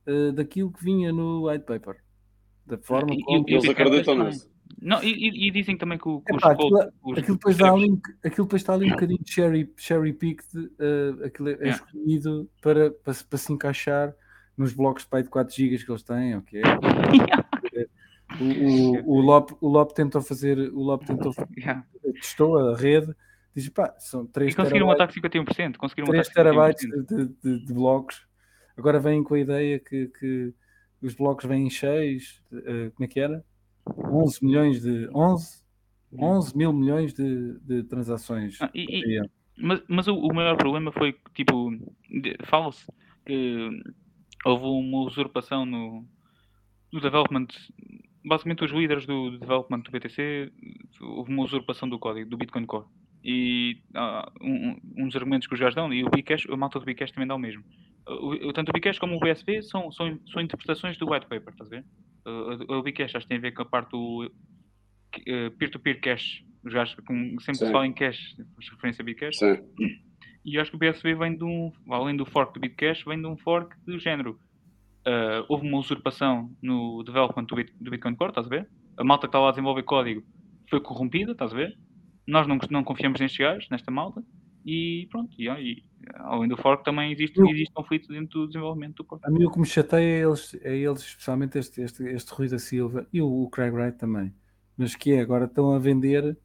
[0.07, 1.97] eh, daquilo que vinha no white paper.
[2.65, 3.45] Da forma E- como.
[3.47, 4.49] e- Eles acreditam nisso.
[4.81, 7.61] Não, e, e- dizem também que, o- que os Epá, aquilo- os- Aquilo depois, os
[7.61, 10.47] ali, um- aquilo depois está ali um bocadinho cherry, cherry picked,
[10.79, 11.75] eh, aquilo é é Yeah.
[11.85, 14.13] escolhido para, para, se- para se encaixar
[14.57, 16.61] nos blocos pai de 4 GB que eles têm, ok?
[18.41, 21.85] O, o, o, Lop, o Lop tentou fazer, o Lop tentou, Yeah.
[22.15, 23.15] testou a rede,
[23.55, 25.77] diz pá, são 3 E conseguiram um ataque de 51%.
[25.77, 27.05] Conseguiram um 3 ataque de terabytes 51%.
[27.07, 28.27] de, de- de- de blocos.
[28.77, 30.53] Agora vêm com a ideia que, que
[31.01, 33.43] os blocos vêm cheios, eh, como é que era?
[33.87, 35.65] 11 milhões de 11?
[36.17, 38.61] 11 mil milhões de, de transações.
[38.61, 41.71] Ah, e, e, mas mas o, o, maior problema foi que, tipo,
[42.45, 42.85] fala-se
[43.25, 43.69] que
[44.45, 46.05] houve uma usurpação no,
[46.91, 47.47] no development.
[48.23, 50.51] Basicamente, os líderes do development do BTC,
[51.01, 52.85] houve uma usurpação do código, do Bitcoin Core.
[53.23, 56.79] E uh, um, um, dos argumentos que os gajos dão, e o Bcash, a malta
[56.79, 57.63] do Bcash também dá o mesmo.
[58.07, 61.71] O, tanto o Bcash como o BSV são, são, são interpretações do white paper, estás
[61.71, 61.85] a ver?
[62.25, 66.43] Uh, o Bcash acho que tem a ver com a parte do uh, peer-to-peer cash.
[66.63, 69.37] Os gajos com, sempre se fala em cash, faz referência a Bcash.
[69.37, 69.57] Sim.
[70.45, 73.19] E eu acho que o BSV vem de um, além do fork do Bitcash, vem
[73.19, 74.39] de um fork do género
[75.05, 78.69] uh, houve uma usurpação no development do, Bit, do, Bitcoin Core, estás a ver?
[78.97, 80.23] A malta que estava a desenvolver código
[80.69, 81.77] foi corrompida, estás a ver?
[82.27, 84.23] Nós não, não confiamos nestes gajos, nesta malta,
[84.65, 85.83] e pronto, e, e
[86.15, 89.21] além do fork também existe, existe conflito dentro do desenvolvimento do core.
[89.23, 92.47] A mim o que me chateia é eles, é eles especialmente este, este, este Rui
[92.47, 94.33] da Silva e o, o Craig Wright também,
[94.77, 96.37] mas que é, agora estão a vender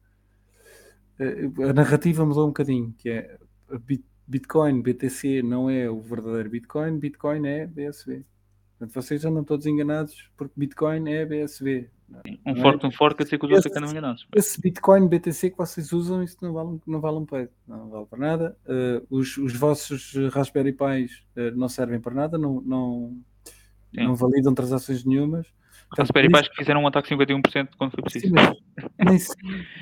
[1.21, 3.37] eh, a narrativa mudou um bocadinho, que é
[4.27, 8.25] Bitcoin, BTC não é o verdadeiro Bitcoin, Bitcoin é BSV.
[8.71, 11.89] Portanto, vocês andam todos enganados porque Bitcoin é BSV.
[12.45, 12.87] Um forte, é?
[12.87, 14.27] um forte quer dizer que os outros andam enganados.
[14.35, 18.05] Esse Bitcoin BTC que vocês usam, isso não vale, não vale um peito, não vale
[18.05, 18.57] para nada.
[18.65, 23.17] Uh, os, os vossos Raspberry Pis uh, não servem para nada, não, não,
[23.93, 25.47] não validam transações nenhumas.
[25.97, 28.33] Raspberry Pis que fizeram um ataque 51% quando foi preciso.
[28.33, 29.19] Nem,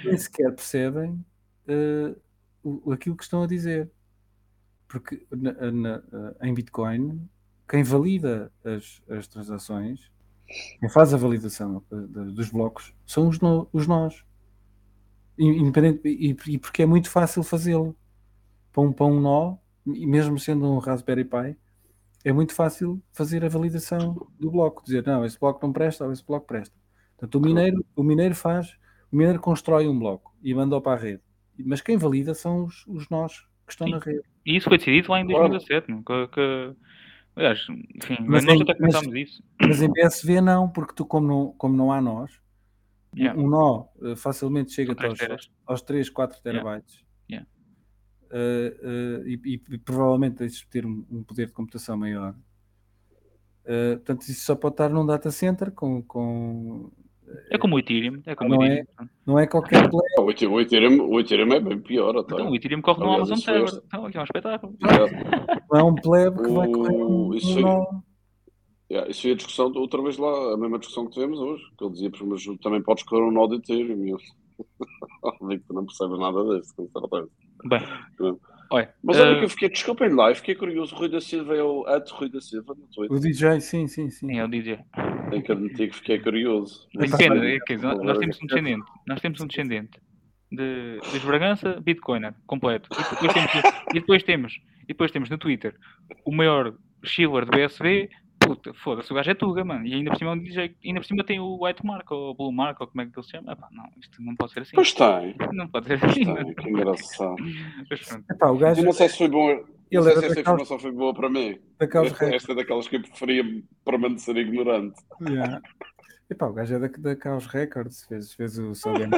[0.06, 1.23] nem, sequer percebem
[1.68, 3.89] uh, aquilo que estão a dizer.
[4.88, 6.03] Porque na, na,
[6.41, 7.30] em Bitcoin
[7.69, 10.11] quem valida as, as transações,
[10.80, 14.23] quem faz a validação dos blocos, são os, no, os nós.
[15.38, 17.95] Independente, e, e, porque é muito fácil fazê-lo.
[18.71, 21.57] Para um, para um nó, mesmo sendo um Raspberry Pi,
[22.23, 26.11] é muito fácil fazer a validação do bloco, dizer não, esse bloco não presta ou
[26.11, 26.76] esse bloco presta.
[27.17, 28.77] Portanto, o mineiro, o mineiro faz,
[29.11, 31.21] o mineiro constrói um bloco e manda-o para a rede.
[31.65, 33.93] Mas quem valida são os, os nós que estão Sim.
[33.93, 34.23] na rede.
[34.45, 36.76] E isso foi decidido lá em 2017, que, que
[37.40, 39.41] Aliás, enfim, mas nós em, até comentámos isso.
[39.61, 42.38] Mas em BSV não, porque tu, como não, como não há nós,
[43.16, 43.40] yeah.
[43.40, 47.02] um nó uh, facilmente chega aos, aos 3, 4 terabytes.
[47.32, 47.48] Yeah.
[48.30, 52.36] Uh, uh, e, e, provavelmente tens de ter um, um, poder de computação maior.
[53.64, 56.91] portanto, isso só pode estar num data center com, com
[57.51, 58.22] é como o Ethereum.
[58.26, 58.85] É como não, o Ethereum.
[58.99, 59.89] É, não é qualquer.
[60.19, 62.18] O Ethereum, o Ethereum, o Ethereum é bem pior.
[62.18, 62.34] Até.
[62.34, 63.81] Então, o Ethereum corre no Amazon Server.
[63.85, 64.76] Então, aqui é um espetáculo.
[65.72, 67.64] Não é um plebe que vai correr um, isso, foi,
[68.91, 71.64] yeah, isso foi a discussão outra vez lá, a mesma discussão que tivemos hoje.
[71.77, 74.06] Que ele dizia, mas também podes correr um nó de Ethereum.
[74.06, 74.18] E eu
[75.49, 77.30] digo que não percebes nada disso, com certeza.
[77.65, 77.81] Bem.
[78.71, 79.39] Olha, Mas olha uh...
[79.39, 80.95] que eu fiquei, desculpem lá, eu fiquei curioso.
[80.95, 83.17] O Rui da Silva é o at Rui da Silva no Twitter.
[83.17, 84.37] O DJ, sim, sim, sim.
[84.37, 84.79] É o DJ.
[85.31, 86.87] Tem que admitir que fiquei curioso.
[86.93, 89.99] Depende, é, nós temos um descendente, nós temos um descendente
[90.51, 92.89] de, de Bragança, Bitcoiner, completo.
[92.91, 93.53] E depois, temos,
[93.89, 95.75] e depois temos, e depois temos no Twitter
[96.25, 96.73] o maior
[97.03, 98.09] Schiller do BSV,
[98.40, 99.86] puta, foda-se, o gajo é Tuga, mano.
[99.86, 102.52] E ainda por cima, DJ, ainda por cima tem o White Mark, ou o Blue
[102.52, 103.52] Mark, ou como é que ele se chama.
[103.52, 104.76] Epá, não, isto não pode ser assim.
[104.76, 105.36] Pois tem.
[105.53, 106.34] Não pode ser assim.
[106.34, 107.36] Tem, que engraçado.
[108.32, 108.82] Epá, o gajo...
[108.82, 109.49] Eu não sei se foi bom.
[109.49, 111.60] Ele não sei se essa informação foi boa para mim.
[111.80, 114.99] Esta, esta é daquelas que eu preferia permanecer ignorante.
[115.28, 115.61] Yeah.
[116.30, 119.11] Epá, o gajo é da, da Caos Records, fez, fez o Southern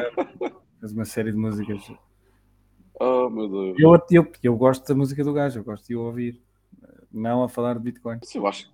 [0.79, 1.91] fez uma série de músicas.
[2.99, 3.77] Oh meu Deus.
[3.79, 6.41] Eu, eu, eu gosto da música do gajo, eu gosto de ouvir.
[7.11, 8.19] Não a falar de Bitcoin.
[8.23, 8.71] Sim, eu acho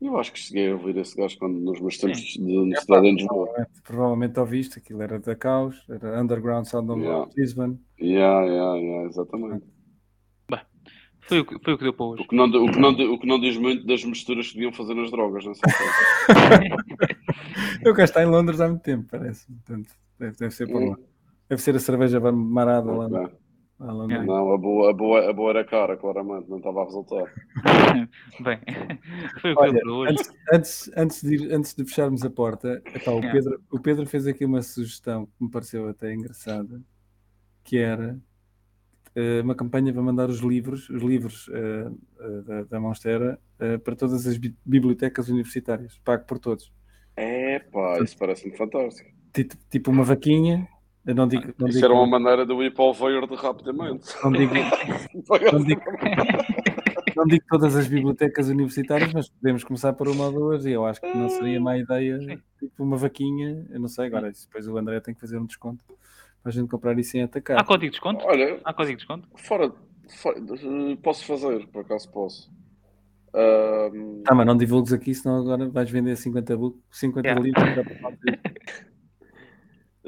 [0.00, 3.14] eu acho que cheguei a ouvir esse gajo quando, nos meus tempos de universidade em
[3.14, 3.46] Lisboa.
[3.46, 7.30] Provavelmente, provavelmente ouviste, aquilo era da Caos, era Underground Sound of yeah.
[7.36, 7.78] Lisbon.
[8.00, 9.64] Yeah, yeah, yeah, exatamente.
[10.50, 10.60] Bem,
[11.22, 12.22] foi, o que, foi o que deu para hoje.
[12.22, 14.72] O que, não, o, que não, o que não diz muito das misturas que deviam
[14.72, 15.64] fazer nas drogas, não sei
[17.82, 19.46] Eu cá está em Londres há muito tempo, parece.
[19.46, 20.90] Portanto, deve, deve ser por hum.
[20.90, 20.98] lá.
[21.48, 23.18] Deve ser a cerveja marada okay.
[23.18, 23.30] lá.
[23.78, 27.30] Ah, não, a boa, a, boa, a boa era cara, claramente, não estava a resultar.
[28.40, 28.58] Bem,
[29.42, 30.12] foi o Olha, hoje.
[30.12, 34.26] Antes, antes, antes, de, antes de fecharmos a porta, epá, o, Pedro, o Pedro fez
[34.26, 36.80] aqui uma sugestão que me pareceu até engraçada,
[37.62, 38.18] que era
[39.14, 43.38] uh, uma campanha para mandar os livros, os livros uh, uh, da, da Monstera,
[43.84, 46.72] para todas as bi bibliotecas universitárias, pago por todos.
[47.14, 49.10] É pá, isso parece-me fantástico.
[49.34, 50.66] Tipo, tipo uma vaquinha
[51.06, 53.34] eu não digo, não Isso digo, era uma maneira de eu ir para o verde
[53.36, 54.08] rapidamente.
[54.24, 54.52] Não digo,
[55.52, 55.82] não, digo,
[57.14, 60.84] não digo todas as bibliotecas universitárias, mas podemos começar por uma ou duas e eu
[60.84, 62.18] acho que não seria má ideia,
[62.58, 65.84] tipo uma vaquinha, eu não sei, agora depois o André tem que fazer um desconto
[66.42, 67.58] para a gente comprar isso em atacar.
[67.58, 68.24] Há código de desconto?
[68.24, 69.28] Olha, Há código de desconto?
[69.36, 69.72] Fora,
[70.08, 70.40] fora
[71.02, 72.50] posso fazer, por acaso posso.
[73.32, 74.22] Um...
[74.26, 76.58] Ah, mas não divulgues aqui, senão agora vais vender 50,
[76.90, 77.42] 50 yeah.
[77.42, 77.64] livros.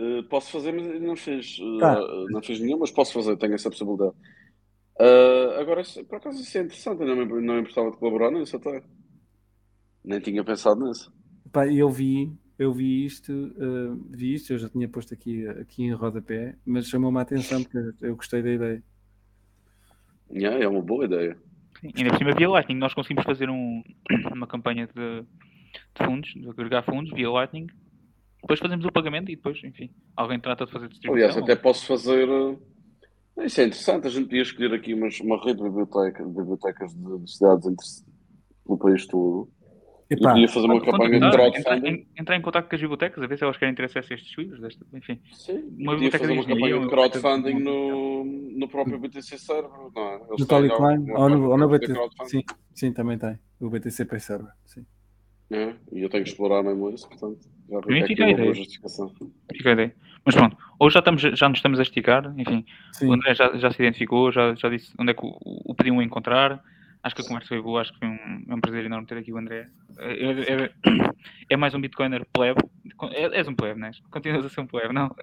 [0.01, 2.01] Uh, posso fazer, mas não fiz, uh, Tá.
[2.31, 4.15] não fiz nenhum, mas posso fazer, tenho essa possibilidade.
[5.01, 8.31] Uh, agora, por acaso, isso é interessante, eu não me, não me importava de colaborar
[8.31, 8.83] nisso até.
[10.05, 11.13] Nem tinha pensado nisso.
[11.53, 15.83] Pá, eu vi, eu vi isto, eh, vi isto, eu já tinha posto aqui, aqui
[15.85, 18.83] em rodapé, mas chamou-me a atenção porque eu gostei da ideia.
[20.31, 21.37] Yeah, é uma boa ideia.
[21.81, 23.83] Sim, ainda por cima via Lightning, nós conseguimos fazer um-
[24.33, 27.67] uma campanha de, de fundos, de agregar fundos via Lightning.
[28.43, 31.29] Depois fazemos o pagamento e depois, enfim, alguém trata de fazer distribuição.
[31.29, 32.29] Aliás, até posso fazer.
[32.29, 32.59] uh,
[33.43, 36.95] Isso é interessante, a gente podia escolher aqui umas, uma rede de biblioteca, de bibliotecas
[36.95, 37.87] de, de cidades entre,
[38.65, 39.49] pelo país todo.
[40.11, 41.89] E Epá, podia fazer uma campanha de crowdfunding.
[41.89, 44.17] Entrar, entrar em contato com as bibliotecas, a ver se elas querem ter acesso a
[44.17, 44.59] estes livros.
[44.59, 48.99] Desta, enfim, Sim, Uma podia biblioteca fazer de uma campanha de crowdfunding no, no próprio
[48.99, 50.21] BTC Server, não é?
[50.31, 51.95] Eles no alguma ou no, ou no BTC.
[52.25, 52.43] Sim,
[52.73, 53.39] sim, também tem.
[53.61, 54.53] O BTC Pay Server.
[54.65, 54.87] Sim.
[55.51, 57.39] É, e eu tenho que explorar mesmo isso, portanto,
[57.71, 59.13] já mim vi que fica é uma justificação.
[59.57, 59.95] fica a ideia.
[60.25, 63.07] Mas pronto, hoje já, estamos, já nos estamos a esticar, enfim, Sim.
[63.07, 66.63] o André já, já se identificou, já, já disse onde é que o, o encontrar.
[67.03, 69.17] Acho que a conversa foi boa, acho que foi um, é um prazer enorme ter
[69.17, 69.69] aqui o André.
[69.99, 70.71] É, é-
[71.51, 72.61] é mais um Bitcoiner plebe.
[73.13, 73.93] É, és um plebe, não é?
[74.11, 75.15] Continuas a ser um plebe, não?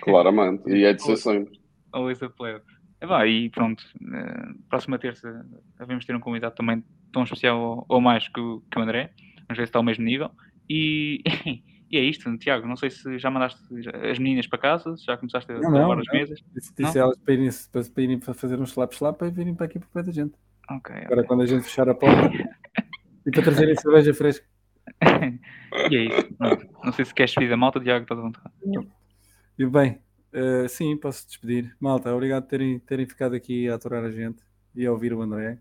[0.00, 1.60] Claramente, e é de ser sempre.
[1.92, 2.62] Always a plebe.
[3.00, 3.84] É vá, e pronto.
[4.14, 5.44] eh, próxima terça
[5.78, 9.10] devemos ter um convidado também tão especial ou, ou mais que o, que o André.
[9.48, 10.30] Vamos ver se está ao mesmo nível.
[10.68, 11.22] E,
[11.90, 12.66] e é isto, Tiago.
[12.66, 13.60] Não sei se já mandaste
[14.10, 16.14] as meninas para casa, se já começaste a Não, não, lavar as não.
[16.14, 16.40] mesas.
[16.54, 19.66] Disse, disse elas para irem, para, para irem para fazer um slap-slap para virem para
[19.66, 20.34] aqui para o pé da gente.
[20.70, 20.94] Ok.
[21.04, 22.30] Agora, quando a gente fechar a porta
[23.26, 24.46] e para trazerem cerveja fresca.
[25.90, 26.34] e é isso.
[26.34, 26.66] Pronto.
[26.84, 28.50] Não sei se queres despedir da malta, Tiago, estás à vontade.
[29.58, 30.00] E bem,
[30.32, 31.74] eh, sim, posso despedir.
[31.80, 34.42] Malta, obrigado por terem, terem ficado aqui a aturar a gente
[34.74, 35.58] e a ouvir o André.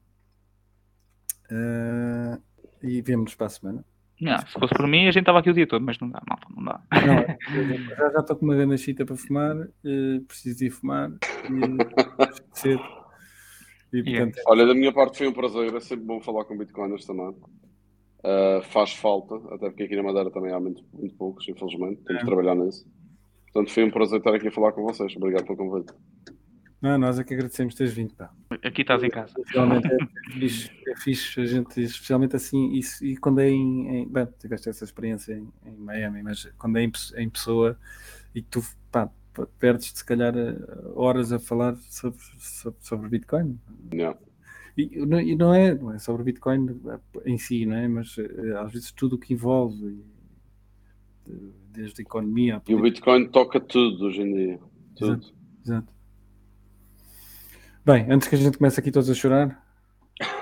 [1.50, 2.38] Eh,
[2.86, 3.86] e vemo-nos para a semana.
[4.22, 6.22] Não, se fosse por mim, a gente estava aqui o dia todo, mas não dá,
[6.28, 6.82] malta, não dá.
[6.92, 7.26] Não,
[7.98, 11.20] já já estou com uma grande chita para fumar, eh, preciso ir fumar e
[12.54, 12.82] cedo.
[13.94, 14.26] E Yeah.
[14.26, 17.30] portanto, Olha, da minha parte foi um prazer, é sempre bom falar com bitcoiners também.
[17.30, 22.02] Uh, faz falta, até porque aqui na Madeira também há muito, muito poucos, infelizmente.
[22.04, 22.86] Temos de trabalhar nisso.
[23.54, 25.16] Portanto, foi um prazer estar aqui a falar com vocês.
[25.16, 25.94] Obrigado pelo convite.
[26.86, 28.14] Não, nós é que agradecemos teres vindo.
[28.14, 28.32] Pá.
[28.64, 29.34] Aqui estás em casa.
[29.48, 29.98] Realmente é,
[30.32, 34.70] fixe, é fixe a gente, especialmente assim, isso, e quando é em, em bem, tiveste
[34.70, 37.78] essa experiência em, em Miami, mas quando é em, em pessoa
[38.34, 39.10] e tu pá,
[39.60, 40.34] perdes se calhar
[40.96, 43.60] horas a falar sobre, sobre, sobre Bitcoin.
[44.78, 46.80] E, não- e não, é, não é sobre Bitcoin
[47.26, 47.88] em si, não é?
[47.88, 50.04] mas eh, às vezes tudo o que envolve,
[51.26, 54.60] de- desde a economia, a E o Bitcoin toca tudo hoje em dia.
[54.96, 55.26] Tudo.
[55.66, 55.95] exato.
[57.86, 59.62] Bem, antes que a gente comece aqui todos a chorar,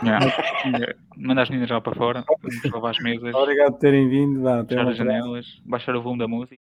[0.04, 0.20] Yeah.
[1.18, 2.24] Manda as meninas lá para fora,
[2.72, 4.44] vamos as mesas, obrigado por terem vindo.
[4.68, 6.62] Fechar as janelas, baixar o volume da música.